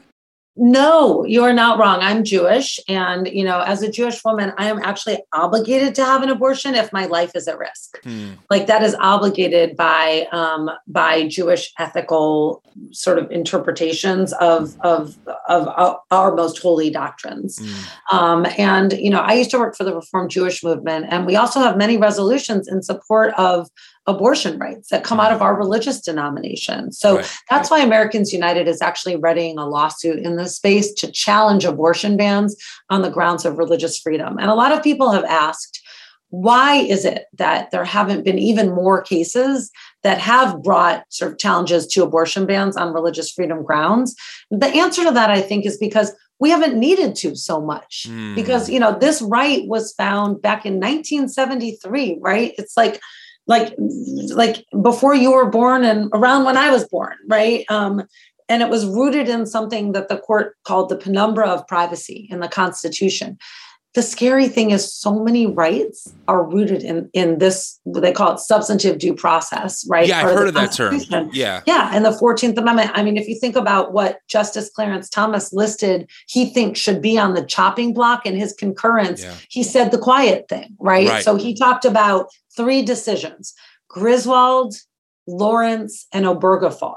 No, 0.56 1.24
you're 1.24 1.52
not 1.52 1.78
wrong. 1.78 2.00
I'm 2.00 2.24
Jewish. 2.24 2.80
And, 2.88 3.28
you 3.28 3.44
know, 3.44 3.60
as 3.60 3.82
a 3.82 3.90
Jewish 3.90 4.22
woman, 4.24 4.52
I 4.58 4.66
am 4.68 4.78
actually 4.82 5.18
obligated 5.32 5.94
to 5.94 6.04
have 6.04 6.22
an 6.22 6.28
abortion 6.28 6.74
if 6.74 6.92
my 6.92 7.06
life 7.06 7.32
is 7.34 7.46
at 7.46 7.58
risk. 7.58 8.02
Hmm. 8.02 8.32
Like 8.50 8.66
that 8.66 8.82
is 8.82 8.96
obligated 8.98 9.76
by 9.76 10.26
um, 10.32 10.70
by 10.86 11.28
Jewish 11.28 11.72
ethical 11.78 12.62
sort 12.90 13.18
of 13.18 13.30
interpretations 13.30 14.32
of 14.34 14.76
of 14.80 15.16
of 15.48 15.68
our, 16.10 16.34
most 16.34 16.58
holy 16.58 16.90
doctrines. 16.90 17.58
Hmm. 17.58 18.16
Um, 18.16 18.46
and, 18.58 18.92
you 18.94 19.10
know, 19.10 19.20
I 19.20 19.34
used 19.34 19.50
to 19.52 19.58
work 19.58 19.76
for 19.76 19.84
the 19.84 19.94
Reformed 19.94 20.30
Jewish 20.30 20.64
movement, 20.64 21.06
and 21.10 21.26
we 21.26 21.36
also 21.36 21.60
have 21.60 21.76
many 21.76 21.96
resolutions 21.96 22.66
in 22.66 22.82
support 22.82 23.32
of 23.38 23.68
abortion 24.14 24.58
rights 24.58 24.88
that 24.90 25.04
come 25.04 25.20
out 25.20 25.32
of 25.32 25.42
our 25.42 25.56
religious 25.56 26.00
denomination. 26.00 26.92
So 26.92 27.16
right. 27.16 27.38
that's 27.48 27.70
why 27.70 27.80
Americans 27.80 28.32
United 28.32 28.68
is 28.68 28.82
actually 28.82 29.16
readying 29.16 29.58
a 29.58 29.66
lawsuit 29.66 30.18
in 30.18 30.36
this 30.36 30.56
space 30.56 30.92
to 30.94 31.10
challenge 31.10 31.64
abortion 31.64 32.16
bans 32.16 32.56
on 32.90 33.02
the 33.02 33.10
grounds 33.10 33.44
of 33.44 33.58
religious 33.58 33.98
freedom. 33.98 34.36
And 34.38 34.50
a 34.50 34.54
lot 34.54 34.72
of 34.72 34.82
people 34.82 35.10
have 35.12 35.24
asked, 35.24 35.80
why 36.30 36.76
is 36.76 37.04
it 37.04 37.26
that 37.34 37.70
there 37.72 37.84
haven't 37.84 38.24
been 38.24 38.38
even 38.38 38.74
more 38.74 39.02
cases 39.02 39.70
that 40.02 40.18
have 40.18 40.62
brought 40.62 41.04
sort 41.08 41.32
of 41.32 41.38
challenges 41.38 41.86
to 41.88 42.04
abortion 42.04 42.46
bans 42.46 42.76
on 42.76 42.94
religious 42.94 43.32
freedom 43.32 43.64
grounds? 43.64 44.14
The 44.50 44.68
answer 44.68 45.02
to 45.04 45.10
that, 45.10 45.30
I 45.30 45.40
think, 45.40 45.66
is 45.66 45.76
because 45.76 46.12
we 46.40 46.50
haven't 46.50 46.78
needed 46.78 47.14
to 47.16 47.36
so 47.36 47.60
much 47.60 48.06
mm. 48.08 48.34
because 48.34 48.68
you 48.68 48.80
know 48.80 48.98
this 48.98 49.22
right 49.22 49.68
was 49.68 49.92
found 49.92 50.40
back 50.42 50.64
in 50.64 50.74
1973 50.74 52.18
right 52.20 52.54
it's 52.56 52.76
like 52.76 53.00
like 53.50 53.74
like 54.42 54.64
before 54.80 55.14
you 55.14 55.32
were 55.32 55.50
born 55.50 55.84
and 55.84 56.08
around 56.14 56.44
when 56.44 56.56
i 56.56 56.70
was 56.70 56.88
born 56.88 57.16
right? 57.28 57.64
Um 57.68 58.02
and 58.50 58.62
it 58.64 58.68
was 58.68 58.84
rooted 58.84 59.28
in 59.28 59.46
something 59.46 59.92
that 59.92 60.08
the 60.08 60.18
court 60.18 60.56
called 60.64 60.88
the 60.88 60.96
penumbra 60.96 61.48
of 61.48 61.66
privacy 61.68 62.26
in 62.32 62.40
the 62.40 62.48
constitution. 62.48 63.38
The 63.94 64.02
scary 64.02 64.48
thing 64.48 64.72
is 64.72 64.92
so 64.92 65.22
many 65.22 65.46
rights 65.46 66.12
are 66.26 66.44
rooted 66.44 66.82
in 66.82 67.08
in 67.12 67.38
this 67.38 67.80
they 67.86 68.12
call 68.12 68.34
it 68.34 68.38
substantive 68.38 68.98
due 68.98 69.14
process 69.14 69.84
right? 69.88 70.06
Yeah 70.06 70.18
i've 70.18 70.36
heard 70.36 70.48
of 70.48 70.54
that 70.54 70.72
term. 70.72 71.00
Yeah. 71.32 71.62
Yeah 71.66 71.90
and 71.92 72.04
the 72.04 72.10
14th 72.10 72.56
amendment. 72.56 72.90
I 72.94 73.02
mean 73.02 73.16
if 73.16 73.28
you 73.28 73.38
think 73.38 73.56
about 73.56 73.92
what 73.92 74.18
justice 74.28 74.70
clarence 74.70 75.08
thomas 75.08 75.52
listed 75.52 76.08
he 76.26 76.46
thinks 76.46 76.78
should 76.78 77.00
be 77.02 77.18
on 77.18 77.34
the 77.34 77.44
chopping 77.44 77.92
block 77.92 78.26
in 78.26 78.36
his 78.36 78.52
concurrence 78.52 79.22
yeah. 79.22 79.34
he 79.48 79.62
said 79.62 79.90
the 79.90 79.98
quiet 79.98 80.48
thing 80.48 80.76
right? 80.78 81.08
right. 81.08 81.24
So 81.24 81.34
he 81.36 81.54
talked 81.54 81.84
about 81.84 82.30
three 82.60 82.82
decisions 82.82 83.54
griswold 83.88 84.74
lawrence 85.26 86.06
and 86.12 86.24
obergefell 86.26 86.96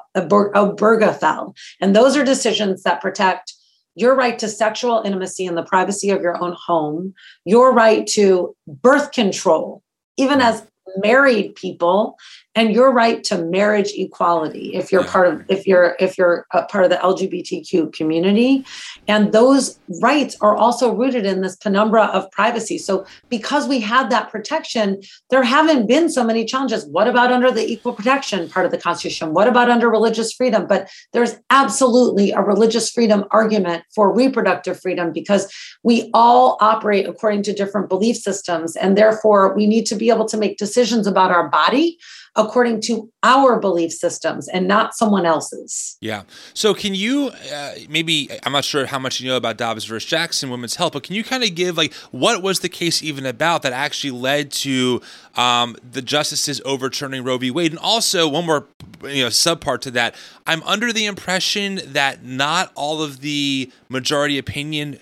and 1.81 1.95
those 1.95 2.17
are 2.17 2.23
decisions 2.23 2.83
that 2.83 3.01
protect 3.01 3.53
your 3.95 4.15
right 4.15 4.39
to 4.39 4.47
sexual 4.47 5.01
intimacy 5.05 5.45
in 5.45 5.55
the 5.55 5.63
privacy 5.63 6.09
of 6.09 6.21
your 6.21 6.41
own 6.43 6.55
home, 6.65 7.13
your 7.45 7.73
right 7.73 8.07
to 8.07 8.55
birth 8.67 9.11
control, 9.11 9.83
even 10.17 10.41
as 10.41 10.65
married 10.97 11.55
people 11.55 12.17
and 12.55 12.71
your 12.71 12.91
right 12.91 13.23
to 13.23 13.37
marriage 13.37 13.91
equality 13.95 14.75
if 14.75 14.91
you're 14.91 15.03
part 15.03 15.27
of 15.27 15.43
if 15.49 15.65
you're 15.65 15.95
if 15.99 16.17
you're 16.17 16.45
a 16.51 16.63
part 16.65 16.83
of 16.83 16.89
the 16.89 16.97
lgbtq 16.97 17.93
community. 17.93 18.65
And 19.07 19.31
those 19.31 19.79
rights 20.01 20.37
are 20.41 20.55
also 20.55 20.93
rooted 20.95 21.25
in 21.25 21.41
this 21.41 21.55
penumbra 21.55 22.05
of 22.05 22.29
privacy. 22.31 22.77
So 22.77 23.05
because 23.29 23.67
we 23.67 23.79
had 23.79 24.09
that 24.09 24.29
protection 24.29 25.01
there 25.29 25.43
haven't 25.43 25.87
been 25.87 26.09
so 26.09 26.23
many 26.23 26.45
challenges. 26.45 26.85
What 26.85 27.07
about 27.07 27.31
under 27.31 27.51
the 27.51 27.65
equal 27.65 27.93
protection 27.93 28.49
part 28.49 28.65
of 28.65 28.71
the 28.71 28.77
constitution? 28.77 29.33
What 29.33 29.47
about 29.47 29.69
under 29.69 29.89
religious 29.89 30.31
freedom? 30.33 30.67
But 30.67 30.89
there's 31.11 31.35
absolutely 31.49 32.31
a 32.31 32.41
religious 32.41 32.89
freedom 32.89 33.25
argument 33.31 33.83
for 33.93 34.13
reproductive 34.13 34.79
freedom 34.79 35.11
because 35.11 35.51
we 35.83 36.09
all 36.13 36.57
operate 36.61 37.07
according 37.07 37.43
to 37.43 37.53
different 37.53 37.89
belief 37.89 38.17
systems. 38.17 38.75
And 38.75 38.97
therefore 38.97 39.55
we 39.55 39.65
need 39.65 39.85
to 39.87 39.95
be 39.95 40.09
able 40.09 40.25
to 40.25 40.37
make 40.37 40.57
decisions 40.57 41.07
about 41.07 41.31
our 41.31 41.49
body 41.49 41.97
according 42.35 42.81
to 42.81 43.11
our 43.21 43.59
belief 43.59 43.91
systems 43.91 44.47
and 44.47 44.67
not 44.67 44.95
someone 44.95 45.25
else's. 45.25 45.97
Yeah. 46.01 46.23
So, 46.53 46.73
can 46.73 46.95
you 46.95 47.31
uh, 47.53 47.73
maybe, 47.89 48.29
I'm 48.43 48.53
not 48.53 48.65
sure 48.65 48.85
how 48.85 48.99
much 48.99 49.19
you 49.19 49.29
know 49.29 49.37
about 49.37 49.57
Dobbs 49.57 49.85
versus 49.85 50.09
Jackson, 50.09 50.49
women's 50.49 50.75
health, 50.75 50.93
but 50.93 51.03
can 51.03 51.15
you 51.15 51.23
kind 51.23 51.43
of 51.43 51.53
give 51.55 51.77
like 51.77 51.93
what 52.11 52.41
was 52.41 52.61
the 52.61 52.69
case 52.69 53.03
even 53.03 53.25
about 53.25 53.61
that 53.61 53.73
actually 53.73 54.11
led 54.11 54.51
to 54.51 55.01
um, 55.35 55.75
the 55.89 56.01
justices 56.01 56.61
overturning 56.65 57.23
Roe 57.23 57.37
v. 57.37 57.51
Wade? 57.51 57.71
And 57.71 57.79
also, 57.79 58.27
one 58.27 58.45
more 58.45 58.67
you 59.03 59.23
know 59.23 59.29
subpart 59.29 59.81
to 59.81 59.91
that, 59.91 60.15
I'm 60.47 60.63
under 60.63 60.91
the 60.91 61.05
impression 61.05 61.81
that 61.85 62.23
not 62.23 62.71
all 62.75 63.01
of 63.01 63.21
the 63.21 63.71
majority 63.89 64.37
opinion 64.37 64.99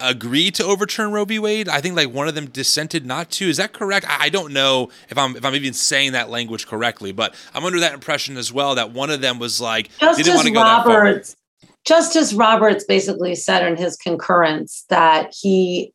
agree 0.00 0.50
to 0.52 0.64
overturn 0.64 1.12
Roe 1.12 1.24
v. 1.24 1.38
Wade. 1.38 1.68
I 1.68 1.80
think 1.80 1.96
like 1.96 2.10
one 2.10 2.28
of 2.28 2.34
them 2.34 2.46
dissented 2.46 3.06
not 3.06 3.30
to. 3.32 3.48
Is 3.48 3.56
that 3.56 3.72
correct? 3.72 4.06
I, 4.08 4.28
don't 4.28 4.52
know 4.52 4.90
if 5.08 5.18
I'm 5.18 5.36
if 5.36 5.44
I'm 5.44 5.54
even 5.54 5.72
saying 5.72 6.12
that 6.12 6.30
language 6.30 6.66
correctly, 6.66 7.12
but 7.12 7.34
I'm 7.54 7.64
under 7.64 7.80
that 7.80 7.94
impression 7.94 8.36
as 8.36 8.52
well 8.52 8.74
that 8.74 8.92
one 8.92 9.10
of 9.10 9.20
them 9.20 9.38
was 9.38 9.60
like 9.60 9.90
Justice 9.98 10.24
didn't 10.24 10.36
want 10.36 10.48
to 10.48 10.54
go 10.54 10.60
Roberts, 10.60 11.36
Justice 11.88 12.34
Roberts 12.34 12.84
basically 12.84 13.34
said 13.34 13.66
in 13.66 13.78
his 13.78 13.96
concurrence 13.96 14.84
that 14.90 15.34
he 15.34 15.90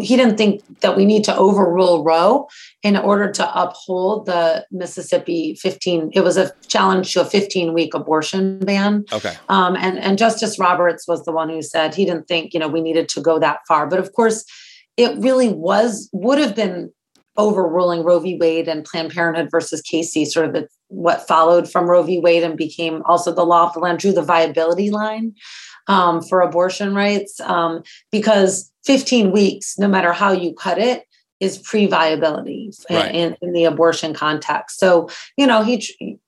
he 0.00 0.16
didn't 0.16 0.36
think 0.36 0.60
that 0.80 0.96
we 0.96 1.04
need 1.04 1.22
to 1.22 1.36
overrule 1.36 2.02
Roe 2.02 2.48
in 2.82 2.96
order 2.96 3.30
to 3.30 3.62
uphold 3.62 4.26
the 4.26 4.66
Mississippi 4.72 5.54
15. 5.54 6.10
It 6.14 6.22
was 6.22 6.36
a 6.36 6.50
challenge 6.66 7.12
to 7.12 7.20
a 7.20 7.24
15 7.24 7.72
week 7.74 7.94
abortion 7.94 8.58
ban. 8.58 9.04
Okay. 9.12 9.34
Um, 9.48 9.76
and 9.76 10.00
and 10.00 10.18
Justice 10.18 10.58
Roberts 10.58 11.06
was 11.06 11.24
the 11.24 11.30
one 11.30 11.48
who 11.48 11.62
said 11.62 11.94
he 11.94 12.04
didn't 12.04 12.26
think 12.26 12.52
you 12.52 12.58
know 12.58 12.66
we 12.66 12.80
needed 12.80 13.08
to 13.10 13.20
go 13.20 13.38
that 13.38 13.60
far. 13.68 13.86
But 13.86 14.00
of 14.00 14.12
course, 14.14 14.44
it 14.96 15.16
really 15.18 15.50
was 15.50 16.10
would 16.12 16.40
have 16.40 16.56
been 16.56 16.90
overruling 17.38 18.02
Roe 18.02 18.18
v. 18.18 18.36
Wade 18.38 18.68
and 18.68 18.84
Planned 18.84 19.12
Parenthood 19.12 19.50
versus 19.50 19.80
Casey, 19.82 20.24
sort 20.24 20.46
of 20.46 20.52
the, 20.54 20.68
what 20.88 21.26
followed 21.26 21.70
from 21.70 21.88
Roe 21.88 22.02
v. 22.02 22.18
Wade 22.18 22.42
and 22.42 22.56
became 22.56 23.02
also 23.06 23.32
the 23.32 23.44
law 23.44 23.66
of 23.66 23.74
the 23.74 23.80
land, 23.80 23.98
drew 23.98 24.12
the 24.12 24.22
viability 24.22 24.90
line 24.90 25.34
um, 25.86 26.22
for 26.22 26.40
abortion 26.40 26.94
rights 26.94 27.40
um, 27.40 27.82
because 28.10 28.72
15 28.84 29.32
weeks, 29.32 29.78
no 29.78 29.88
matter 29.88 30.12
how 30.12 30.32
you 30.32 30.54
cut 30.54 30.78
it, 30.78 31.04
is 31.38 31.58
pre-viability 31.58 32.72
right. 32.90 33.14
in, 33.14 33.36
in 33.42 33.52
the 33.52 33.64
abortion 33.64 34.14
context. 34.14 34.78
So, 34.78 35.08
you 35.36 35.46
know, 35.46 35.62
he 35.62 36.18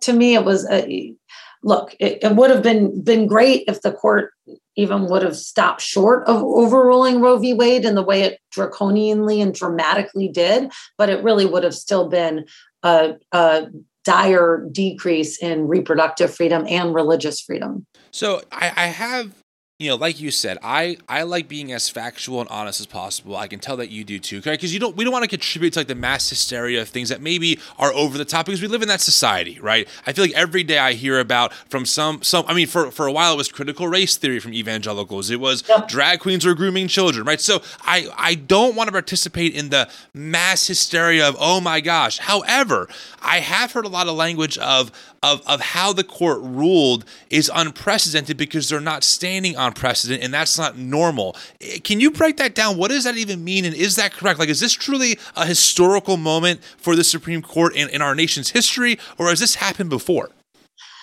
to 0.00 0.12
me 0.12 0.34
it 0.34 0.44
was 0.44 0.68
a, 0.70 1.14
look, 1.62 1.94
it, 1.98 2.18
it, 2.22 2.36
would 2.36 2.50
have 2.50 2.62
been 2.62 3.02
been 3.02 3.26
great 3.26 3.64
if 3.66 3.82
the 3.82 3.92
court 3.92 4.32
even 4.80 5.06
would 5.06 5.22
have 5.22 5.36
stopped 5.36 5.80
short 5.80 6.26
of 6.26 6.42
overruling 6.42 7.20
Roe 7.20 7.38
v. 7.38 7.54
Wade 7.54 7.84
in 7.84 7.94
the 7.94 8.02
way 8.02 8.22
it 8.22 8.40
draconianly 8.54 9.42
and 9.42 9.54
dramatically 9.54 10.28
did, 10.28 10.72
but 10.96 11.08
it 11.08 11.22
really 11.22 11.46
would 11.46 11.64
have 11.64 11.74
still 11.74 12.08
been 12.08 12.46
a, 12.82 13.14
a 13.32 13.68
dire 14.04 14.66
decrease 14.72 15.40
in 15.42 15.68
reproductive 15.68 16.34
freedom 16.34 16.64
and 16.68 16.94
religious 16.94 17.40
freedom. 17.40 17.86
So 18.10 18.42
I, 18.50 18.72
I 18.76 18.86
have 18.86 19.32
you 19.80 19.88
know, 19.88 19.96
like 19.96 20.20
you 20.20 20.30
said, 20.30 20.58
I 20.62 20.98
I 21.08 21.22
like 21.22 21.48
being 21.48 21.72
as 21.72 21.88
factual 21.88 22.42
and 22.42 22.50
honest 22.50 22.80
as 22.80 22.86
possible. 22.86 23.34
I 23.34 23.48
can 23.48 23.60
tell 23.60 23.78
that 23.78 23.88
you 23.88 24.04
do 24.04 24.18
too, 24.18 24.36
okay? 24.38 24.52
Because 24.52 24.74
you 24.74 24.78
don't 24.78 24.94
we 24.94 25.04
don't 25.04 25.12
want 25.12 25.22
to 25.22 25.28
contribute 25.28 25.72
to 25.72 25.80
like 25.80 25.86
the 25.86 25.94
mass 25.94 26.28
hysteria 26.28 26.82
of 26.82 26.90
things 26.90 27.08
that 27.08 27.22
maybe 27.22 27.58
are 27.78 27.90
over 27.94 28.18
the 28.18 28.26
top 28.26 28.44
because 28.44 28.60
we 28.60 28.68
live 28.68 28.82
in 28.82 28.88
that 28.88 29.00
society, 29.00 29.58
right? 29.60 29.88
I 30.06 30.12
feel 30.12 30.24
like 30.24 30.34
every 30.34 30.64
day 30.64 30.76
I 30.76 30.92
hear 30.92 31.18
about 31.18 31.54
from 31.54 31.86
some 31.86 32.22
some 32.22 32.44
I 32.46 32.52
mean 32.52 32.66
for 32.66 32.90
for 32.90 33.06
a 33.06 33.12
while 33.12 33.32
it 33.32 33.36
was 33.38 33.50
critical 33.50 33.88
race 33.88 34.18
theory 34.18 34.38
from 34.38 34.52
evangelicals. 34.52 35.30
It 35.30 35.40
was 35.40 35.64
drag 35.88 36.20
queens 36.20 36.44
were 36.44 36.54
grooming 36.54 36.86
children, 36.86 37.24
right? 37.24 37.40
So 37.40 37.62
I 37.80 38.06
I 38.18 38.34
don't 38.34 38.76
want 38.76 38.88
to 38.88 38.92
participate 38.92 39.54
in 39.54 39.70
the 39.70 39.88
mass 40.12 40.66
hysteria 40.66 41.26
of 41.26 41.38
oh 41.40 41.58
my 41.58 41.80
gosh. 41.80 42.18
However, 42.18 42.86
I 43.22 43.40
have 43.40 43.72
heard 43.72 43.86
a 43.86 43.88
lot 43.88 44.08
of 44.08 44.14
language 44.14 44.58
of 44.58 44.92
of, 45.22 45.42
of 45.46 45.60
how 45.60 45.92
the 45.92 46.04
court 46.04 46.40
ruled 46.42 47.04
is 47.28 47.50
unprecedented 47.54 48.36
because 48.36 48.68
they're 48.68 48.80
not 48.80 49.04
standing 49.04 49.56
on 49.56 49.72
precedent 49.72 50.22
and 50.22 50.32
that's 50.32 50.58
not 50.58 50.78
normal. 50.78 51.36
Eh, 51.60 51.78
can 51.78 52.00
you 52.00 52.10
break 52.10 52.38
that 52.38 52.54
down? 52.54 52.76
What 52.76 52.90
does 52.90 53.04
that 53.04 53.16
even 53.16 53.44
mean? 53.44 53.64
And 53.64 53.74
is 53.74 53.96
that 53.96 54.12
correct? 54.12 54.38
Like, 54.38 54.48
is 54.48 54.60
this 54.60 54.72
truly 54.72 55.18
a 55.36 55.44
historical 55.44 56.16
moment 56.16 56.62
for 56.78 56.96
the 56.96 57.04
Supreme 57.04 57.42
Court 57.42 57.74
in, 57.74 57.88
in 57.90 58.00
our 58.02 58.14
nation's 58.14 58.50
history, 58.50 58.98
or 59.18 59.28
has 59.28 59.40
this 59.40 59.56
happened 59.56 59.90
before? 59.90 60.30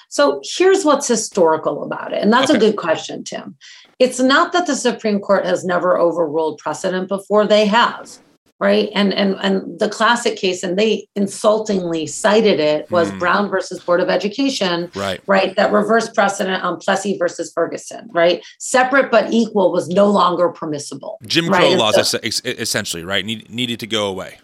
So 0.10 0.42
here's 0.44 0.86
what's 0.86 1.08
historical 1.08 1.84
about 1.84 2.14
it. 2.14 2.24
And 2.24 2.32
that's 2.32 2.50
okay. 2.50 2.58
a 2.58 2.60
good 2.60 2.78
question, 2.78 3.24
Tim. 3.24 3.56
It's 4.00 4.20
not 4.20 4.54
that 4.54 4.66
the 4.66 4.76
Supreme 4.76 5.20
Court 5.20 5.46
has 5.46 5.66
never 5.66 6.00
overruled 6.00 6.60
precedent 6.60 7.08
before, 7.08 7.46
they 7.46 7.66
have 7.66 8.18
right? 8.60 8.90
And 8.94 9.14
and 9.14 9.36
and 9.42 9.80
the 9.80 9.90
classic 9.90 10.38
case 10.38 10.64
and 10.64 10.78
they 10.78 11.08
insultingly 11.16 12.08
cited 12.08 12.60
it 12.60 12.90
was 12.90 13.12
mm. 13.12 13.20
brown 13.20 13.50
versus 13.50 13.80
board 13.80 14.00
of 14.00 14.10
education 14.10 14.92
right. 14.96 15.22
right? 15.28 15.56
That 15.56 15.72
reverse 15.72 16.10
precedent 16.10 16.64
on 16.64 16.78
plessy 16.78 17.18
versus 17.18 17.52
ferguson 17.54 18.10
right? 18.12 18.44
Separate 18.60 19.12
but 19.12 19.32
equal 19.32 19.72
was 19.72 19.88
no 19.88 20.08
longer 20.08 20.50
permissible 20.50 21.20
jim 21.26 21.48
crow 21.48 21.60
right? 21.60 21.78
laws 21.78 22.10
so, 22.10 22.20
essentially 22.24 23.04
right? 23.04 23.26
Need, 23.26 23.50
needed 23.50 23.80
to 23.80 23.88
go 23.88 24.08
away 24.08 24.38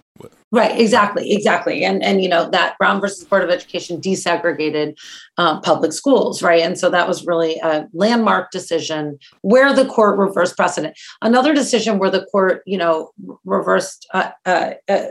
Right, 0.52 0.80
exactly, 0.80 1.32
exactly, 1.32 1.84
and 1.84 2.04
and 2.04 2.22
you 2.22 2.30
know 2.30 2.50
that 2.52 2.78
Brown 2.78 3.02
versus 3.02 3.24
Board 3.24 3.44
of 3.44 3.50
Education 3.50 4.00
desegregated 4.00 4.96
uh, 5.38 5.60
public 5.62 5.94
schools, 5.94 6.44
right, 6.44 6.62
and 6.62 6.78
so 6.78 6.90
that 6.92 7.08
was 7.08 7.26
really 7.26 7.58
a 7.64 7.88
landmark 7.94 8.52
decision 8.52 9.18
where 9.42 9.74
the 9.74 9.86
court 9.86 10.20
reversed 10.20 10.56
precedent. 10.56 10.96
Another 11.22 11.54
decision 11.56 11.98
where 11.98 12.12
the 12.12 12.26
court, 12.26 12.62
you 12.68 12.78
know, 12.78 13.12
reversed 13.46 14.08
uh, 14.14 14.30
uh, 14.46 14.74
uh, 14.88 15.08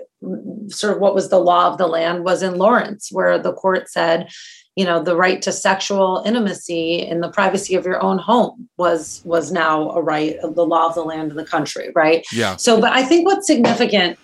sort 0.68 0.94
of 0.94 1.00
what 1.00 1.14
was 1.14 1.28
the 1.28 1.40
law 1.40 1.70
of 1.70 1.78
the 1.78 1.88
land 1.88 2.24
was 2.24 2.42
in 2.42 2.56
Lawrence, 2.56 3.08
where 3.10 3.38
the 3.38 3.52
court 3.52 3.90
said, 3.90 4.28
you 4.76 4.84
know, 4.84 5.02
the 5.02 5.16
right 5.16 5.42
to 5.42 5.52
sexual 5.52 6.22
intimacy 6.24 6.94
in 6.94 7.20
the 7.20 7.30
privacy 7.30 7.74
of 7.74 7.84
your 7.84 8.02
own 8.02 8.18
home 8.18 8.68
was 8.78 9.22
was 9.24 9.52
now 9.52 9.90
a 9.90 10.00
right 10.00 10.36
of 10.36 10.54
the 10.54 10.64
law 10.64 10.86
of 10.86 10.94
the 10.94 11.02
land 11.02 11.30
in 11.30 11.36
the 11.36 11.44
country, 11.44 11.90
right? 11.94 12.24
Yeah. 12.32 12.56
So, 12.56 12.80
but 12.80 12.92
I 12.92 13.02
think 13.02 13.26
what's 13.26 13.46
significant 13.46 14.18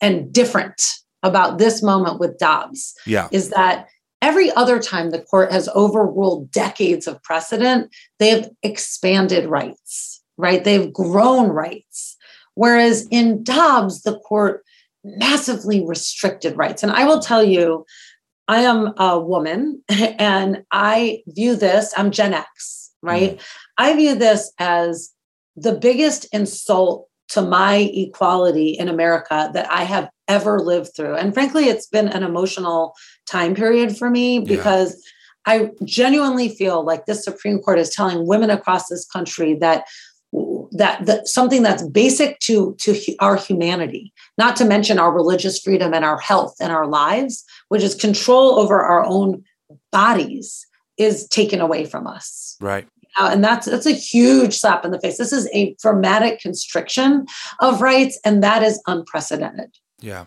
and 0.00 0.32
different 0.32 0.82
about 1.22 1.58
this 1.58 1.82
moment 1.82 2.18
with 2.18 2.38
Dobbs 2.38 2.94
yeah. 3.06 3.28
is 3.30 3.50
that 3.50 3.88
every 4.22 4.50
other 4.52 4.78
time 4.78 5.10
the 5.10 5.20
court 5.20 5.52
has 5.52 5.68
overruled 5.74 6.50
decades 6.50 7.06
of 7.06 7.22
precedent, 7.22 7.94
they've 8.18 8.48
expanded 8.62 9.46
rights, 9.46 10.22
right? 10.36 10.62
They've 10.64 10.92
grown 10.92 11.48
rights. 11.48 12.16
Whereas 12.54 13.06
in 13.10 13.42
Dobbs, 13.42 14.02
the 14.02 14.18
court 14.20 14.64
massively 15.04 15.84
restricted 15.84 16.56
rights. 16.56 16.82
And 16.82 16.92
I 16.92 17.04
will 17.04 17.20
tell 17.20 17.42
you, 17.42 17.84
I 18.48 18.62
am 18.62 18.92
a 18.98 19.18
woman 19.18 19.82
and 19.88 20.64
I 20.70 21.22
view 21.28 21.56
this, 21.56 21.94
I'm 21.96 22.10
Gen 22.10 22.34
X. 22.34 22.90
right? 23.02 23.36
Mm. 23.36 23.42
I 23.78 23.96
view 23.96 24.14
this 24.14 24.52
as 24.58 25.10
the 25.56 25.72
biggest 25.72 26.26
insult 26.32 27.08
to 27.30 27.42
my 27.42 27.90
equality 27.94 28.70
in 28.70 28.88
America 28.88 29.50
that 29.54 29.70
I 29.70 29.84
have 29.84 30.10
ever 30.28 30.60
lived 30.60 30.90
through. 30.94 31.14
And 31.16 31.32
frankly, 31.32 31.64
it's 31.64 31.86
been 31.86 32.08
an 32.08 32.22
emotional 32.22 32.94
time 33.26 33.54
period 33.54 33.96
for 33.96 34.10
me 34.10 34.40
because 34.40 34.94
yeah. 35.46 35.52
I 35.52 35.70
genuinely 35.84 36.48
feel 36.48 36.84
like 36.84 37.06
this 37.06 37.24
Supreme 37.24 37.60
Court 37.60 37.78
is 37.78 37.90
telling 37.90 38.26
women 38.26 38.50
across 38.50 38.88
this 38.88 39.06
country 39.06 39.54
that 39.54 39.84
that, 40.72 41.06
that 41.06 41.26
something 41.26 41.64
that's 41.64 41.82
basic 41.82 42.38
to 42.40 42.76
to 42.78 43.16
our 43.18 43.34
humanity 43.34 44.12
not 44.38 44.54
to 44.56 44.64
mention 44.64 45.00
our 45.00 45.12
religious 45.12 45.58
freedom 45.58 45.92
and 45.92 46.04
our 46.04 46.18
health 46.18 46.54
and 46.60 46.70
our 46.70 46.86
lives 46.86 47.44
which 47.66 47.82
is 47.82 47.96
control 47.96 48.56
over 48.60 48.80
our 48.80 49.04
own 49.04 49.42
bodies 49.90 50.68
is 50.96 51.26
taken 51.26 51.60
away 51.60 51.84
from 51.84 52.06
us 52.06 52.56
right 52.60 52.86
uh, 53.18 53.30
and 53.32 53.42
that's 53.42 53.66
that's 53.66 53.86
a 53.86 53.92
huge 53.92 54.58
slap 54.58 54.84
in 54.84 54.90
the 54.90 55.00
face 55.00 55.18
this 55.18 55.32
is 55.32 55.48
a 55.52 55.74
dramatic 55.80 56.40
constriction 56.40 57.26
of 57.60 57.80
rights 57.80 58.18
and 58.24 58.42
that 58.42 58.62
is 58.62 58.80
unprecedented 58.86 59.70
yeah 60.00 60.24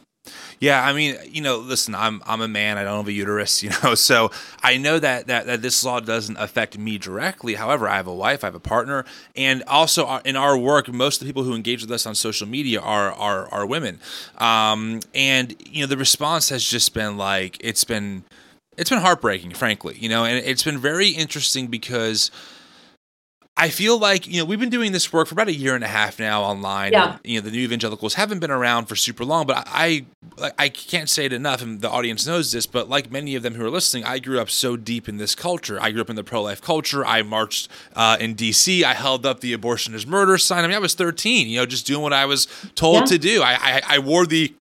yeah, 0.59 0.81
I 0.81 0.93
mean, 0.93 1.17
you 1.29 1.41
know, 1.41 1.57
listen, 1.57 1.93
I'm 1.93 2.21
I'm 2.25 2.39
a 2.39 2.47
man. 2.47 2.77
I 2.77 2.85
don't 2.85 2.97
have 2.97 3.07
a 3.07 3.11
uterus, 3.11 3.61
you 3.63 3.71
know, 3.83 3.95
so 3.95 4.31
I 4.61 4.77
know 4.77 4.97
that 4.99 5.27
that 5.27 5.45
that 5.47 5.61
this 5.61 5.83
law 5.83 5.99
doesn't 5.99 6.37
affect 6.37 6.77
me 6.77 6.97
directly. 6.97 7.55
However, 7.55 7.89
I 7.89 7.97
have 7.97 8.07
a 8.07 8.15
wife, 8.15 8.43
I 8.43 8.47
have 8.47 8.55
a 8.55 8.61
partner, 8.61 9.03
and 9.35 9.63
also 9.67 10.05
uh, 10.05 10.21
in 10.23 10.35
our 10.35 10.57
work, 10.57 10.87
most 10.87 11.21
of 11.21 11.27
the 11.27 11.29
people 11.29 11.43
who 11.43 11.53
engage 11.53 11.81
with 11.81 11.91
us 11.91 12.05
on 12.05 12.15
social 12.15 12.47
media 12.47 12.79
are 12.79 13.11
are 13.11 13.49
are 13.49 13.65
women. 13.65 13.99
Um, 14.37 15.01
and 15.13 15.55
you 15.59 15.81
know, 15.81 15.87
the 15.87 15.97
response 15.97 16.49
has 16.49 16.63
just 16.63 16.93
been 16.93 17.17
like 17.17 17.57
it's 17.59 17.83
been 17.83 18.23
it's 18.77 18.89
been 18.89 18.99
heartbreaking, 18.99 19.51
frankly, 19.51 19.97
you 19.99 20.07
know, 20.07 20.23
and 20.23 20.37
it's 20.45 20.63
been 20.63 20.77
very 20.77 21.09
interesting 21.09 21.67
because 21.67 22.31
I 23.55 23.69
feel 23.69 23.99
like 23.99 24.27
you 24.27 24.39
know 24.39 24.45
we've 24.45 24.59
been 24.59 24.71
doing 24.71 24.93
this 24.93 25.13
work 25.13 25.27
for 25.27 25.35
about 25.35 25.47
a 25.47 25.53
year 25.53 25.75
and 25.75 25.83
a 25.83 25.87
half 25.87 26.19
now 26.19 26.41
online. 26.41 26.91
Yeah. 26.91 27.11
And, 27.11 27.19
you 27.23 27.39
know 27.39 27.45
the 27.45 27.51
new 27.51 27.61
evangelicals 27.61 28.15
haven't 28.15 28.39
been 28.39 28.49
around 28.49 28.87
for 28.87 28.95
super 28.95 29.23
long, 29.23 29.45
but 29.45 29.67
I 29.67 30.05
I 30.57 30.69
can't 30.69 31.07
say 31.07 31.25
it 31.25 31.33
enough, 31.33 31.61
and 31.61 31.79
the 31.79 31.89
audience 31.89 32.25
knows 32.25 32.51
this. 32.51 32.65
But 32.65 32.89
like 32.89 33.11
many 33.11 33.35
of 33.35 33.43
them 33.43 33.53
who 33.53 33.63
are 33.63 33.69
listening, 33.69 34.05
I 34.05 34.17
grew 34.17 34.39
up 34.39 34.49
so 34.49 34.75
deep 34.75 35.07
in 35.07 35.17
this 35.17 35.35
culture. 35.35 35.79
I 35.79 35.91
grew 35.91 36.01
up 36.01 36.09
in 36.09 36.15
the 36.15 36.23
pro 36.23 36.41
life 36.41 36.61
culture. 36.61 37.05
I 37.05 37.21
marched 37.21 37.69
uh, 37.95 38.17
in 38.19 38.33
D.C. 38.33 38.83
I 38.83 38.93
held 38.95 39.23
up 39.23 39.41
the 39.41 39.53
abortion 39.53 39.93
is 39.93 40.07
murder 40.07 40.39
sign. 40.39 40.63
I 40.63 40.67
mean, 40.67 40.75
I 40.75 40.79
was 40.79 40.95
13. 40.95 41.47
You 41.47 41.59
know, 41.59 41.65
just 41.67 41.85
doing 41.85 42.01
what 42.01 42.13
I 42.13 42.25
was 42.25 42.47
told 42.73 43.01
yeah. 43.01 43.05
to 43.05 43.17
do. 43.19 43.41
I, 43.43 43.53
I 43.53 43.81
I 43.87 43.99
wore 43.99 44.25
the 44.25 44.53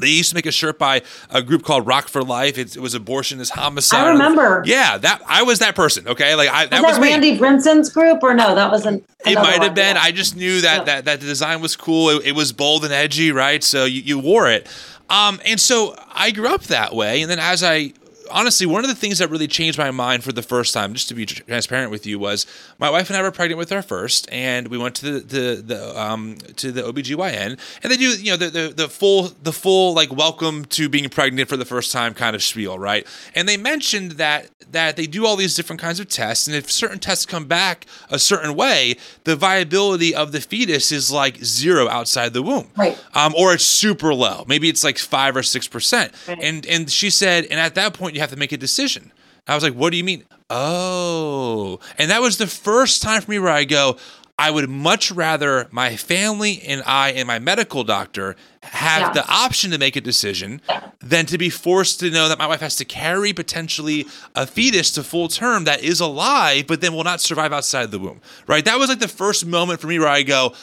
they 0.00 0.08
used 0.08 0.30
to 0.30 0.34
make 0.34 0.46
a 0.46 0.52
shirt 0.52 0.78
by 0.78 1.02
a 1.30 1.42
group 1.42 1.62
called 1.64 1.86
Rock 1.86 2.08
for 2.08 2.22
Life. 2.22 2.58
It, 2.58 2.76
it 2.76 2.80
was 2.80 2.94
abortion 2.94 3.40
is 3.40 3.50
homicide. 3.50 4.06
I 4.06 4.10
remember. 4.10 4.62
Yeah, 4.66 4.98
that 4.98 5.22
I 5.26 5.42
was 5.42 5.58
that 5.60 5.74
person. 5.74 6.08
Okay, 6.08 6.34
like 6.34 6.48
I 6.48 6.66
that 6.66 6.82
was, 6.82 6.92
that 6.92 7.00
was 7.00 7.08
Randy 7.08 7.32
me. 7.32 7.38
Brinson's 7.38 7.90
group, 7.90 8.22
or 8.22 8.34
no? 8.34 8.54
That 8.54 8.70
wasn't. 8.70 9.04
It 9.26 9.34
might 9.36 9.62
have 9.62 9.74
been. 9.74 9.96
Yeah. 9.96 10.02
I 10.02 10.12
just 10.12 10.36
knew 10.36 10.60
that 10.60 10.78
yeah. 10.78 10.84
that 10.84 11.04
that 11.04 11.20
the 11.20 11.26
design 11.26 11.60
was 11.60 11.76
cool. 11.76 12.10
It, 12.10 12.26
it, 12.28 12.32
was 12.32 12.52
bold 12.52 12.84
and 12.84 12.92
edgy, 12.92 13.32
right? 13.32 13.62
So 13.62 13.84
you, 13.84 14.02
you 14.02 14.18
wore 14.18 14.50
it. 14.50 14.68
Um, 15.10 15.40
and 15.44 15.58
so 15.58 15.96
I 16.12 16.30
grew 16.30 16.48
up 16.48 16.64
that 16.64 16.94
way, 16.94 17.22
and 17.22 17.30
then 17.30 17.38
as 17.38 17.62
I 17.62 17.92
honestly, 18.30 18.66
one 18.66 18.84
of 18.84 18.88
the 18.88 18.94
things 18.94 19.18
that 19.18 19.30
really 19.30 19.46
changed 19.46 19.78
my 19.78 19.90
mind 19.90 20.24
for 20.24 20.32
the 20.32 20.42
first 20.42 20.74
time, 20.74 20.94
just 20.94 21.08
to 21.08 21.14
be 21.14 21.26
transparent 21.26 21.90
with 21.90 22.06
you, 22.06 22.18
was 22.18 22.46
my 22.78 22.90
wife 22.90 23.08
and 23.10 23.16
I 23.16 23.22
were 23.22 23.30
pregnant 23.30 23.58
with 23.58 23.72
our 23.72 23.82
first, 23.82 24.28
and 24.30 24.68
we 24.68 24.78
went 24.78 24.94
to 24.96 25.10
the 25.10 25.20
the, 25.20 25.62
the 25.62 26.00
um 26.00 26.36
to 26.56 26.70
the 26.72 26.82
OBGYN, 26.82 27.58
and 27.82 27.92
they 27.92 27.96
do 27.96 28.10
you 28.10 28.32
know 28.32 28.36
the, 28.36 28.50
the 28.50 28.74
the 28.74 28.88
full 28.88 29.30
the 29.42 29.52
full 29.52 29.94
like 29.94 30.12
welcome 30.12 30.64
to 30.66 30.88
being 30.88 31.08
pregnant 31.08 31.48
for 31.48 31.56
the 31.56 31.64
first 31.64 31.92
time 31.92 32.14
kind 32.14 32.36
of 32.36 32.42
spiel, 32.42 32.78
right? 32.78 33.06
And 33.34 33.48
they 33.48 33.56
mentioned 33.56 34.12
that 34.12 34.50
that 34.70 34.96
they 34.96 35.06
do 35.06 35.26
all 35.26 35.36
these 35.36 35.54
different 35.54 35.80
kinds 35.80 35.98
of 36.00 36.08
tests, 36.08 36.46
and 36.46 36.54
if 36.54 36.70
certain 36.70 36.98
tests 36.98 37.24
come 37.24 37.46
back 37.46 37.86
a 38.10 38.18
certain 38.18 38.54
way, 38.54 38.96
the 39.24 39.36
viability 39.36 40.14
of 40.14 40.32
the 40.32 40.40
fetus 40.40 40.92
is 40.92 41.10
like 41.10 41.38
zero 41.38 41.88
outside 41.88 42.32
the 42.32 42.42
womb, 42.42 42.68
right? 42.76 43.02
Um, 43.14 43.34
or 43.36 43.54
it's 43.54 43.64
super 43.64 44.12
low, 44.12 44.44
maybe 44.46 44.68
it's 44.68 44.84
like 44.84 44.98
five 44.98 45.36
or 45.36 45.42
six 45.42 45.66
percent, 45.66 46.12
right. 46.26 46.38
and 46.42 46.66
and 46.66 46.90
she 46.90 47.10
said, 47.10 47.46
and 47.46 47.58
at 47.58 47.74
that 47.76 47.94
point 47.94 48.17
you 48.18 48.20
have 48.20 48.30
to 48.30 48.36
make 48.36 48.52
a 48.52 48.56
decision. 48.56 49.12
I 49.46 49.54
was 49.54 49.62
like, 49.64 49.74
what 49.74 49.90
do 49.90 49.96
you 49.96 50.04
mean? 50.04 50.24
Oh. 50.50 51.80
And 51.96 52.10
that 52.10 52.20
was 52.20 52.36
the 52.36 52.46
first 52.46 53.00
time 53.00 53.22
for 53.22 53.30
me 53.30 53.38
where 53.38 53.52
I 53.52 53.64
go, 53.64 53.96
I 54.40 54.50
would 54.50 54.68
much 54.68 55.10
rather 55.10 55.66
my 55.72 55.96
family 55.96 56.60
and 56.62 56.82
I 56.86 57.10
and 57.10 57.26
my 57.26 57.38
medical 57.40 57.82
doctor 57.82 58.36
have 58.62 59.00
yeah. 59.00 59.12
the 59.12 59.28
option 59.28 59.72
to 59.72 59.78
make 59.78 59.96
a 59.96 60.00
decision 60.00 60.60
than 61.00 61.26
to 61.26 61.38
be 61.38 61.50
forced 61.50 61.98
to 62.00 62.10
know 62.10 62.28
that 62.28 62.38
my 62.38 62.46
wife 62.46 62.60
has 62.60 62.76
to 62.76 62.84
carry 62.84 63.32
potentially 63.32 64.06
a 64.36 64.46
fetus 64.46 64.92
to 64.92 65.02
full 65.02 65.26
term 65.26 65.64
that 65.64 65.82
is 65.82 66.00
alive, 66.00 66.66
but 66.68 66.80
then 66.80 66.94
will 66.94 67.04
not 67.04 67.20
survive 67.20 67.52
outside 67.52 67.90
the 67.90 67.98
womb. 67.98 68.20
Right? 68.46 68.64
That 68.64 68.78
was 68.78 68.88
like 68.88 69.00
the 69.00 69.08
first 69.08 69.44
moment 69.44 69.80
for 69.80 69.88
me 69.88 69.98
where 69.98 70.08
I 70.08 70.22
go, 70.22 70.54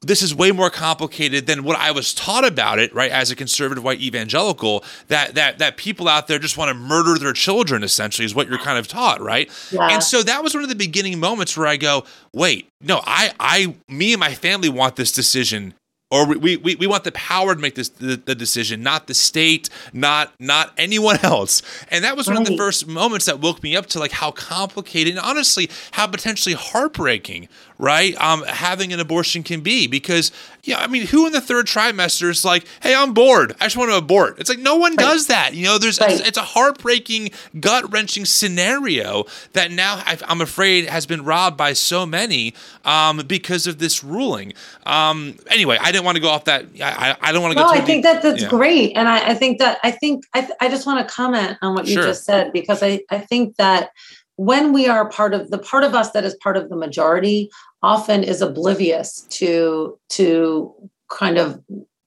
this 0.00 0.22
is 0.22 0.34
way 0.34 0.52
more 0.52 0.70
complicated 0.70 1.46
than 1.46 1.64
what 1.64 1.76
I 1.76 1.90
was 1.90 2.14
taught 2.14 2.46
about 2.46 2.78
it, 2.78 2.94
right? 2.94 3.10
As 3.10 3.30
a 3.30 3.36
conservative 3.36 3.82
white 3.82 4.00
evangelical, 4.00 4.84
that 5.08 5.34
that 5.34 5.58
that 5.58 5.76
people 5.76 6.08
out 6.08 6.28
there 6.28 6.38
just 6.38 6.56
want 6.56 6.68
to 6.68 6.74
murder 6.74 7.18
their 7.18 7.32
children, 7.32 7.82
essentially, 7.82 8.24
is 8.24 8.34
what 8.34 8.48
you're 8.48 8.58
kind 8.58 8.78
of 8.78 8.86
taught, 8.86 9.20
right? 9.20 9.50
Yeah. 9.72 9.88
And 9.88 10.02
so 10.02 10.22
that 10.22 10.42
was 10.42 10.54
one 10.54 10.62
of 10.62 10.68
the 10.68 10.76
beginning 10.76 11.18
moments 11.18 11.56
where 11.56 11.66
I 11.66 11.76
go, 11.76 12.04
wait, 12.32 12.68
no, 12.80 13.00
I 13.04 13.32
I 13.40 13.74
me 13.88 14.12
and 14.12 14.20
my 14.20 14.34
family 14.34 14.68
want 14.68 14.96
this 14.96 15.10
decision 15.10 15.74
or 16.10 16.26
we, 16.26 16.56
we, 16.56 16.74
we 16.76 16.86
want 16.86 17.04
the 17.04 17.12
power 17.12 17.54
to 17.54 17.60
make 17.60 17.74
this 17.74 17.88
the, 17.90 18.16
the, 18.16 18.34
decision 18.34 18.82
not 18.82 19.06
the 19.06 19.14
state 19.14 19.68
not 19.92 20.32
not 20.38 20.72
anyone 20.78 21.18
else 21.22 21.62
and 21.90 22.04
that 22.04 22.16
was 22.16 22.28
right. 22.28 22.34
one 22.34 22.42
of 22.42 22.48
the 22.48 22.56
first 22.56 22.86
moments 22.86 23.26
that 23.26 23.40
woke 23.40 23.62
me 23.62 23.76
up 23.76 23.86
to 23.86 23.98
like 23.98 24.12
how 24.12 24.30
complicated 24.30 25.14
and 25.14 25.20
honestly 25.20 25.68
how 25.92 26.06
potentially 26.06 26.54
heartbreaking 26.54 27.48
right 27.78 28.20
um 28.20 28.42
having 28.44 28.92
an 28.92 29.00
abortion 29.00 29.42
can 29.42 29.60
be 29.60 29.86
because 29.86 30.32
yeah 30.64 30.78
i 30.80 30.86
mean 30.86 31.06
who 31.06 31.26
in 31.26 31.32
the 31.32 31.40
third 31.40 31.66
trimester 31.66 32.28
is 32.28 32.44
like 32.44 32.66
hey 32.82 32.94
i'm 32.94 33.14
bored 33.14 33.54
i 33.60 33.64
just 33.64 33.76
want 33.76 33.90
to 33.90 33.96
abort 33.96 34.38
it's 34.38 34.50
like 34.50 34.58
no 34.58 34.76
one 34.76 34.92
right. 34.92 34.98
does 34.98 35.28
that 35.28 35.54
you 35.54 35.64
know 35.64 35.78
there's 35.78 36.00
right. 36.00 36.10
it's, 36.10 36.28
it's, 36.28 36.38
a 36.38 36.42
heartbreaking 36.42 37.30
gut-wrenching 37.60 38.24
scenario 38.24 39.24
that 39.52 39.70
now 39.70 40.02
i'm 40.26 40.40
afraid 40.40 40.88
has 40.88 41.06
been 41.06 41.24
robbed 41.24 41.56
by 41.56 41.72
so 41.72 42.04
many 42.04 42.52
um 42.84 43.18
because 43.26 43.66
of 43.66 43.78
this 43.78 44.02
ruling 44.02 44.52
um 44.84 45.36
anyway 45.50 45.78
i 45.80 45.92
didn't 45.92 46.04
want 46.04 46.16
to 46.16 46.20
go 46.20 46.28
off 46.28 46.44
that. 46.44 46.66
I, 46.80 47.16
I 47.20 47.32
don't 47.32 47.42
want 47.42 47.52
to 47.52 47.56
go. 47.56 47.66
No, 47.66 47.72
I 47.72 47.80
think 47.80 48.02
that 48.04 48.22
that's 48.22 48.42
yeah. 48.42 48.48
great, 48.48 48.96
and 48.96 49.08
I, 49.08 49.30
I, 49.30 49.34
think 49.34 49.58
that 49.58 49.78
I 49.82 49.90
think 49.90 50.24
I, 50.34 50.48
I 50.60 50.68
just 50.68 50.86
want 50.86 51.06
to 51.06 51.14
comment 51.14 51.56
on 51.62 51.74
what 51.74 51.86
you 51.86 51.94
sure. 51.94 52.04
just 52.04 52.24
said 52.24 52.52
because 52.52 52.82
I 52.82 53.00
I 53.10 53.18
think 53.18 53.56
that 53.56 53.90
when 54.38 54.72
we 54.72 54.86
are 54.86 55.08
part 55.08 55.34
of 55.34 55.50
the 55.50 55.58
part 55.58 55.82
of 55.82 55.96
us 55.96 56.12
that 56.12 56.24
is 56.24 56.34
part 56.36 56.56
of 56.56 56.68
the 56.68 56.76
majority 56.76 57.50
often 57.82 58.22
is 58.22 58.40
oblivious 58.40 59.22
to 59.22 59.98
to 60.08 60.72
kind 61.10 61.38
of 61.38 61.60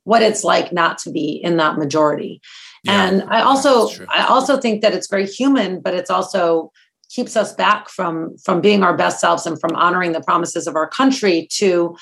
what 0.06 0.22
it's 0.22 0.42
like 0.42 0.72
not 0.72 0.98
to 0.98 1.12
be 1.12 1.42
in 1.44 1.58
that 1.58 1.78
majority. 1.78 2.42
Yeah, 2.86 3.06
and 3.06 3.24
I 3.24 3.42
also 3.42 3.90
I 4.08 4.26
also 4.28 4.58
think 4.58 4.82
that 4.82 4.94
it's 4.94 5.10
very 5.10 5.28
human, 5.28 5.82
but 5.82 5.94
it's 5.94 6.10
also 6.10 6.72
keeps 7.10 7.36
us 7.36 7.54
back 7.54 7.90
from 7.90 8.38
from 8.38 8.62
being 8.62 8.82
our 8.82 8.96
best 8.96 9.20
selves 9.20 9.46
and 9.46 9.60
from 9.60 9.76
honoring 9.76 10.14
the 10.14 10.22
promises 10.22 10.68
of 10.68 10.78
our 10.78 10.88
country 10.88 11.50
to 11.52 11.98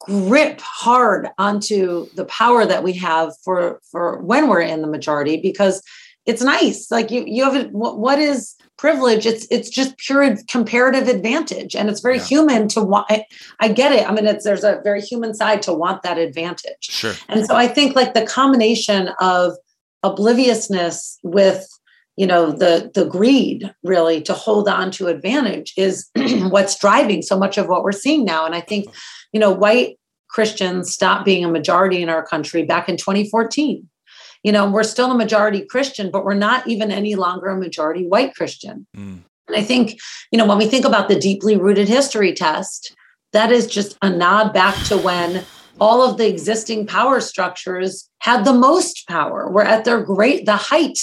grip 0.00 0.58
hard 0.62 1.28
onto 1.36 2.06
the 2.14 2.24
power 2.24 2.64
that 2.64 2.82
we 2.82 2.94
have 2.94 3.32
for 3.44 3.82
for 3.90 4.22
when 4.22 4.48
we're 4.48 4.62
in 4.62 4.80
the 4.80 4.88
majority 4.88 5.36
because 5.36 5.82
it's 6.24 6.42
nice 6.42 6.90
like 6.90 7.10
you 7.10 7.24
you 7.26 7.44
have 7.44 7.70
what, 7.72 7.98
what 7.98 8.18
is 8.18 8.56
privilege 8.84 9.24
it's 9.24 9.46
it's 9.50 9.70
just 9.70 9.96
pure 9.96 10.36
comparative 10.48 11.08
advantage 11.08 11.74
and 11.74 11.88
it's 11.88 12.00
very 12.00 12.18
yeah. 12.18 12.24
human 12.24 12.68
to 12.68 12.82
want 12.82 13.06
I, 13.08 13.24
I, 13.60 13.68
get 13.68 13.92
it 13.92 14.08
i 14.08 14.12
mean 14.12 14.26
it's 14.26 14.44
there's 14.44 14.64
a 14.64 14.80
very 14.84 15.00
human 15.00 15.32
side 15.34 15.62
to 15.62 15.72
want 15.72 16.02
that 16.02 16.18
advantage 16.18 16.82
sure 16.82 17.14
and 17.28 17.46
so 17.46 17.56
i 17.56 17.66
think 17.66 17.96
like 17.96 18.12
the 18.12 18.26
combination 18.26 19.08
of 19.20 19.54
obliviousness 20.02 21.18
with 21.22 21.66
you 22.16 22.26
know 22.26 22.52
the 22.52 22.90
the 22.94 23.06
greed 23.06 23.74
really 23.82 24.20
to 24.20 24.34
hold 24.34 24.68
on 24.68 24.90
to 24.90 25.06
advantage 25.06 25.72
is 25.78 26.10
what's 26.50 26.78
driving 26.78 27.22
so 27.22 27.38
much 27.38 27.56
of 27.56 27.68
what 27.68 27.84
we're 27.84 27.92
seeing 27.92 28.22
now 28.24 28.44
and 28.44 28.54
i 28.54 28.60
think 28.60 28.86
you 29.34 29.40
know, 29.40 29.50
white 29.50 29.98
Christians 30.28 30.92
stopped 30.92 31.26
being 31.26 31.44
a 31.44 31.48
majority 31.48 32.00
in 32.00 32.08
our 32.08 32.24
country 32.24 32.62
back 32.64 32.88
in 32.88 32.96
2014. 32.96 33.86
You 34.44 34.52
know, 34.52 34.70
we're 34.70 34.84
still 34.84 35.10
a 35.10 35.16
majority 35.16 35.62
Christian, 35.62 36.10
but 36.12 36.24
we're 36.24 36.34
not 36.34 36.68
even 36.68 36.92
any 36.92 37.16
longer 37.16 37.48
a 37.48 37.58
majority 37.58 38.06
white 38.06 38.36
Christian. 38.36 38.86
Mm. 38.96 39.22
And 39.48 39.56
I 39.56 39.62
think, 39.62 39.98
you 40.30 40.38
know, 40.38 40.46
when 40.46 40.58
we 40.58 40.66
think 40.66 40.84
about 40.84 41.08
the 41.08 41.18
deeply 41.18 41.56
rooted 41.56 41.88
history 41.88 42.32
test, 42.32 42.94
that 43.32 43.50
is 43.50 43.66
just 43.66 43.98
a 44.00 44.08
nod 44.08 44.52
back 44.52 44.76
to 44.84 44.96
when 44.96 45.44
all 45.80 46.08
of 46.08 46.18
the 46.18 46.28
existing 46.28 46.86
power 46.86 47.20
structures 47.20 48.08
had 48.20 48.44
the 48.44 48.52
most 48.52 49.08
power, 49.08 49.50
were 49.50 49.64
at 49.64 49.84
their 49.84 50.00
great, 50.02 50.46
the 50.46 50.56
height 50.56 50.98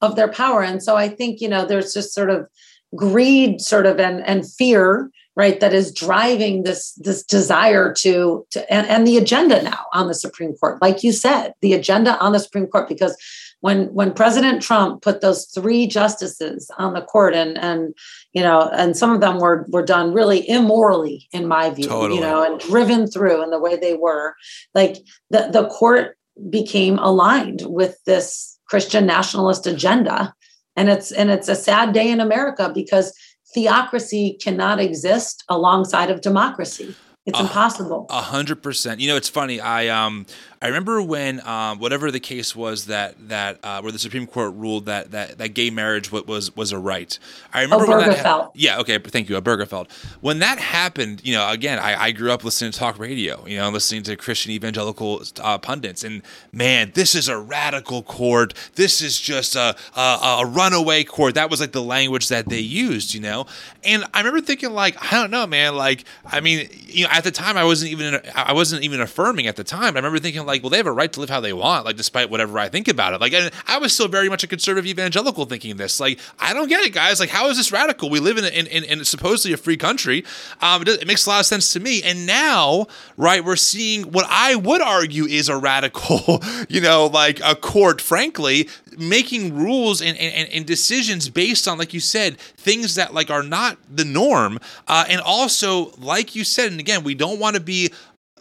of 0.00 0.16
their 0.16 0.28
power. 0.28 0.62
And 0.62 0.82
so 0.82 0.96
I 0.96 1.08
think, 1.08 1.40
you 1.40 1.48
know, 1.48 1.64
there's 1.64 1.94
just 1.94 2.12
sort 2.12 2.30
of 2.30 2.46
greed 2.94 3.60
sort 3.60 3.86
of 3.86 4.00
and, 4.00 4.26
and 4.26 4.50
fear 4.50 5.10
right 5.36 5.60
that 5.60 5.74
is 5.74 5.92
driving 5.92 6.62
this 6.62 6.92
this 6.94 7.22
desire 7.22 7.92
to 7.92 8.46
to 8.50 8.72
and, 8.72 8.86
and 8.86 9.06
the 9.06 9.16
agenda 9.16 9.62
now 9.62 9.84
on 9.92 10.08
the 10.08 10.14
supreme 10.14 10.54
court 10.54 10.80
like 10.82 11.04
you 11.04 11.12
said 11.12 11.52
the 11.60 11.74
agenda 11.74 12.18
on 12.18 12.32
the 12.32 12.40
supreme 12.40 12.66
court 12.66 12.88
because 12.88 13.16
when 13.60 13.86
when 13.94 14.12
President 14.12 14.62
Trump 14.62 15.02
put 15.02 15.20
those 15.20 15.46
three 15.46 15.86
justices 15.86 16.70
on 16.78 16.92
the 16.92 17.02
court 17.02 17.34
and 17.34 17.58
and 17.58 17.94
you 18.32 18.42
know 18.42 18.70
and 18.72 18.96
some 18.96 19.12
of 19.12 19.20
them 19.20 19.38
were 19.38 19.66
were 19.70 19.84
done 19.84 20.12
really 20.12 20.48
immorally 20.48 21.26
in 21.32 21.46
my 21.46 21.70
view 21.70 21.88
totally. 21.88 22.16
you 22.16 22.20
know 22.20 22.44
and 22.44 22.60
driven 22.60 23.06
through 23.06 23.42
in 23.42 23.50
the 23.50 23.58
way 23.58 23.76
they 23.76 23.94
were 23.94 24.34
like 24.74 24.98
the 25.30 25.48
the 25.52 25.66
court 25.68 26.18
became 26.50 26.98
aligned 26.98 27.62
with 27.66 27.98
this 28.04 28.58
Christian 28.66 29.06
nationalist 29.06 29.66
agenda 29.66 30.34
and 30.76 30.90
it's 30.90 31.10
and 31.10 31.30
it's 31.30 31.48
a 31.48 31.54
sad 31.54 31.92
day 31.92 32.10
in 32.10 32.20
America 32.20 32.70
because 32.72 33.12
theocracy 33.56 34.38
cannot 34.44 34.78
exist 34.78 35.42
alongside 35.48 36.10
of 36.10 36.20
democracy 36.20 36.94
it's 37.26 37.40
impossible. 37.40 38.06
A 38.08 38.20
hundred 38.20 38.62
percent. 38.62 39.00
You 39.00 39.08
know, 39.08 39.16
it's 39.16 39.28
funny. 39.28 39.60
I 39.60 39.88
um 39.88 40.26
I 40.62 40.68
remember 40.68 41.02
when 41.02 41.46
um, 41.46 41.78
whatever 41.78 42.10
the 42.10 42.20
case 42.20 42.56
was 42.56 42.86
that 42.86 43.28
that 43.28 43.58
uh, 43.62 43.80
where 43.80 43.92
the 43.92 43.98
Supreme 43.98 44.26
Court 44.26 44.54
ruled 44.54 44.86
that 44.86 45.10
that, 45.10 45.38
that 45.38 45.48
gay 45.50 45.68
marriage 45.68 46.10
was 46.10 46.54
was 46.56 46.72
a 46.72 46.78
right. 46.78 47.18
I 47.52 47.62
remember 47.62 47.84
oh, 47.84 47.98
when 47.98 48.08
that 48.08 48.24
ha- 48.24 48.50
yeah 48.54 48.78
okay 48.80 48.98
thank 48.98 49.28
you 49.28 49.40
Obergefell. 49.40 49.90
When 50.20 50.38
that 50.38 50.58
happened 50.58 51.20
you 51.24 51.34
know 51.34 51.48
again 51.50 51.78
I, 51.78 52.04
I 52.04 52.12
grew 52.12 52.32
up 52.32 52.42
listening 52.42 52.72
to 52.72 52.78
talk 52.78 52.98
radio 52.98 53.46
you 53.46 53.58
know 53.58 53.68
listening 53.68 54.02
to 54.04 54.16
Christian 54.16 54.52
evangelical 54.52 55.22
uh, 55.40 55.58
pundits 55.58 56.02
and 56.02 56.22
man 56.52 56.90
this 56.94 57.14
is 57.14 57.28
a 57.28 57.38
radical 57.38 58.02
court. 58.02 58.54
This 58.76 59.02
is 59.02 59.20
just 59.20 59.56
a, 59.56 59.76
a 59.94 60.00
a 60.40 60.46
runaway 60.46 61.04
court. 61.04 61.34
That 61.34 61.50
was 61.50 61.60
like 61.60 61.72
the 61.72 61.82
language 61.82 62.28
that 62.28 62.48
they 62.48 62.60
used 62.60 63.12
you 63.12 63.20
know? 63.20 63.46
And 63.84 64.04
I 64.14 64.18
remember 64.20 64.40
thinking 64.40 64.70
like 64.70 64.96
I 65.12 65.20
don't 65.20 65.30
know 65.30 65.46
man 65.46 65.76
like 65.76 66.04
I 66.24 66.40
mean 66.40 66.68
you 66.86 67.04
know 67.04 67.10
at 67.12 67.24
the 67.24 67.30
time 67.30 67.58
I 67.58 67.64
wasn't 67.64 67.92
even 67.92 68.20
I 68.34 68.54
wasn't 68.54 68.84
even 68.84 69.02
affirming 69.02 69.46
at 69.48 69.56
the 69.56 69.64
time 69.64 69.96
I 69.96 69.98
remember 69.98 70.18
thinking 70.18 70.45
like, 70.46 70.62
well, 70.62 70.70
they 70.70 70.76
have 70.76 70.86
a 70.86 70.92
right 70.92 71.12
to 71.12 71.20
live 71.20 71.30
how 71.30 71.40
they 71.40 71.52
want, 71.52 71.84
like 71.84 71.96
despite 71.96 72.30
whatever 72.30 72.58
I 72.58 72.68
think 72.68 72.88
about 72.88 73.14
it. 73.14 73.20
Like, 73.20 73.34
I 73.66 73.78
was 73.78 73.92
still 73.92 74.08
very 74.08 74.28
much 74.28 74.42
a 74.44 74.46
conservative 74.46 74.86
evangelical 74.86 75.44
thinking 75.44 75.76
this. 75.76 76.00
Like, 76.00 76.18
I 76.38 76.52
don't 76.52 76.68
get 76.68 76.84
it, 76.84 76.92
guys. 76.92 77.20
Like, 77.20 77.30
how 77.30 77.48
is 77.48 77.56
this 77.56 77.72
radical? 77.72 78.10
We 78.10 78.20
live 78.20 78.38
in 78.38 78.44
in, 78.44 78.66
in, 78.66 78.84
in 78.84 79.04
supposedly 79.04 79.52
a 79.52 79.56
free 79.56 79.76
country. 79.76 80.24
Um, 80.60 80.82
it, 80.82 80.88
it, 80.88 81.06
makes 81.06 81.26
a 81.26 81.30
lot 81.30 81.40
of 81.40 81.46
sense 81.46 81.72
to 81.72 81.80
me. 81.80 82.02
And 82.02 82.26
now, 82.26 82.86
right, 83.16 83.44
we're 83.44 83.56
seeing 83.56 84.12
what 84.12 84.26
I 84.28 84.54
would 84.54 84.80
argue 84.80 85.24
is 85.24 85.48
a 85.48 85.56
radical, 85.56 86.42
you 86.68 86.80
know, 86.80 87.06
like 87.06 87.40
a 87.44 87.54
court, 87.54 88.00
frankly, 88.00 88.68
making 88.98 89.54
rules 89.54 90.00
and, 90.00 90.16
and, 90.18 90.48
and 90.50 90.66
decisions 90.66 91.28
based 91.28 91.68
on, 91.68 91.78
like 91.78 91.92
you 91.92 92.00
said, 92.00 92.38
things 92.38 92.94
that 92.94 93.14
like 93.14 93.30
are 93.30 93.42
not 93.42 93.78
the 93.90 94.04
norm. 94.04 94.58
Uh, 94.88 95.04
and 95.08 95.20
also, 95.20 95.92
like 95.98 96.34
you 96.34 96.44
said, 96.44 96.70
and 96.70 96.80
again, 96.80 97.04
we 97.04 97.14
don't 97.14 97.38
want 97.38 97.54
to 97.56 97.62
be 97.62 97.92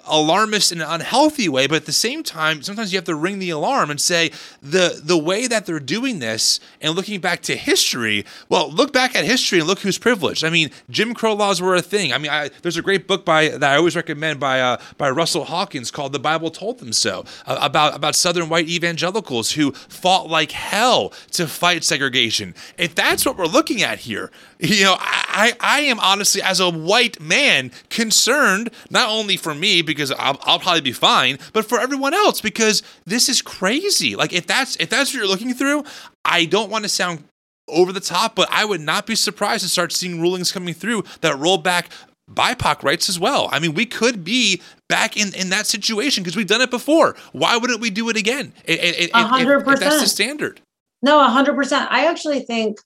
alarmist 0.07 0.71
in 0.71 0.81
an 0.81 0.87
unhealthy 0.89 1.49
way, 1.49 1.67
but 1.67 1.75
at 1.75 1.85
the 1.85 1.91
same 1.93 2.23
time, 2.23 2.61
sometimes 2.61 2.91
you 2.91 2.97
have 2.97 3.05
to 3.05 3.15
ring 3.15 3.39
the 3.39 3.49
alarm 3.49 3.89
and 3.89 3.99
say 3.99 4.31
the 4.61 4.99
the 5.03 5.17
way 5.17 5.47
that 5.47 5.65
they're 5.65 5.79
doing 5.79 6.19
this 6.19 6.59
and 6.81 6.95
looking 6.95 7.19
back 7.19 7.41
to 7.43 7.55
history. 7.55 8.25
Well, 8.49 8.71
look 8.71 8.93
back 8.93 9.15
at 9.15 9.25
history 9.25 9.59
and 9.59 9.67
look 9.67 9.79
who's 9.79 9.97
privileged. 9.97 10.43
I 10.43 10.49
mean, 10.49 10.71
Jim 10.89 11.13
Crow 11.13 11.33
laws 11.33 11.61
were 11.61 11.75
a 11.75 11.81
thing. 11.81 12.13
I 12.13 12.17
mean, 12.17 12.31
I, 12.31 12.49
there's 12.61 12.77
a 12.77 12.81
great 12.81 13.07
book 13.07 13.25
by 13.25 13.49
that 13.49 13.63
I 13.63 13.75
always 13.75 13.95
recommend 13.95 14.39
by 14.39 14.61
uh, 14.61 14.77
by 14.97 15.09
Russell 15.09 15.45
Hawkins 15.45 15.91
called 15.91 16.13
"The 16.13 16.19
Bible 16.19 16.51
Told 16.51 16.79
Them 16.79 16.93
So" 16.93 17.25
uh, 17.45 17.57
about 17.61 17.95
about 17.95 18.15
Southern 18.15 18.49
white 18.49 18.67
evangelicals 18.67 19.51
who 19.51 19.71
fought 19.71 20.29
like 20.29 20.51
hell 20.51 21.13
to 21.31 21.47
fight 21.47 21.83
segregation. 21.83 22.53
If 22.77 22.95
that's 22.95 23.25
what 23.25 23.37
we're 23.37 23.45
looking 23.45 23.81
at 23.81 23.99
here, 23.99 24.31
you 24.59 24.83
know, 24.83 24.95
I 24.99 25.53
I 25.59 25.81
am 25.81 25.99
honestly 25.99 26.41
as 26.41 26.59
a 26.59 26.69
white 26.69 27.19
man 27.19 27.71
concerned 27.89 28.69
not 28.89 29.09
only 29.09 29.37
for 29.37 29.53
me 29.53 29.81
because 29.81 29.94
I'll, 30.11 30.39
I'll 30.43 30.59
probably 30.59 30.81
be 30.81 30.91
fine, 30.91 31.37
but 31.53 31.65
for 31.65 31.79
everyone 31.79 32.13
else 32.13 32.41
because 32.41 32.83
this 33.05 33.29
is 33.29 33.41
crazy. 33.41 34.15
Like 34.15 34.33
if 34.33 34.47
that's 34.47 34.75
if 34.77 34.89
that's 34.89 35.13
what 35.13 35.19
you're 35.19 35.27
looking 35.27 35.53
through, 35.53 35.83
I 36.23 36.45
don't 36.45 36.69
want 36.69 36.83
to 36.83 36.89
sound 36.89 37.23
over 37.67 37.91
the 37.91 37.99
top, 37.99 38.35
but 38.35 38.47
I 38.51 38.65
would 38.65 38.81
not 38.81 39.07
be 39.07 39.15
surprised 39.15 39.63
to 39.63 39.69
start 39.69 39.91
seeing 39.91 40.21
rulings 40.21 40.51
coming 40.51 40.73
through 40.73 41.03
that 41.21 41.37
roll 41.37 41.57
back 41.57 41.89
BIPOC 42.31 42.83
rights 42.83 43.09
as 43.09 43.19
well. 43.19 43.49
I 43.51 43.59
mean, 43.59 43.73
we 43.73 43.85
could 43.85 44.23
be 44.23 44.61
back 44.89 45.15
in, 45.15 45.33
in 45.35 45.49
that 45.49 45.67
situation 45.67 46.23
because 46.23 46.35
we've 46.35 46.47
done 46.47 46.61
it 46.61 46.71
before. 46.71 47.15
Why 47.33 47.57
wouldn't 47.57 47.79
we 47.79 47.89
do 47.89 48.09
it 48.09 48.17
again? 48.17 48.53
A 48.67 49.09
hundred 49.23 49.63
percent. 49.63 49.79
That's 49.79 50.01
the 50.01 50.07
standard. 50.07 50.61
No, 51.01 51.19
a 51.19 51.29
hundred 51.29 51.55
percent. 51.55 51.91
I 51.91 52.05
actually 52.05 52.41
think 52.41 52.79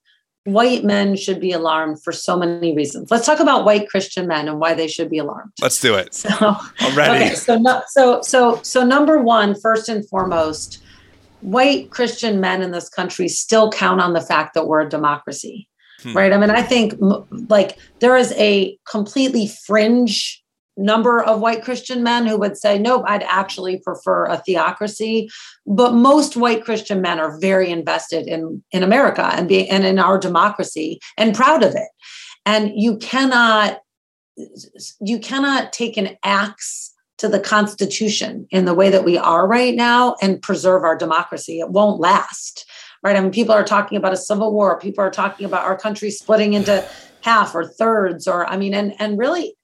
white 0.46 0.84
men 0.84 1.16
should 1.16 1.40
be 1.40 1.52
alarmed 1.52 2.02
for 2.04 2.12
so 2.12 2.38
many 2.38 2.76
reasons. 2.76 3.12
Let's 3.12 3.26
talk 3.26 3.40
about 3.40 3.66
white 3.66 3.90
Christian 3.90 4.28
men 4.28 4.48
and 4.48 4.60
why 4.60 4.74
they 4.74 4.88
should 4.88 5.10
be 5.10 5.18
alarmed. 5.18 5.52
Let's 5.62 5.80
do 5.80 5.96
it. 5.96 6.14
So 6.14 6.30
I'm 6.80 6.98
ready. 6.98 7.26
Okay, 7.26 7.36
so 7.36 7.58
no, 7.58 7.82
so 7.88 8.22
so 8.22 8.62
so 8.64 8.86
number 8.86 9.22
one, 9.22 9.60
first 9.60 9.90
and 9.90 10.08
foremost, 10.08 10.82
white 11.42 11.90
Christian 11.92 12.40
men 12.40 12.62
in 12.62 12.72
this 12.72 12.90
country 12.90 13.28
still 13.28 13.72
count 13.72 14.02
on 14.02 14.14
the 14.14 14.22
fact 14.22 14.54
that 14.54 14.68
we're 14.68 14.82
a 14.82 14.90
democracy. 14.90 15.68
Hmm. 16.02 16.16
Right. 16.16 16.32
I 16.32 16.38
mean, 16.38 16.50
I 16.50 16.62
think 16.62 16.94
like 17.50 17.78
there 18.00 18.16
is 18.16 18.34
a 18.34 18.78
completely 18.90 19.48
fringe 19.48 20.39
number 20.80 21.22
of 21.22 21.42
white 21.42 21.64
Christian 21.64 22.02
men 22.02 22.26
who 22.26 22.38
would 22.38 22.58
say, 22.58 22.80
nope, 22.80 23.04
I'd 23.06 23.24
actually 23.24 23.80
prefer 23.80 24.26
a 24.26 24.38
theocracy. 24.38 25.30
But 25.68 25.94
most 25.94 26.38
white 26.38 26.64
Christian 26.64 27.02
men 27.02 27.20
are 27.20 27.40
very 27.40 27.70
invested 27.70 28.28
in, 28.28 28.64
in 28.72 28.82
America 28.82 29.30
and 29.34 29.48
being 29.48 29.70
and 29.70 29.86
in 29.86 30.00
our 30.00 30.18
democracy 30.18 31.00
and 31.18 31.36
proud 31.36 31.64
of 31.64 31.76
it. 31.76 31.90
And 32.46 32.72
you 32.76 32.98
cannot 32.98 33.82
you 35.02 35.20
cannot 35.20 35.74
take 35.74 35.98
an 35.98 36.18
axe 36.24 36.94
to 37.18 37.28
the 37.28 37.40
Constitution 37.40 38.48
in 38.50 38.64
the 38.64 38.74
way 38.74 38.90
that 38.90 39.04
we 39.04 39.18
are 39.18 39.46
right 39.46 39.76
now 39.76 40.16
and 40.22 40.42
preserve 40.42 40.84
our 40.84 40.98
democracy. 40.98 41.60
It 41.60 41.70
won't 41.70 42.00
last. 42.00 42.66
Right. 43.04 43.16
I 43.16 43.22
mean, 43.22 43.32
people 43.32 43.54
are 43.54 43.64
talking 43.64 43.98
about 43.98 44.14
a 44.14 44.18
civil 44.18 44.54
war. 44.54 44.80
People 44.80 45.04
are 45.04 45.12
talking 45.12 45.46
about 45.46 45.66
our 45.66 45.78
country 45.78 46.12
splitting 46.12 46.54
into 46.54 46.86
half 47.22 47.56
or 47.56 47.66
thirds, 47.66 48.28
or 48.28 48.46
I 48.48 48.58
mean, 48.58 48.74
and 48.74 48.94
and 49.00 49.18
really 49.18 49.56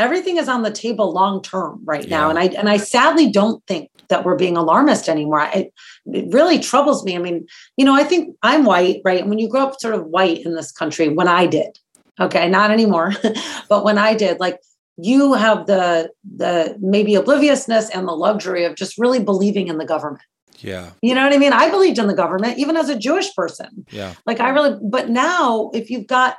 everything 0.00 0.38
is 0.38 0.48
on 0.48 0.62
the 0.62 0.70
table 0.70 1.12
long 1.12 1.42
term 1.42 1.80
right 1.84 2.08
yeah. 2.08 2.18
now 2.18 2.30
and 2.30 2.38
i 2.38 2.46
and 2.46 2.68
i 2.68 2.76
sadly 2.76 3.30
don't 3.30 3.64
think 3.66 3.90
that 4.08 4.24
we're 4.24 4.36
being 4.36 4.56
alarmist 4.56 5.08
anymore 5.08 5.40
I, 5.40 5.70
it 6.06 6.32
really 6.32 6.58
troubles 6.58 7.04
me 7.04 7.14
i 7.14 7.18
mean 7.18 7.46
you 7.76 7.84
know 7.84 7.94
i 7.94 8.02
think 8.02 8.34
i'm 8.42 8.64
white 8.64 9.00
right 9.04 9.20
and 9.20 9.28
when 9.28 9.38
you 9.38 9.48
grow 9.48 9.62
up 9.62 9.80
sort 9.80 9.94
of 9.94 10.06
white 10.06 10.44
in 10.44 10.54
this 10.54 10.72
country 10.72 11.08
when 11.08 11.28
i 11.28 11.46
did 11.46 11.78
okay 12.18 12.48
not 12.48 12.70
anymore 12.70 13.12
but 13.68 13.84
when 13.84 13.98
i 13.98 14.14
did 14.14 14.40
like 14.40 14.58
you 14.96 15.34
have 15.34 15.66
the 15.66 16.10
the 16.36 16.76
maybe 16.80 17.14
obliviousness 17.14 17.90
and 17.90 18.08
the 18.08 18.12
luxury 18.12 18.64
of 18.64 18.74
just 18.74 18.98
really 18.98 19.22
believing 19.22 19.68
in 19.68 19.78
the 19.78 19.86
government 19.86 20.22
yeah. 20.62 20.90
You 21.00 21.14
know 21.14 21.24
what 21.24 21.32
I 21.32 21.38
mean? 21.38 21.54
I 21.54 21.70
believed 21.70 21.98
in 21.98 22.06
the 22.06 22.14
government, 22.14 22.58
even 22.58 22.76
as 22.76 22.90
a 22.90 22.98
Jewish 22.98 23.34
person. 23.34 23.86
Yeah. 23.90 24.12
Like 24.26 24.40
I 24.40 24.50
really, 24.50 24.78
but 24.82 25.08
now 25.08 25.70
if 25.72 25.88
you've 25.88 26.06
got 26.06 26.36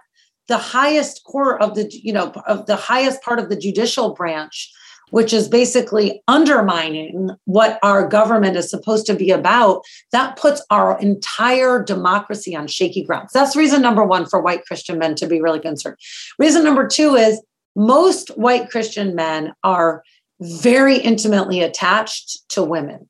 the 0.52 0.58
highest 0.58 1.24
core 1.24 1.58
of 1.64 1.76
the 1.76 1.89
you 1.91 2.12
know 2.12 2.34
of 2.45 2.66
the 2.66 2.76
highest 2.76 3.22
part 3.22 3.39
of 3.39 3.47
the 3.47 3.56
judicial 3.56 4.14
branch 4.14 4.70
which 5.12 5.34
is 5.34 5.47
basically 5.47 6.22
undermining 6.28 7.30
what 7.43 7.78
our 7.84 8.08
government 8.08 8.56
is 8.56 8.70
supposed 8.70 9.06
to 9.06 9.14
be 9.14 9.30
about 9.30 9.82
that 10.12 10.38
puts 10.38 10.62
our 10.70 10.97
entire 10.99 11.84
democracy 11.84 12.56
on 12.56 12.66
shaky 12.66 13.04
grounds. 13.04 13.34
That's 13.34 13.58
reason 13.58 13.82
number 13.82 14.06
1 14.06 14.28
for 14.28 14.41
white 14.41 14.66
christian 14.66 14.97
men 14.97 15.16
to 15.16 15.28
be 15.28 15.41
really 15.41 15.60
concerned. 15.60 15.97
Reason 16.38 16.64
number 16.64 16.86
2 16.86 17.16
is 17.16 17.41
most 17.76 18.30
white 18.38 18.70
christian 18.70 19.16
men 19.16 19.54
are 19.64 20.04
very 20.41 20.97
intimately 20.97 21.62
attached 21.62 22.49
to 22.49 22.62
women 22.62 23.08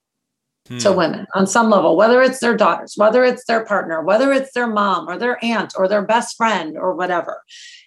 hmm. 0.67 0.77
to 0.79 0.91
women 0.91 1.25
on 1.35 1.47
some 1.47 1.69
level, 1.69 1.95
whether 1.95 2.21
it's 2.21 2.39
their 2.39 2.55
daughters, 2.55 2.93
whether 2.97 3.23
it's 3.23 3.45
their 3.45 3.65
partner, 3.65 4.01
whether 4.01 4.31
it's 4.31 4.53
their 4.53 4.67
mom 4.67 5.07
or 5.07 5.17
their 5.17 5.43
aunt 5.43 5.73
or 5.77 5.87
their 5.87 6.05
best 6.05 6.35
friend 6.37 6.77
or 6.77 6.95
whatever. 6.95 7.41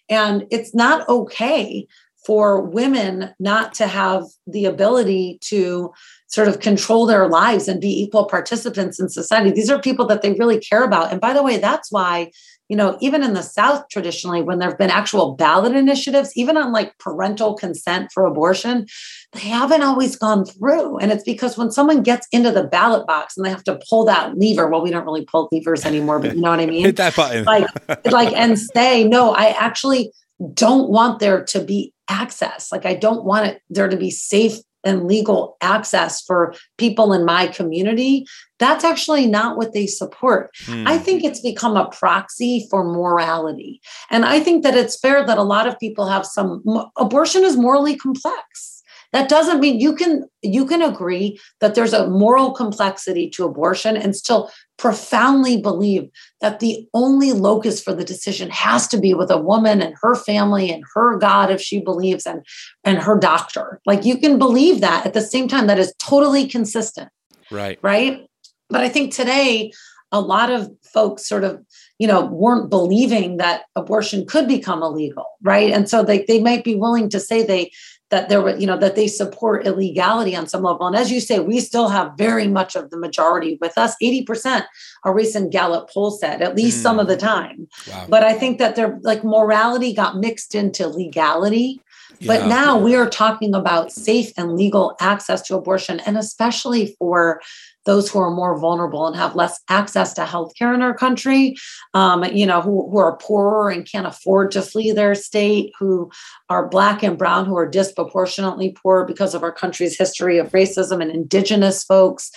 And 0.09 0.47
it's 0.51 0.75
not 0.75 1.09
okay 1.09 1.87
for 2.27 2.63
women 2.63 3.35
not 3.39 3.75
to 3.75 3.87
have 3.87 4.25
the 4.47 4.65
ability 4.65 5.39
to 5.43 5.93
sort 6.29 6.49
of 6.49 6.61
control 6.61 7.07
their 7.07 7.29
lives 7.29 7.69
and 7.69 7.81
be 7.81 8.03
equal 8.03 8.25
participants 8.25 8.99
in 8.99 9.09
society. 9.09 9.51
These 9.51 9.71
are 9.71 9.79
people 9.79 10.07
that 10.07 10.23
they 10.23 10.33
really 10.33 10.59
care 10.59 10.83
about. 10.83 11.13
And 11.13 11.21
by 11.21 11.35
the 11.35 11.43
way, 11.43 11.59
that's 11.59 11.93
why 11.93 12.31
you 12.69 12.77
know, 12.77 12.97
even 13.01 13.23
in 13.23 13.35
the 13.35 13.43
South 13.43 13.85
traditionally, 13.91 14.43
when 14.43 14.59
there 14.59 14.71
have 14.71 14.79
been 14.79 14.91
actual 14.91 15.35
ballot 15.35 15.77
initiatives, 15.77 16.35
even 16.35 16.57
on 16.57 16.73
like 16.73 16.97
parental 16.99 17.55
consent 17.55 18.11
for 18.13 18.25
abortion, 18.25 18.87
they 19.35 19.49
haven't 19.49 19.83
always 19.83 20.17
gone 20.17 20.45
through. 20.45 20.99
And 20.99 21.13
it's 21.13 21.25
because 21.25 21.59
when 21.59 21.71
someone 21.71 22.03
gets 22.03 22.27
into 22.33 22.51
the 22.51 22.65
ballot 22.65 23.07
box 23.07 23.37
and 23.37 23.45
they 23.45 23.51
have 23.51 23.65
to 23.65 23.81
pull 23.89 24.05
that 24.07 24.39
lever, 24.39 24.69
well, 24.69 24.83
we 24.83 24.91
don't 24.91 25.05
really 25.05 25.25
pull 25.25 25.49
levers 25.53 25.85
anymore, 25.85 26.19
but 26.19 26.35
you 26.35 26.41
know 26.41 26.51
what 26.51 26.61
I 26.61 26.67
mean? 26.67 26.85
Hit 26.85 26.97
that 26.97 27.17
button. 27.17 27.45
like, 27.45 27.67
like, 28.07 28.33
and 28.33 28.59
say, 28.59 29.05
no, 29.05 29.33
I 29.33 29.49
actually 29.49 30.13
don't 30.53 30.89
want 30.89 31.21
there 31.21 31.45
to 31.45 31.61
be 31.61 31.93
access. 32.09 32.71
Like, 32.73 32.87
I 32.87 32.95
don't 32.95 33.25
want 33.25 33.47
it 33.47 33.63
there 33.69 33.89
to 33.89 33.97
be 33.97 34.11
safe 34.11 34.59
and 34.85 35.07
legal 35.07 35.57
access 35.61 36.23
for 36.23 36.55
people 36.79 37.13
in 37.13 37.25
my 37.25 37.47
community, 37.49 38.27
that's 38.59 38.85
actually 38.85 39.27
not 39.27 39.57
what 39.57 39.73
they 39.73 39.87
support. 39.87 40.51
Hmm. 40.65 40.87
I 40.87 40.99
think 40.99 41.25
it's 41.25 41.41
become 41.41 41.77
a 41.77 41.89
proxy 41.89 42.67
for 42.71 42.85
morality. 42.85 43.81
And 44.11 44.25
I 44.25 44.41
think 44.41 44.63
that 44.63 44.77
it's 44.77 44.99
fair 44.99 45.25
that 45.27 45.39
a 45.39 45.43
lot 45.43 45.67
of 45.67 45.79
people 45.79 46.07
have 46.07 46.27
some 46.27 46.63
abortion 46.97 47.45
is 47.45 47.57
morally 47.57 47.97
complex. 47.97 48.74
That 49.15 49.29
doesn't 49.29 49.61
mean 49.61 49.79
you 49.79 49.95
can 49.95 50.29
you 50.43 50.67
can 50.67 50.83
agree 50.83 51.41
that 51.61 51.77
there's 51.77 51.93
a 51.93 52.09
moral 52.09 52.51
complexity 52.51 53.31
to 53.31 53.45
abortion 53.45 53.97
and 53.97 54.17
still 54.17 54.51
profoundly 54.77 55.57
believe 55.57 56.11
that 56.41 56.59
the 56.59 56.85
only 56.95 57.33
locus 57.33 57.81
for 57.81 57.95
the 57.95 58.05
decision 58.05 58.51
has 58.51 58.89
to 58.89 58.99
be 58.99 59.15
with 59.15 59.31
a 59.31 59.39
woman 59.39 59.81
and 59.81 59.95
her 60.03 60.17
family 60.17 60.69
and 60.69 60.83
her 60.95 61.17
god 61.17 61.49
if 61.53 61.61
she 61.61 61.81
believes 61.81 62.27
and 62.27 62.45
and 62.83 62.99
her 62.99 63.17
doctor. 63.17 63.81
Like 63.87 64.05
you 64.05 64.19
can 64.19 64.37
believe 64.37 64.81
that. 64.81 65.07
At 65.07 65.15
the 65.15 65.21
same 65.21 65.47
time 65.47 65.69
that 65.69 65.79
is 65.79 65.95
totally 66.01 66.49
consistent. 66.49 67.09
Right. 67.53 67.79
Right? 67.83 68.27
But 68.69 68.81
i 68.81 68.89
think 68.89 69.15
today 69.15 69.71
a 70.11 70.21
lot 70.21 70.51
of 70.51 70.69
folks 70.83 71.29
sort 71.29 71.45
of 71.45 71.63
you 72.01 72.09
know 72.09 72.27
weren't 72.27 72.69
believing 72.69 73.37
that 73.37 73.63
abortion 73.77 74.27
could 74.27 74.49
become 74.49 74.83
illegal 74.83 75.27
right? 75.45 75.71
And 75.71 75.89
so 75.89 76.03
they, 76.03 76.25
they 76.27 76.41
might 76.41 76.65
be 76.65 76.75
willing 76.75 77.09
to 77.11 77.21
say 77.21 77.45
they 77.45 77.71
that 78.15 78.29
there 78.29 78.41
were 78.41 78.57
you 78.57 78.67
know 78.67 78.79
that 78.79 78.95
they 78.95 79.09
support 79.09 79.67
illegality 79.67 80.37
on 80.37 80.47
some 80.47 80.63
level 80.63 80.87
and 80.87 80.95
as 80.95 81.11
you 81.11 81.21
say 81.21 81.41
we 81.41 81.59
still 81.59 81.89
have 81.89 82.13
very 82.17 82.47
much 82.47 82.77
of 82.77 82.91
the 82.91 82.97
majority 82.97 83.59
with 83.61 83.77
us 83.77 83.97
80% 84.01 84.65
a 85.05 85.13
recent 85.13 85.51
gallup 85.51 85.91
poll 85.91 86.13
said 86.13 86.41
at 86.41 86.55
least 86.55 86.79
mm. 86.79 86.83
some 86.83 87.01
of 87.01 87.09
the 87.09 87.17
hmm. 87.17 87.27
time 87.27 87.69
wow. 87.89 88.07
but 88.09 88.23
i 88.23 88.33
think 88.33 88.59
that 88.59 88.77
they're 88.77 89.01
like 89.03 89.25
morality 89.25 89.93
got 89.93 90.17
mixed 90.17 90.55
into 90.55 90.87
legality 90.87 91.81
but 92.25 92.43
yeah. 92.43 92.47
now 92.47 92.79
we 92.79 92.95
are 92.95 93.11
talking 93.11 93.53
about 93.53 93.91
safe 93.91 94.33
and 94.37 94.55
legal 94.55 94.95
access 95.01 95.43
to 95.43 95.57
abortion 95.57 95.99
and 96.07 96.17
especially 96.17 96.95
for 97.01 97.41
those 97.85 98.11
who 98.11 98.19
are 98.19 98.31
more 98.31 98.59
vulnerable 98.59 99.07
and 99.07 99.17
have 99.17 99.37
less 99.37 99.61
access 99.69 100.15
to 100.15 100.23
healthcare 100.23 100.75
in 100.75 100.83
our 100.83 100.95
country, 100.95 101.55
um, 101.93 102.25
you 102.25 102.47
know, 102.47 102.61
who, 102.61 102.91
who 102.91 102.99
are 102.99 103.17
poorer 103.19 103.71
and 103.71 103.91
can't 103.91 104.07
afford 104.07 104.51
to 104.53 104.63
flee 104.63 104.93
their 104.93 105.15
state, 105.15 105.73
who 105.79 106.11
are 106.49 106.69
Black 106.69 107.03
and 107.03 107.19
Brown, 107.19 107.47
who 107.47 107.57
are 107.57 107.69
disproportionately 107.69 108.77
poor 108.83 109.05
because 109.05 109.35
of 109.35 109.43
our 109.43 109.53
country's 109.53 109.99
history 109.99 110.39
of 110.39 110.51
racism, 110.53 111.03
and 111.03 111.11
Indigenous 111.11 111.85
folks. 111.85 112.31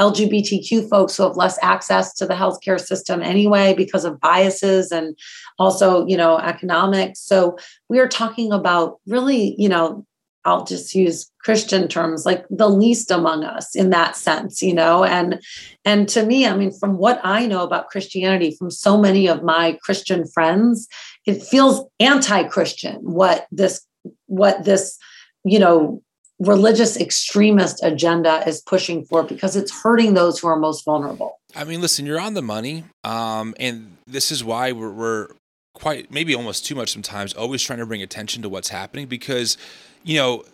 LGBTQ 0.00 0.88
folks 0.88 1.16
who 1.16 1.22
have 1.22 1.36
less 1.36 1.56
access 1.62 2.12
to 2.14 2.26
the 2.26 2.34
healthcare 2.34 2.80
system 2.80 3.22
anyway 3.22 3.74
because 3.74 4.04
of 4.04 4.18
biases 4.18 4.90
and 4.90 5.16
also, 5.58 6.04
you 6.06 6.16
know, 6.16 6.36
economics. 6.38 7.20
So 7.20 7.56
we 7.88 8.00
are 8.00 8.08
talking 8.08 8.52
about 8.52 8.98
really, 9.06 9.54
you 9.56 9.68
know, 9.68 10.04
I'll 10.44 10.64
just 10.64 10.94
use 10.94 11.30
Christian 11.40 11.88
terms, 11.88 12.26
like 12.26 12.44
the 12.50 12.68
least 12.68 13.10
among 13.10 13.44
us 13.44 13.74
in 13.74 13.90
that 13.90 14.16
sense, 14.16 14.62
you 14.62 14.74
know. 14.74 15.04
And 15.04 15.40
and 15.84 16.08
to 16.10 16.24
me, 16.24 16.46
I 16.46 16.56
mean, 16.56 16.72
from 16.72 16.98
what 16.98 17.20
I 17.24 17.46
know 17.46 17.62
about 17.62 17.88
Christianity, 17.88 18.54
from 18.58 18.70
so 18.70 18.98
many 18.98 19.26
of 19.28 19.42
my 19.42 19.78
Christian 19.82 20.26
friends, 20.26 20.88
it 21.26 21.42
feels 21.42 21.86
anti-Christian 22.00 22.96
what 22.96 23.46
this 23.50 23.86
what 24.26 24.64
this, 24.64 24.98
you 25.44 25.58
know, 25.58 26.02
religious 26.38 26.96
extremist 26.98 27.82
agenda 27.82 28.42
is 28.46 28.60
pushing 28.60 29.04
for 29.04 29.22
because 29.22 29.56
it's 29.56 29.72
hurting 29.82 30.14
those 30.14 30.38
who 30.38 30.48
are 30.48 30.56
most 30.56 30.84
vulnerable. 30.84 31.38
I 31.56 31.64
mean, 31.64 31.80
listen, 31.80 32.04
you're 32.06 32.20
on 32.20 32.34
the 32.34 32.42
money, 32.42 32.84
um, 33.04 33.54
and 33.58 33.96
this 34.06 34.32
is 34.32 34.42
why 34.42 34.72
we're, 34.72 34.90
we're 34.90 35.28
quite 35.74 36.10
maybe 36.10 36.34
almost 36.34 36.64
too 36.64 36.74
much 36.74 36.92
sometimes 36.92 37.34
always 37.34 37.62
trying 37.62 37.80
to 37.80 37.86
bring 37.86 38.02
attention 38.02 38.42
to 38.42 38.48
what's 38.48 38.68
happening 38.68 39.06
because 39.06 39.56
you 40.04 40.16
know, 40.18 40.44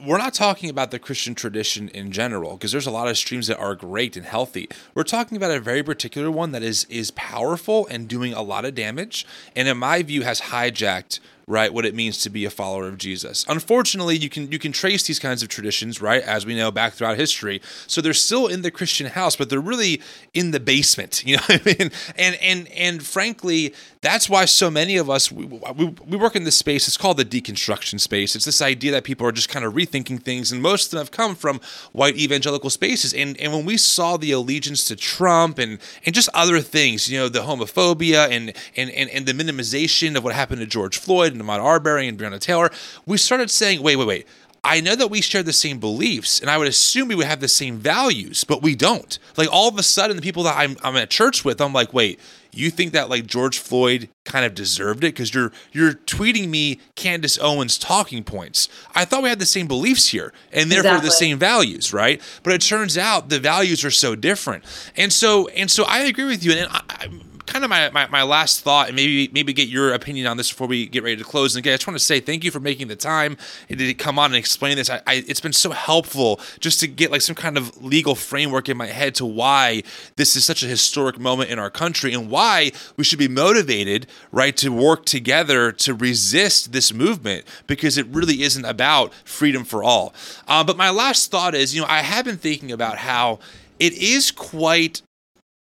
we're 0.00 0.18
not 0.18 0.34
talking 0.34 0.70
about 0.70 0.90
the 0.90 0.98
Christian 0.98 1.34
tradition 1.34 1.88
in 1.90 2.10
general 2.10 2.52
because 2.52 2.72
there's 2.72 2.86
a 2.86 2.90
lot 2.90 3.06
of 3.06 3.16
streams 3.16 3.46
that 3.46 3.58
are 3.58 3.74
great 3.74 4.16
and 4.16 4.26
healthy. 4.26 4.68
We're 4.94 5.04
talking 5.04 5.36
about 5.36 5.52
a 5.52 5.60
very 5.60 5.82
particular 5.82 6.30
one 6.30 6.52
that 6.52 6.62
is 6.62 6.84
is 6.86 7.10
powerful 7.12 7.86
and 7.88 8.08
doing 8.08 8.32
a 8.32 8.42
lot 8.42 8.64
of 8.64 8.74
damage 8.74 9.26
and 9.54 9.68
in 9.68 9.76
my 9.76 10.02
view 10.02 10.22
has 10.22 10.40
hijacked 10.40 11.20
right 11.46 11.72
what 11.72 11.84
it 11.84 11.94
means 11.94 12.18
to 12.22 12.30
be 12.30 12.44
a 12.44 12.50
follower 12.50 12.86
of 12.86 12.98
Jesus. 12.98 13.44
Unfortunately, 13.48 14.16
you 14.16 14.28
can 14.28 14.50
you 14.50 14.58
can 14.58 14.72
trace 14.72 15.06
these 15.06 15.18
kinds 15.18 15.42
of 15.42 15.48
traditions, 15.48 16.00
right, 16.00 16.22
as 16.22 16.46
we 16.46 16.56
know 16.56 16.70
back 16.70 16.94
throughout 16.94 17.16
history. 17.16 17.60
So 17.86 18.00
they're 18.00 18.14
still 18.14 18.46
in 18.46 18.62
the 18.62 18.70
Christian 18.70 19.06
house, 19.08 19.36
but 19.36 19.50
they're 19.50 19.60
really 19.60 20.00
in 20.32 20.50
the 20.52 20.60
basement, 20.60 21.22
you 21.26 21.36
know 21.36 21.42
what 21.46 21.60
I 21.60 21.74
mean? 21.78 21.90
And 22.16 22.36
and 22.36 22.68
and 22.68 23.02
frankly, 23.02 23.74
that's 24.00 24.28
why 24.28 24.44
so 24.44 24.70
many 24.70 24.96
of 24.96 25.10
us 25.10 25.30
we, 25.30 25.44
we, 25.44 25.84
we 26.06 26.16
work 26.16 26.36
in 26.36 26.44
this 26.44 26.56
space. 26.56 26.88
It's 26.88 26.96
called 26.96 27.16
the 27.16 27.24
deconstruction 27.24 28.00
space. 28.00 28.34
It's 28.34 28.44
this 28.44 28.62
idea 28.62 28.92
that 28.92 29.04
people 29.04 29.26
are 29.26 29.32
just 29.32 29.48
kind 29.48 29.64
of 29.64 29.74
rethinking 29.74 30.22
things, 30.22 30.52
and 30.52 30.62
most 30.62 30.86
of 30.86 30.90
them 30.92 30.98
have 31.00 31.10
come 31.10 31.34
from 31.34 31.60
white 31.92 32.16
evangelical 32.16 32.70
spaces. 32.70 33.12
And 33.12 33.38
and 33.38 33.52
when 33.52 33.64
we 33.64 33.76
saw 33.76 34.16
the 34.16 34.32
allegiance 34.32 34.84
to 34.86 34.96
Trump 34.96 35.58
and 35.58 35.78
and 36.06 36.14
just 36.14 36.28
other 36.32 36.60
things, 36.60 37.10
you 37.10 37.18
know, 37.18 37.28
the 37.28 37.40
homophobia 37.40 38.28
and 38.30 38.52
and 38.76 38.90
and, 38.90 39.10
and 39.10 39.26
the 39.26 39.32
minimization 39.32 40.16
of 40.16 40.24
what 40.24 40.34
happened 40.34 40.60
to 40.60 40.66
George 40.66 40.96
Floyd 40.98 41.33
and 41.34 41.42
Ahmaud 41.42 41.60
Arbery 41.60 42.08
and 42.08 42.18
Breonna 42.18 42.40
Taylor, 42.40 42.70
we 43.06 43.16
started 43.16 43.50
saying, 43.50 43.82
wait, 43.82 43.96
wait, 43.96 44.06
wait. 44.06 44.26
I 44.66 44.80
know 44.80 44.96
that 44.96 45.08
we 45.08 45.20
share 45.20 45.42
the 45.42 45.52
same 45.52 45.78
beliefs, 45.78 46.40
and 46.40 46.48
I 46.48 46.56
would 46.56 46.66
assume 46.66 47.08
we 47.08 47.14
would 47.14 47.26
have 47.26 47.40
the 47.40 47.48
same 47.48 47.76
values, 47.76 48.44
but 48.44 48.62
we 48.62 48.74
don't. 48.74 49.18
Like 49.36 49.48
all 49.52 49.68
of 49.68 49.76
a 49.78 49.82
sudden, 49.82 50.16
the 50.16 50.22
people 50.22 50.42
that 50.44 50.56
I'm, 50.56 50.78
I'm 50.82 50.96
at 50.96 51.10
church 51.10 51.44
with, 51.44 51.60
I'm 51.60 51.74
like, 51.74 51.92
wait, 51.92 52.18
you 52.50 52.70
think 52.70 52.92
that 52.92 53.10
like 53.10 53.26
George 53.26 53.58
Floyd 53.58 54.08
kind 54.24 54.46
of 54.46 54.54
deserved 54.54 55.04
it 55.04 55.08
because 55.08 55.34
you're 55.34 55.52
you're 55.72 55.92
tweeting 55.92 56.48
me 56.48 56.80
Candace 56.94 57.38
Owens 57.38 57.76
talking 57.76 58.24
points. 58.24 58.68
I 58.94 59.04
thought 59.04 59.22
we 59.22 59.28
had 59.28 59.38
the 59.38 59.46
same 59.46 59.66
beliefs 59.66 60.08
here 60.08 60.32
and 60.52 60.70
therefore 60.70 60.92
exactly. 60.92 61.08
the 61.08 61.12
same 61.12 61.38
values, 61.38 61.92
right? 61.92 62.22
But 62.42 62.54
it 62.54 62.60
turns 62.62 62.96
out 62.96 63.28
the 63.28 63.40
values 63.40 63.84
are 63.84 63.90
so 63.90 64.14
different, 64.14 64.64
and 64.96 65.12
so 65.12 65.48
and 65.48 65.70
so 65.70 65.84
I 65.84 66.00
agree 66.00 66.24
with 66.24 66.44
you. 66.44 66.52
And 66.52 66.68
I, 66.70 66.82
I 66.88 67.08
kind 67.46 67.64
of 67.64 67.70
my, 67.70 67.90
my, 67.90 68.06
my, 68.08 68.22
last 68.22 68.62
thought, 68.62 68.88
and 68.88 68.96
maybe 68.96 69.28
maybe 69.32 69.52
get 69.52 69.68
your 69.68 69.92
opinion 69.92 70.26
on 70.26 70.36
this 70.36 70.50
before 70.50 70.66
we 70.66 70.86
get 70.86 71.02
ready 71.02 71.16
to 71.16 71.24
close. 71.24 71.54
And 71.54 71.62
again, 71.62 71.74
I 71.74 71.76
just 71.76 71.86
want 71.86 71.98
to 71.98 72.04
say 72.04 72.20
thank 72.20 72.44
you 72.44 72.50
for 72.50 72.60
making 72.60 72.88
the 72.88 72.96
time 72.96 73.36
to 73.68 73.94
come 73.94 74.18
on 74.18 74.26
and 74.26 74.36
explain 74.36 74.76
this. 74.76 74.88
I, 74.88 75.02
I, 75.06 75.24
it's 75.26 75.40
been 75.40 75.52
so 75.52 75.70
helpful 75.70 76.40
just 76.58 76.80
to 76.80 76.86
get 76.86 77.10
like 77.10 77.20
some 77.20 77.34
kind 77.34 77.56
of 77.56 77.82
legal 77.82 78.14
framework 78.14 78.68
in 78.68 78.76
my 78.76 78.86
head 78.86 79.14
to 79.16 79.26
why 79.26 79.82
this 80.16 80.36
is 80.36 80.44
such 80.44 80.62
a 80.62 80.66
historic 80.66 81.18
moment 81.18 81.50
in 81.50 81.58
our 81.58 81.70
country 81.70 82.12
and 82.14 82.30
why 82.30 82.72
we 82.96 83.04
should 83.04 83.18
be 83.18 83.28
motivated, 83.28 84.06
right, 84.32 84.56
to 84.56 84.70
work 84.70 85.04
together 85.04 85.70
to 85.72 85.94
resist 85.94 86.72
this 86.72 86.92
movement 86.92 87.44
because 87.66 87.98
it 87.98 88.06
really 88.06 88.42
isn't 88.42 88.64
about 88.64 89.12
freedom 89.24 89.64
for 89.64 89.84
all. 89.84 90.14
Uh, 90.48 90.64
but 90.64 90.76
my 90.76 90.90
last 90.90 91.30
thought 91.30 91.54
is, 91.54 91.74
you 91.74 91.80
know, 91.80 91.88
I 91.88 92.00
have 92.00 92.24
been 92.24 92.38
thinking 92.38 92.72
about 92.72 92.98
how 92.98 93.38
it 93.78 93.92
is 93.94 94.30
quite 94.30 95.02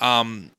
um, 0.00 0.50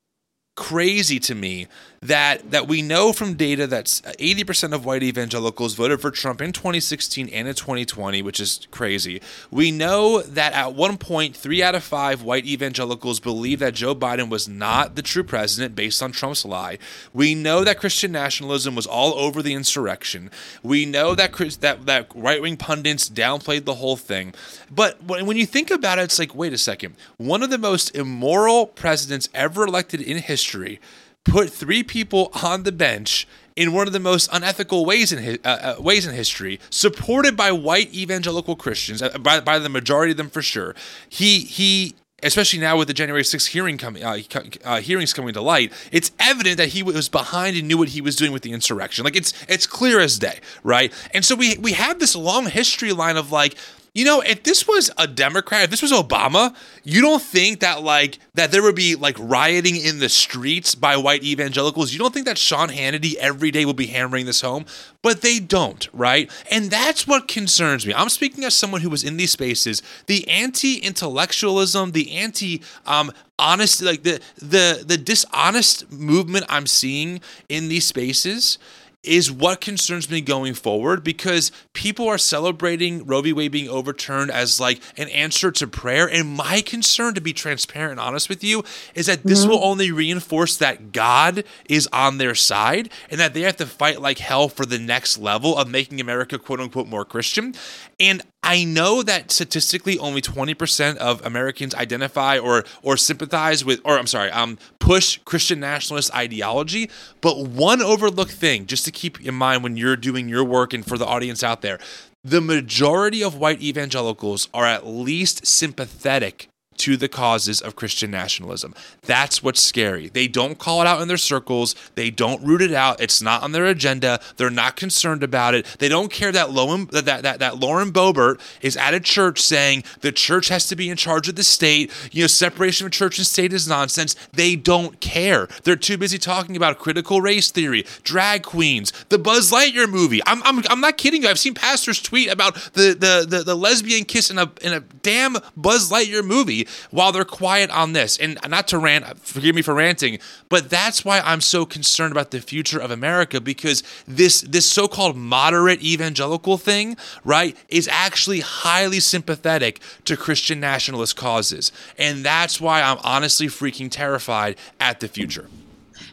crazy 0.56 1.18
to 1.20 1.34
me 1.34 1.66
that 2.04 2.50
that 2.50 2.68
we 2.68 2.82
know 2.82 3.14
from 3.14 3.32
data 3.32 3.66
that 3.66 3.86
80% 3.86 4.72
uh, 4.72 4.76
of 4.76 4.84
white 4.84 5.02
evangelicals 5.02 5.74
voted 5.74 6.02
for 6.02 6.10
Trump 6.10 6.42
in 6.42 6.52
2016 6.52 7.30
and 7.30 7.48
in 7.48 7.54
2020, 7.54 8.20
which 8.20 8.40
is 8.40 8.68
crazy. 8.70 9.22
We 9.50 9.70
know 9.70 10.20
that 10.20 10.52
at 10.52 10.74
one 10.74 10.98
point 10.98 11.34
3 11.34 11.62
out 11.62 11.74
of 11.74 11.82
5 11.82 12.22
white 12.22 12.44
evangelicals 12.44 13.20
believe 13.20 13.58
that 13.60 13.74
Joe 13.74 13.94
Biden 13.94 14.28
was 14.28 14.46
not 14.46 14.96
the 14.96 15.02
true 15.02 15.24
president 15.24 15.74
based 15.74 16.02
on 16.02 16.12
Trump's 16.12 16.44
lie. 16.44 16.78
We 17.14 17.34
know 17.34 17.64
that 17.64 17.80
Christian 17.80 18.12
nationalism 18.12 18.74
was 18.74 18.86
all 18.86 19.14
over 19.14 19.40
the 19.42 19.54
insurrection. 19.54 20.30
We 20.62 20.84
know 20.84 21.14
that 21.14 21.32
that 21.60 21.86
that 21.86 22.12
right-wing 22.14 22.58
pundits 22.58 23.08
downplayed 23.08 23.64
the 23.64 23.76
whole 23.76 23.96
thing. 23.96 24.34
But 24.70 25.02
when 25.04 25.38
you 25.38 25.46
think 25.46 25.70
about 25.70 25.98
it 25.98 26.02
it's 26.02 26.18
like 26.18 26.34
wait 26.34 26.52
a 26.52 26.58
second. 26.58 26.96
One 27.16 27.42
of 27.42 27.48
the 27.48 27.56
most 27.56 27.96
immoral 27.96 28.66
presidents 28.66 29.30
ever 29.32 29.64
elected 29.64 30.02
in 30.02 30.18
history 30.18 30.80
put 31.24 31.50
three 31.50 31.82
people 31.82 32.30
on 32.42 32.62
the 32.62 32.72
bench 32.72 33.26
in 33.56 33.72
one 33.72 33.86
of 33.86 33.92
the 33.92 34.00
most 34.00 34.28
unethical 34.32 34.84
ways 34.84 35.12
in 35.12 35.38
uh, 35.44 35.48
uh, 35.78 35.82
ways 35.82 36.06
in 36.06 36.14
history, 36.14 36.58
supported 36.70 37.36
by 37.36 37.52
white 37.52 37.92
evangelical 37.94 38.56
Christians, 38.56 39.00
uh, 39.00 39.16
by, 39.18 39.40
by 39.40 39.58
the 39.58 39.68
majority 39.68 40.10
of 40.10 40.16
them 40.16 40.30
for 40.30 40.42
sure. 40.42 40.74
He 41.08 41.40
he 41.40 41.94
especially 42.24 42.58
now 42.58 42.76
with 42.76 42.88
the 42.88 42.94
January 42.94 43.22
6th 43.22 43.48
hearing 43.48 43.76
coming, 43.76 44.02
uh, 44.02 44.18
uh, 44.64 44.80
hearings 44.80 45.12
coming 45.12 45.34
to 45.34 45.42
light, 45.42 45.70
it's 45.92 46.10
evident 46.18 46.56
that 46.56 46.68
he 46.68 46.82
was 46.82 47.08
behind 47.08 47.54
and 47.54 47.68
knew 47.68 47.76
what 47.76 47.90
he 47.90 48.00
was 48.00 48.16
doing 48.16 48.32
with 48.32 48.42
the 48.42 48.52
insurrection. 48.52 49.04
Like 49.04 49.14
it's 49.16 49.32
it's 49.46 49.66
clear 49.66 50.00
as 50.00 50.18
day, 50.18 50.40
right? 50.62 50.92
And 51.12 51.24
so 51.24 51.36
we 51.36 51.58
we 51.58 51.72
have 51.72 51.98
this 51.98 52.16
long 52.16 52.46
history 52.46 52.92
line 52.92 53.16
of 53.16 53.30
like 53.30 53.56
you 53.94 54.04
know, 54.04 54.20
if 54.20 54.42
this 54.42 54.66
was 54.66 54.90
a 54.98 55.06
Democrat, 55.06 55.62
if 55.62 55.70
this 55.70 55.80
was 55.80 55.92
Obama, 55.92 56.52
you 56.82 57.00
don't 57.00 57.22
think 57.22 57.60
that 57.60 57.82
like 57.82 58.18
that 58.34 58.50
there 58.50 58.60
would 58.60 58.74
be 58.74 58.96
like 58.96 59.16
rioting 59.20 59.76
in 59.76 60.00
the 60.00 60.08
streets 60.08 60.74
by 60.74 60.96
white 60.96 61.22
evangelicals. 61.22 61.92
You 61.92 62.00
don't 62.00 62.12
think 62.12 62.26
that 62.26 62.36
Sean 62.36 62.70
Hannity 62.70 63.14
every 63.14 63.52
day 63.52 63.64
will 63.64 63.72
be 63.72 63.86
hammering 63.86 64.26
this 64.26 64.40
home, 64.40 64.66
but 65.00 65.20
they 65.20 65.38
don't, 65.38 65.88
right? 65.92 66.28
And 66.50 66.72
that's 66.72 67.06
what 67.06 67.28
concerns 67.28 67.86
me. 67.86 67.94
I'm 67.94 68.08
speaking 68.08 68.42
as 68.42 68.54
someone 68.54 68.80
who 68.80 68.90
was 68.90 69.04
in 69.04 69.16
these 69.16 69.30
spaces. 69.30 69.80
The 70.06 70.28
anti-intellectualism, 70.28 71.92
the 71.92 72.16
anti 72.16 72.62
um 72.86 73.12
honest 73.38 73.80
like 73.80 74.02
the 74.02 74.20
the 74.38 74.82
the 74.84 74.96
dishonest 74.96 75.90
movement 75.92 76.46
I'm 76.48 76.66
seeing 76.66 77.20
in 77.48 77.68
these 77.68 77.86
spaces 77.86 78.58
is 79.04 79.30
what 79.30 79.60
concerns 79.60 80.10
me 80.10 80.20
going 80.20 80.54
forward 80.54 81.04
because 81.04 81.52
people 81.72 82.08
are 82.08 82.18
celebrating 82.18 83.04
Roe 83.06 83.22
v. 83.22 83.32
Wade 83.32 83.52
being 83.52 83.68
overturned 83.68 84.30
as 84.30 84.60
like 84.60 84.80
an 84.96 85.08
answer 85.08 85.50
to 85.52 85.66
prayer. 85.66 86.08
And 86.08 86.28
my 86.28 86.60
concern, 86.60 87.14
to 87.14 87.20
be 87.20 87.32
transparent 87.32 87.92
and 87.92 88.00
honest 88.00 88.28
with 88.28 88.42
you, 88.42 88.64
is 88.94 89.06
that 89.06 89.22
this 89.22 89.42
mm-hmm. 89.42 89.50
will 89.50 89.64
only 89.64 89.90
reinforce 89.90 90.56
that 90.56 90.92
God 90.92 91.44
is 91.68 91.88
on 91.92 92.18
their 92.18 92.34
side 92.34 92.90
and 93.10 93.20
that 93.20 93.34
they 93.34 93.42
have 93.42 93.56
to 93.58 93.66
fight 93.66 94.00
like 94.00 94.18
hell 94.18 94.48
for 94.48 94.66
the 94.66 94.78
next 94.78 95.18
level 95.18 95.56
of 95.56 95.68
making 95.68 96.00
America 96.00 96.38
quote 96.38 96.60
unquote 96.60 96.88
more 96.88 97.04
Christian. 97.04 97.54
And 98.00 98.22
I 98.42 98.64
know 98.64 99.02
that 99.02 99.30
statistically 99.30 99.98
only 99.98 100.20
20% 100.20 100.96
of 100.98 101.24
Americans 101.24 101.74
identify 101.74 102.38
or 102.38 102.64
or 102.82 102.96
sympathize 102.96 103.64
with 103.64 103.80
or 103.84 103.98
I'm 103.98 104.06
sorry, 104.06 104.30
um 104.30 104.58
push 104.84 105.18
Christian 105.24 105.60
nationalist 105.60 106.14
ideology, 106.14 106.90
but 107.22 107.38
one 107.38 107.80
overlooked 107.80 108.32
thing 108.32 108.66
just 108.66 108.84
to 108.84 108.90
keep 108.90 109.18
in 109.18 109.34
mind 109.34 109.62
when 109.62 109.78
you're 109.78 109.96
doing 109.96 110.28
your 110.28 110.44
work 110.44 110.74
and 110.74 110.84
for 110.84 110.98
the 110.98 111.06
audience 111.06 111.42
out 111.42 111.62
there, 111.62 111.78
the 112.22 112.42
majority 112.42 113.24
of 113.24 113.38
white 113.38 113.62
evangelicals 113.62 114.48
are 114.52 114.66
at 114.66 114.86
least 114.86 115.46
sympathetic 115.46 116.48
to 116.78 116.96
the 116.96 117.08
causes 117.08 117.60
of 117.60 117.76
Christian 117.76 118.10
nationalism. 118.10 118.74
That's 119.02 119.42
what's 119.42 119.60
scary. 119.60 120.08
They 120.08 120.28
don't 120.28 120.58
call 120.58 120.80
it 120.80 120.86
out 120.86 121.00
in 121.00 121.08
their 121.08 121.16
circles. 121.16 121.74
They 121.94 122.10
don't 122.10 122.42
root 122.44 122.62
it 122.62 122.72
out. 122.72 123.00
It's 123.00 123.22
not 123.22 123.42
on 123.42 123.52
their 123.52 123.66
agenda. 123.66 124.20
They're 124.36 124.50
not 124.50 124.76
concerned 124.76 125.22
about 125.22 125.54
it. 125.54 125.66
They 125.78 125.88
don't 125.88 126.10
care 126.10 126.32
that 126.32 126.50
Lauren, 126.50 126.86
that, 126.92 127.04
that, 127.04 127.38
that 127.38 127.58
Lauren 127.58 127.92
Boebert 127.92 128.40
is 128.60 128.76
at 128.76 128.94
a 128.94 129.00
church 129.00 129.40
saying 129.40 129.84
the 130.00 130.12
church 130.12 130.48
has 130.48 130.66
to 130.68 130.76
be 130.76 130.90
in 130.90 130.96
charge 130.96 131.28
of 131.28 131.36
the 131.36 131.44
state. 131.44 131.92
You 132.12 132.24
know, 132.24 132.26
separation 132.28 132.86
of 132.86 132.92
church 132.92 133.18
and 133.18 133.26
state 133.26 133.52
is 133.52 133.68
nonsense. 133.68 134.14
They 134.32 134.56
don't 134.56 135.00
care. 135.00 135.48
They're 135.62 135.76
too 135.76 135.98
busy 135.98 136.18
talking 136.18 136.56
about 136.56 136.78
critical 136.78 137.20
race 137.20 137.50
theory, 137.50 137.84
drag 138.02 138.42
queens, 138.42 138.92
the 139.08 139.18
Buzz 139.18 139.50
Lightyear 139.52 139.88
movie. 139.88 140.20
I'm, 140.26 140.42
I'm, 140.42 140.62
I'm 140.68 140.80
not 140.80 140.98
kidding 140.98 141.22
you. 141.22 141.28
I've 141.28 141.38
seen 141.38 141.54
pastors 141.54 142.00
tweet 142.02 142.30
about 142.30 142.54
the, 142.74 142.94
the, 142.98 143.26
the, 143.28 143.44
the 143.44 143.54
lesbian 143.54 144.04
kiss 144.04 144.30
in 144.30 144.38
a, 144.38 144.50
in 144.62 144.72
a 144.72 144.80
damn 144.80 145.36
Buzz 145.56 145.90
Lightyear 145.90 146.24
movie 146.24 146.63
while 146.90 147.12
they're 147.12 147.24
quiet 147.24 147.70
on 147.70 147.92
this. 147.92 148.16
And 148.18 148.38
not 148.48 148.68
to 148.68 148.78
rant, 148.78 149.18
forgive 149.18 149.54
me 149.54 149.62
for 149.62 149.74
ranting, 149.74 150.18
but 150.48 150.70
that's 150.70 151.04
why 151.04 151.20
I'm 151.20 151.40
so 151.40 151.64
concerned 151.66 152.12
about 152.12 152.30
the 152.30 152.40
future 152.40 152.78
of 152.78 152.90
America 152.90 153.40
because 153.40 153.82
this 154.06 154.42
this 154.42 154.70
so-called 154.70 155.16
moderate 155.16 155.82
evangelical 155.82 156.58
thing, 156.58 156.96
right, 157.24 157.56
is 157.68 157.88
actually 157.88 158.40
highly 158.40 159.00
sympathetic 159.00 159.80
to 160.04 160.16
Christian 160.16 160.60
nationalist 160.60 161.16
causes. 161.16 161.72
And 161.98 162.24
that's 162.24 162.60
why 162.60 162.82
I'm 162.82 162.98
honestly 163.02 163.46
freaking 163.46 163.90
terrified 163.90 164.56
at 164.80 165.00
the 165.00 165.08
future. 165.08 165.48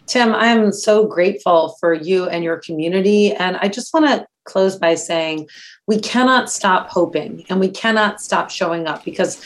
Tim, 0.08 0.34
I'm 0.34 0.72
so 0.72 1.06
grateful 1.06 1.78
for 1.80 1.94
you 1.94 2.28
and 2.28 2.44
your 2.44 2.58
community. 2.58 3.34
And 3.34 3.58
I 3.58 3.70
just 3.70 3.94
want 3.94 4.08
to 4.08 4.28
close 4.44 4.76
by 4.76 4.96
saying 4.96 5.48
we 5.88 6.00
cannot 6.00 6.52
stop 6.52 6.90
hoping 6.90 7.46
and 7.50 7.60
we 7.60 7.70
cannot 7.70 8.20
stop 8.20 8.50
showing 8.50 8.88
up 8.88 9.06
because 9.06 9.42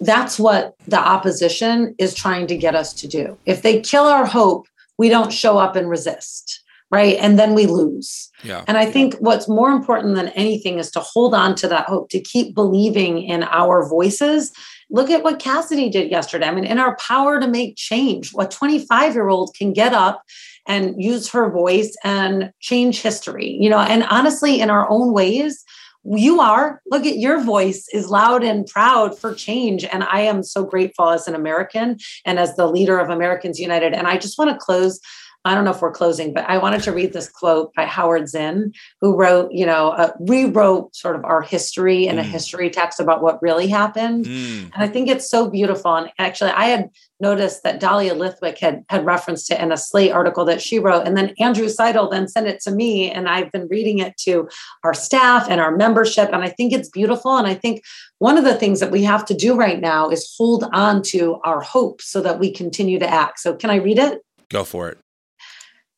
that's 0.00 0.38
what 0.38 0.74
the 0.88 0.98
opposition 0.98 1.94
is 1.98 2.14
trying 2.14 2.46
to 2.48 2.56
get 2.56 2.74
us 2.74 2.92
to 2.94 3.08
do. 3.08 3.38
If 3.46 3.62
they 3.62 3.80
kill 3.80 4.04
our 4.04 4.26
hope, 4.26 4.66
we 4.98 5.08
don't 5.08 5.32
show 5.32 5.58
up 5.58 5.76
and 5.76 5.88
resist, 5.88 6.62
right? 6.90 7.16
And 7.18 7.38
then 7.38 7.54
we 7.54 7.66
lose. 7.66 8.30
Yeah. 8.42 8.64
And 8.66 8.76
I 8.76 8.86
think 8.86 9.14
what's 9.14 9.48
more 9.48 9.70
important 9.70 10.16
than 10.16 10.28
anything 10.28 10.78
is 10.78 10.90
to 10.92 11.00
hold 11.00 11.34
on 11.34 11.54
to 11.56 11.68
that 11.68 11.86
hope, 11.86 12.10
to 12.10 12.20
keep 12.20 12.54
believing 12.54 13.22
in 13.22 13.44
our 13.44 13.88
voices. 13.88 14.52
Look 14.90 15.10
at 15.10 15.22
what 15.22 15.38
Cassidy 15.38 15.88
did 15.88 16.10
yesterday. 16.10 16.46
I 16.46 16.54
mean, 16.54 16.64
in 16.64 16.78
our 16.78 16.96
power 16.96 17.40
to 17.40 17.46
make 17.46 17.76
change, 17.76 18.32
what 18.32 18.50
25 18.50 19.14
year 19.14 19.28
old 19.28 19.54
can 19.56 19.72
get 19.72 19.92
up 19.92 20.22
and 20.66 21.02
use 21.02 21.28
her 21.30 21.50
voice 21.50 21.96
and 22.04 22.52
change 22.60 23.02
history, 23.02 23.56
you 23.60 23.68
know, 23.68 23.80
and 23.80 24.04
honestly, 24.04 24.60
in 24.60 24.70
our 24.70 24.88
own 24.88 25.12
ways, 25.12 25.64
you 26.04 26.40
are. 26.40 26.82
Look 26.86 27.06
at 27.06 27.18
your 27.18 27.42
voice 27.42 27.88
is 27.92 28.08
loud 28.08 28.44
and 28.44 28.66
proud 28.66 29.18
for 29.18 29.34
change. 29.34 29.84
And 29.84 30.04
i 30.04 30.20
am 30.20 30.42
so 30.42 30.64
grateful 30.64 31.10
as 31.10 31.26
an 31.26 31.34
american 31.34 31.98
and 32.24 32.38
as 32.38 32.56
the 32.56 32.66
leader 32.66 32.98
of 32.98 33.10
americans 33.10 33.58
united. 33.58 33.94
And 33.94 34.06
i 34.06 34.16
just 34.16 34.38
want 34.38 34.50
to 34.50 34.56
close 34.56 35.00
I 35.46 35.54
don't 35.54 35.64
know 35.64 35.72
if 35.72 35.82
we're 35.82 35.92
closing, 35.92 36.32
but 36.32 36.48
I 36.48 36.56
wanted 36.56 36.82
to 36.84 36.92
read 36.92 37.12
this 37.12 37.28
quote 37.28 37.74
by 37.74 37.84
Howard 37.84 38.28
Zinn, 38.30 38.72
who 39.02 39.14
wrote, 39.14 39.52
you 39.52 39.66
know, 39.66 39.90
uh, 39.90 40.12
rewrote 40.18 40.96
sort 40.96 41.16
of 41.16 41.24
our 41.24 41.42
history 41.42 42.08
and 42.08 42.18
mm. 42.18 42.22
a 42.22 42.24
history 42.24 42.70
text 42.70 42.98
about 42.98 43.22
what 43.22 43.42
really 43.42 43.68
happened. 43.68 44.24
Mm. 44.24 44.72
And 44.72 44.82
I 44.82 44.88
think 44.88 45.08
it's 45.08 45.28
so 45.28 45.50
beautiful. 45.50 45.94
And 45.94 46.10
actually, 46.18 46.50
I 46.50 46.64
had 46.66 46.88
noticed 47.20 47.62
that 47.62 47.78
Dahlia 47.78 48.14
Lithwick 48.14 48.58
had 48.58 48.84
had 48.88 49.04
referenced 49.04 49.50
it 49.50 49.60
in 49.60 49.70
a 49.70 49.76
Slate 49.76 50.12
article 50.12 50.46
that 50.46 50.62
she 50.62 50.78
wrote, 50.78 51.06
and 51.06 51.16
then 51.16 51.34
Andrew 51.38 51.68
Seidel 51.68 52.08
then 52.08 52.26
sent 52.26 52.46
it 52.46 52.60
to 52.62 52.70
me, 52.70 53.10
and 53.10 53.28
I've 53.28 53.52
been 53.52 53.68
reading 53.68 53.98
it 53.98 54.16
to 54.18 54.48
our 54.82 54.94
staff 54.94 55.46
and 55.50 55.60
our 55.60 55.76
membership, 55.76 56.30
and 56.32 56.42
I 56.42 56.48
think 56.48 56.72
it's 56.72 56.88
beautiful. 56.88 57.36
And 57.36 57.46
I 57.46 57.54
think 57.54 57.82
one 58.18 58.38
of 58.38 58.44
the 58.44 58.54
things 58.54 58.80
that 58.80 58.90
we 58.90 59.02
have 59.02 59.26
to 59.26 59.34
do 59.34 59.56
right 59.56 59.80
now 59.80 60.08
is 60.08 60.34
hold 60.38 60.64
on 60.72 61.02
to 61.02 61.38
our 61.44 61.60
hope 61.60 62.00
so 62.00 62.22
that 62.22 62.38
we 62.38 62.50
continue 62.50 62.98
to 62.98 63.08
act. 63.08 63.40
So, 63.40 63.54
can 63.54 63.68
I 63.68 63.76
read 63.76 63.98
it? 63.98 64.22
Go 64.48 64.64
for 64.64 64.88
it 64.88 65.03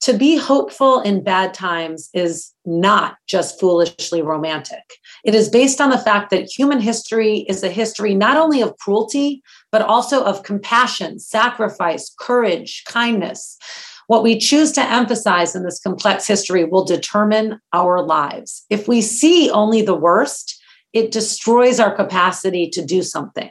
to 0.06 0.16
be 0.16 0.36
hopeful 0.36 1.00
in 1.00 1.20
bad 1.20 1.52
times 1.52 2.08
is 2.14 2.52
not 2.64 3.16
just 3.26 3.58
foolishly 3.58 4.22
romantic. 4.22 4.84
It 5.24 5.34
is 5.34 5.48
based 5.48 5.80
on 5.80 5.90
the 5.90 5.98
fact 5.98 6.30
that 6.30 6.48
human 6.48 6.78
history 6.78 7.38
is 7.48 7.64
a 7.64 7.68
history 7.68 8.14
not 8.14 8.36
only 8.36 8.60
of 8.62 8.76
cruelty, 8.78 9.42
but 9.72 9.82
also 9.82 10.22
of 10.22 10.44
compassion, 10.44 11.18
sacrifice, 11.18 12.14
courage, 12.20 12.84
kindness. 12.86 13.58
What 14.06 14.22
we 14.22 14.38
choose 14.38 14.70
to 14.72 14.80
emphasize 14.88 15.56
in 15.56 15.64
this 15.64 15.80
complex 15.80 16.24
history 16.24 16.62
will 16.62 16.84
determine 16.84 17.58
our 17.72 18.00
lives. 18.00 18.64
If 18.70 18.86
we 18.86 19.02
see 19.02 19.50
only 19.50 19.82
the 19.82 19.96
worst, 19.96 20.62
it 20.92 21.10
destroys 21.10 21.80
our 21.80 21.92
capacity 21.92 22.70
to 22.70 22.84
do 22.84 23.02
something. 23.02 23.50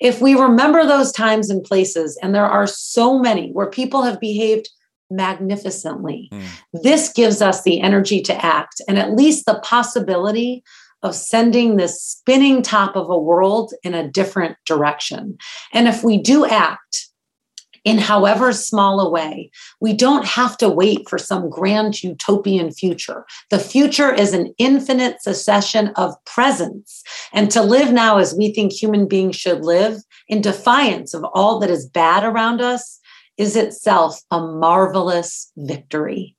If 0.00 0.20
we 0.20 0.34
remember 0.34 0.84
those 0.84 1.12
times 1.12 1.50
and 1.50 1.62
places, 1.62 2.18
and 2.20 2.34
there 2.34 2.50
are 2.50 2.66
so 2.66 3.20
many 3.20 3.52
where 3.52 3.70
people 3.70 4.02
have 4.02 4.18
behaved 4.18 4.68
magnificently. 5.14 6.28
Mm. 6.32 6.44
This 6.82 7.12
gives 7.12 7.40
us 7.42 7.62
the 7.62 7.80
energy 7.80 8.20
to 8.22 8.44
act 8.44 8.80
and 8.88 8.98
at 8.98 9.14
least 9.14 9.46
the 9.46 9.60
possibility 9.60 10.62
of 11.02 11.14
sending 11.14 11.76
this 11.76 12.02
spinning 12.02 12.62
top 12.62 12.96
of 12.96 13.10
a 13.10 13.18
world 13.18 13.74
in 13.82 13.94
a 13.94 14.08
different 14.08 14.56
direction. 14.66 15.36
And 15.72 15.86
if 15.86 16.02
we 16.02 16.16
do 16.16 16.46
act, 16.46 17.08
in 17.84 17.98
however 17.98 18.52
small 18.52 18.98
a 18.98 19.10
way. 19.10 19.50
We 19.80 19.92
don't 19.92 20.24
have 20.24 20.56
to 20.58 20.68
wait 20.68 21.08
for 21.08 21.18
some 21.18 21.50
grand 21.50 22.02
utopian 22.02 22.72
future. 22.72 23.26
The 23.50 23.58
future 23.58 24.12
is 24.12 24.32
an 24.32 24.54
infinite 24.58 25.22
succession 25.22 25.88
of 25.96 26.14
presents. 26.24 27.02
And 27.32 27.50
to 27.50 27.62
live 27.62 27.92
now 27.92 28.18
as 28.18 28.34
we 28.34 28.52
think 28.52 28.72
human 28.72 29.06
beings 29.06 29.36
should 29.36 29.64
live, 29.64 29.98
in 30.28 30.40
defiance 30.40 31.12
of 31.12 31.24
all 31.34 31.58
that 31.60 31.70
is 31.70 31.86
bad 31.86 32.24
around 32.24 32.62
us, 32.62 32.98
is 33.36 33.56
itself 33.56 34.20
a 34.30 34.40
marvelous 34.40 35.50
victory. 35.56 36.36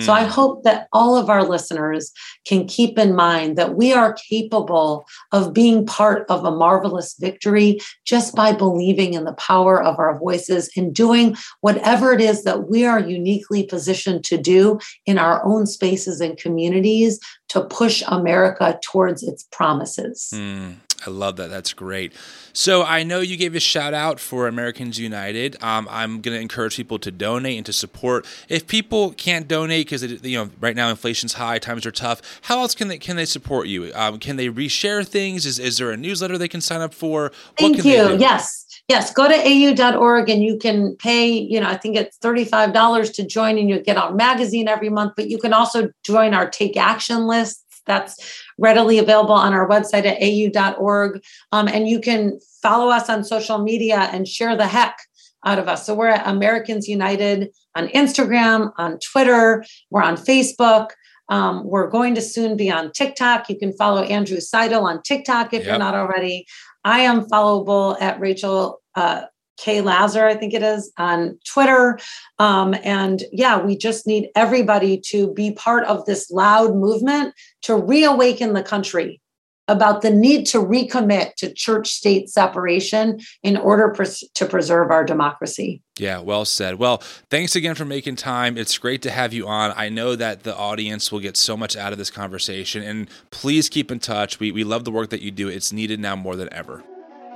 So 0.00 0.12
I 0.12 0.24
hmm. 0.24 0.30
hope 0.30 0.64
that 0.64 0.88
all 0.92 1.16
of 1.16 1.30
our 1.30 1.44
listeners 1.44 2.12
can 2.46 2.66
keep 2.66 2.98
in 2.98 3.14
mind 3.14 3.56
that 3.56 3.74
we 3.74 3.92
are 3.92 4.12
capable 4.12 5.06
of 5.32 5.54
being 5.54 5.86
part 5.86 6.26
of 6.28 6.44
a 6.44 6.50
marvelous 6.50 7.14
victory 7.18 7.78
just 8.04 8.34
by 8.34 8.52
believing 8.52 9.14
in 9.14 9.24
the 9.24 9.34
power 9.34 9.82
of 9.82 9.98
our 9.98 10.18
voices 10.18 10.70
and 10.76 10.94
doing 10.94 11.36
whatever 11.60 12.12
it 12.12 12.20
is 12.20 12.44
that 12.44 12.68
we 12.68 12.84
are 12.84 13.00
uniquely 13.00 13.64
positioned 13.64 14.24
to 14.24 14.36
do 14.36 14.78
in 15.06 15.18
our 15.18 15.44
own 15.44 15.64
spaces 15.64 16.20
and 16.20 16.36
communities 16.36 17.18
to 17.48 17.64
push 17.64 18.02
America 18.08 18.78
towards 18.82 19.22
its 19.22 19.44
promises. 19.44 20.30
Mm. 20.34 20.76
I 21.06 21.10
love 21.10 21.36
that. 21.36 21.48
That's 21.48 21.72
great. 21.72 22.12
So 22.52 22.82
I 22.82 23.02
know 23.04 23.20
you 23.20 23.36
gave 23.36 23.54
a 23.54 23.60
shout 23.60 23.94
out 23.94 24.18
for 24.18 24.48
Americans 24.48 24.98
United. 24.98 25.56
Um, 25.62 25.86
I'm 25.90 26.20
going 26.20 26.36
to 26.36 26.40
encourage 26.40 26.76
people 26.76 26.98
to 27.00 27.10
donate 27.10 27.56
and 27.56 27.66
to 27.66 27.72
support. 27.72 28.26
If 28.48 28.66
people 28.66 29.12
can't 29.12 29.46
donate 29.46 29.86
because 29.86 30.02
you 30.24 30.36
know 30.36 30.50
right 30.60 30.74
now 30.74 30.90
inflation's 30.90 31.34
high, 31.34 31.58
times 31.58 31.86
are 31.86 31.92
tough. 31.92 32.40
How 32.42 32.60
else 32.60 32.74
can 32.74 32.88
they 32.88 32.98
can 32.98 33.16
they 33.16 33.26
support 33.26 33.68
you? 33.68 33.92
Um, 33.94 34.18
can 34.18 34.36
they 34.36 34.48
reshare 34.48 35.06
things? 35.06 35.46
Is 35.46 35.58
is 35.58 35.78
there 35.78 35.90
a 35.90 35.96
newsletter 35.96 36.36
they 36.36 36.48
can 36.48 36.60
sign 36.60 36.80
up 36.80 36.94
for? 36.94 37.32
Thank 37.56 37.84
you. 37.84 38.18
Yes. 38.18 38.64
Yes, 38.88 39.12
go 39.12 39.28
to 39.28 39.34
au.org 39.34 40.30
and 40.30 40.42
you 40.42 40.56
can 40.56 40.96
pay, 40.96 41.28
you 41.28 41.60
know, 41.60 41.68
I 41.68 41.76
think 41.76 41.94
it's 41.94 42.16
$35 42.20 43.12
to 43.16 43.26
join 43.26 43.58
and 43.58 43.68
you 43.68 43.82
get 43.82 43.98
our 43.98 44.14
magazine 44.14 44.66
every 44.66 44.88
month, 44.88 45.12
but 45.14 45.28
you 45.28 45.36
can 45.36 45.52
also 45.52 45.90
join 46.04 46.32
our 46.32 46.48
take 46.48 46.74
action 46.74 47.26
list 47.26 47.66
that's 47.88 48.44
readily 48.58 48.98
available 48.98 49.34
on 49.34 49.52
our 49.52 49.68
website 49.68 50.04
at 50.04 50.22
au.org. 50.22 51.22
Um, 51.50 51.66
and 51.66 51.88
you 51.88 52.00
can 52.00 52.38
follow 52.62 52.90
us 52.90 53.08
on 53.08 53.24
social 53.24 53.58
media 53.58 54.08
and 54.12 54.28
share 54.28 54.56
the 54.56 54.68
heck 54.68 54.96
out 55.44 55.58
of 55.58 55.68
us. 55.68 55.86
So 55.86 55.94
we're 55.94 56.08
at 56.08 56.26
Americans 56.26 56.88
United 56.88 57.50
on 57.74 57.88
Instagram, 57.88 58.72
on 58.76 58.98
Twitter, 59.00 59.64
we're 59.90 60.02
on 60.02 60.16
Facebook. 60.16 60.90
Um, 61.28 61.64
we're 61.64 61.90
going 61.90 62.14
to 62.14 62.22
soon 62.22 62.56
be 62.56 62.70
on 62.70 62.90
TikTok. 62.92 63.50
You 63.50 63.58
can 63.58 63.72
follow 63.74 64.02
Andrew 64.02 64.40
Seidel 64.40 64.86
on 64.86 65.02
TikTok 65.02 65.52
if 65.52 65.60
yep. 65.60 65.66
you're 65.66 65.78
not 65.78 65.94
already. 65.94 66.46
I 66.84 67.00
am 67.00 67.26
followable 67.26 68.00
at 68.00 68.18
Rachel 68.18 68.80
uh, 68.94 69.22
Kay 69.58 69.80
Laser, 69.80 70.26
I 70.26 70.34
think 70.34 70.54
it 70.54 70.62
is, 70.62 70.92
on 70.96 71.38
Twitter. 71.44 71.98
Um, 72.38 72.74
and 72.82 73.22
yeah, 73.32 73.60
we 73.60 73.76
just 73.76 74.06
need 74.06 74.30
everybody 74.34 74.98
to 75.06 75.32
be 75.34 75.52
part 75.52 75.84
of 75.84 76.04
this 76.06 76.30
loud 76.30 76.74
movement 76.74 77.34
to 77.62 77.76
reawaken 77.76 78.52
the 78.54 78.62
country 78.62 79.20
about 79.68 80.00
the 80.00 80.10
need 80.10 80.46
to 80.46 80.58
recommit 80.58 81.34
to 81.34 81.52
church 81.52 81.88
state 81.88 82.30
separation 82.30 83.20
in 83.42 83.56
order 83.56 83.90
pres- 83.90 84.24
to 84.34 84.46
preserve 84.46 84.90
our 84.90 85.04
democracy. 85.04 85.82
Yeah, 85.98 86.20
well 86.20 86.46
said. 86.46 86.76
Well, 86.76 86.98
thanks 87.28 87.54
again 87.54 87.74
for 87.74 87.84
making 87.84 88.16
time. 88.16 88.56
It's 88.56 88.78
great 88.78 89.02
to 89.02 89.10
have 89.10 89.32
you 89.32 89.46
on. 89.46 89.74
I 89.76 89.90
know 89.90 90.16
that 90.16 90.42
the 90.42 90.56
audience 90.56 91.12
will 91.12 91.20
get 91.20 91.36
so 91.36 91.56
much 91.56 91.76
out 91.76 91.92
of 91.92 91.98
this 91.98 92.10
conversation, 92.10 92.82
and 92.82 93.08
please 93.30 93.68
keep 93.68 93.90
in 93.90 94.00
touch. 94.00 94.40
We, 94.40 94.50
we 94.50 94.64
love 94.64 94.84
the 94.84 94.90
work 94.90 95.10
that 95.10 95.20
you 95.20 95.30
do, 95.30 95.48
it's 95.48 95.72
needed 95.72 96.00
now 96.00 96.16
more 96.16 96.34
than 96.34 96.52
ever. 96.52 96.82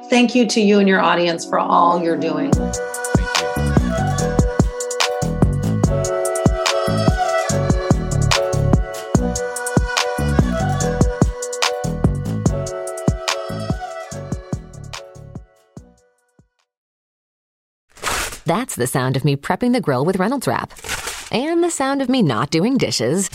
Thank 0.08 0.34
you 0.34 0.46
to 0.46 0.60
you 0.60 0.78
and 0.78 0.88
your 0.88 1.00
audience 1.00 1.44
for 1.44 1.58
all 1.58 2.02
you're 2.02 2.16
doing. 2.16 2.50
That's 18.44 18.76
the 18.76 18.86
sound 18.86 19.16
of 19.16 19.24
me 19.24 19.36
prepping 19.36 19.72
the 19.72 19.80
grill 19.80 20.04
with 20.04 20.16
Reynolds 20.16 20.46
Wrap. 20.46 20.72
And 21.30 21.64
the 21.64 21.70
sound 21.70 22.02
of 22.02 22.08
me 22.08 22.22
not 22.22 22.50
doing 22.50 22.76
dishes. 22.76 23.30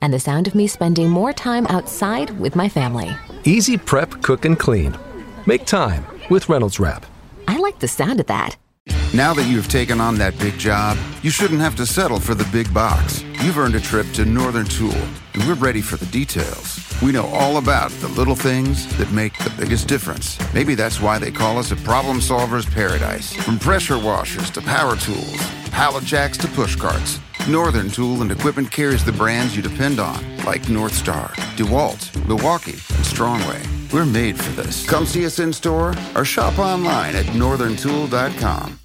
And 0.00 0.14
the 0.14 0.20
sound 0.20 0.46
of 0.46 0.54
me 0.54 0.66
spending 0.66 1.10
more 1.10 1.32
time 1.32 1.66
outside 1.66 2.30
with 2.38 2.56
my 2.56 2.68
family. 2.68 3.14
Easy 3.44 3.76
prep, 3.76 4.22
cook, 4.22 4.44
and 4.44 4.58
clean. 4.58 4.96
Make 5.48 5.64
time 5.64 6.04
with 6.28 6.50
Reynolds 6.50 6.78
Wrap. 6.78 7.06
I 7.46 7.56
like 7.56 7.78
the 7.78 7.88
sound 7.88 8.20
of 8.20 8.26
that. 8.26 8.58
Now 9.14 9.32
that 9.32 9.48
you've 9.48 9.68
taken 9.68 9.98
on 9.98 10.16
that 10.16 10.38
big 10.38 10.58
job, 10.58 10.98
you 11.22 11.30
shouldn't 11.30 11.60
have 11.60 11.74
to 11.76 11.86
settle 11.86 12.20
for 12.20 12.34
the 12.34 12.46
big 12.52 12.72
box. 12.74 13.22
You've 13.42 13.56
earned 13.56 13.74
a 13.74 13.80
trip 13.80 14.06
to 14.12 14.26
Northern 14.26 14.66
Tool, 14.66 15.02
and 15.32 15.42
we're 15.44 15.54
ready 15.54 15.80
for 15.80 15.96
the 15.96 16.04
details. 16.12 16.78
We 17.00 17.12
know 17.12 17.24
all 17.28 17.56
about 17.56 17.90
the 17.92 18.08
little 18.08 18.34
things 18.34 18.94
that 18.98 19.10
make 19.10 19.38
the 19.38 19.54
biggest 19.58 19.88
difference. 19.88 20.36
Maybe 20.52 20.74
that's 20.74 21.00
why 21.00 21.18
they 21.18 21.30
call 21.30 21.56
us 21.56 21.72
a 21.72 21.76
problem 21.76 22.20
solver's 22.20 22.66
paradise. 22.66 23.32
From 23.32 23.58
pressure 23.58 23.98
washers 23.98 24.50
to 24.50 24.60
power 24.60 24.96
tools, 24.96 25.40
pallet 25.70 26.04
jacks 26.04 26.36
to 26.38 26.48
push 26.48 26.76
carts. 26.76 27.20
Northern 27.46 27.90
Tool 27.90 28.22
and 28.22 28.32
Equipment 28.32 28.70
carries 28.70 29.04
the 29.04 29.12
brands 29.12 29.54
you 29.54 29.62
depend 29.62 30.00
on, 30.00 30.22
like 30.44 30.62
Northstar, 30.62 31.28
DeWalt, 31.56 32.26
Milwaukee, 32.26 32.72
and 32.72 33.04
Strongway. 33.04 33.92
We're 33.92 34.04
made 34.04 34.38
for 34.38 34.50
this. 34.60 34.86
Come 34.88 35.06
see 35.06 35.24
us 35.24 35.38
in 35.38 35.52
store 35.52 35.94
or 36.14 36.24
shop 36.24 36.58
online 36.58 37.16
at 37.16 37.26
northerntool.com. 37.26 38.78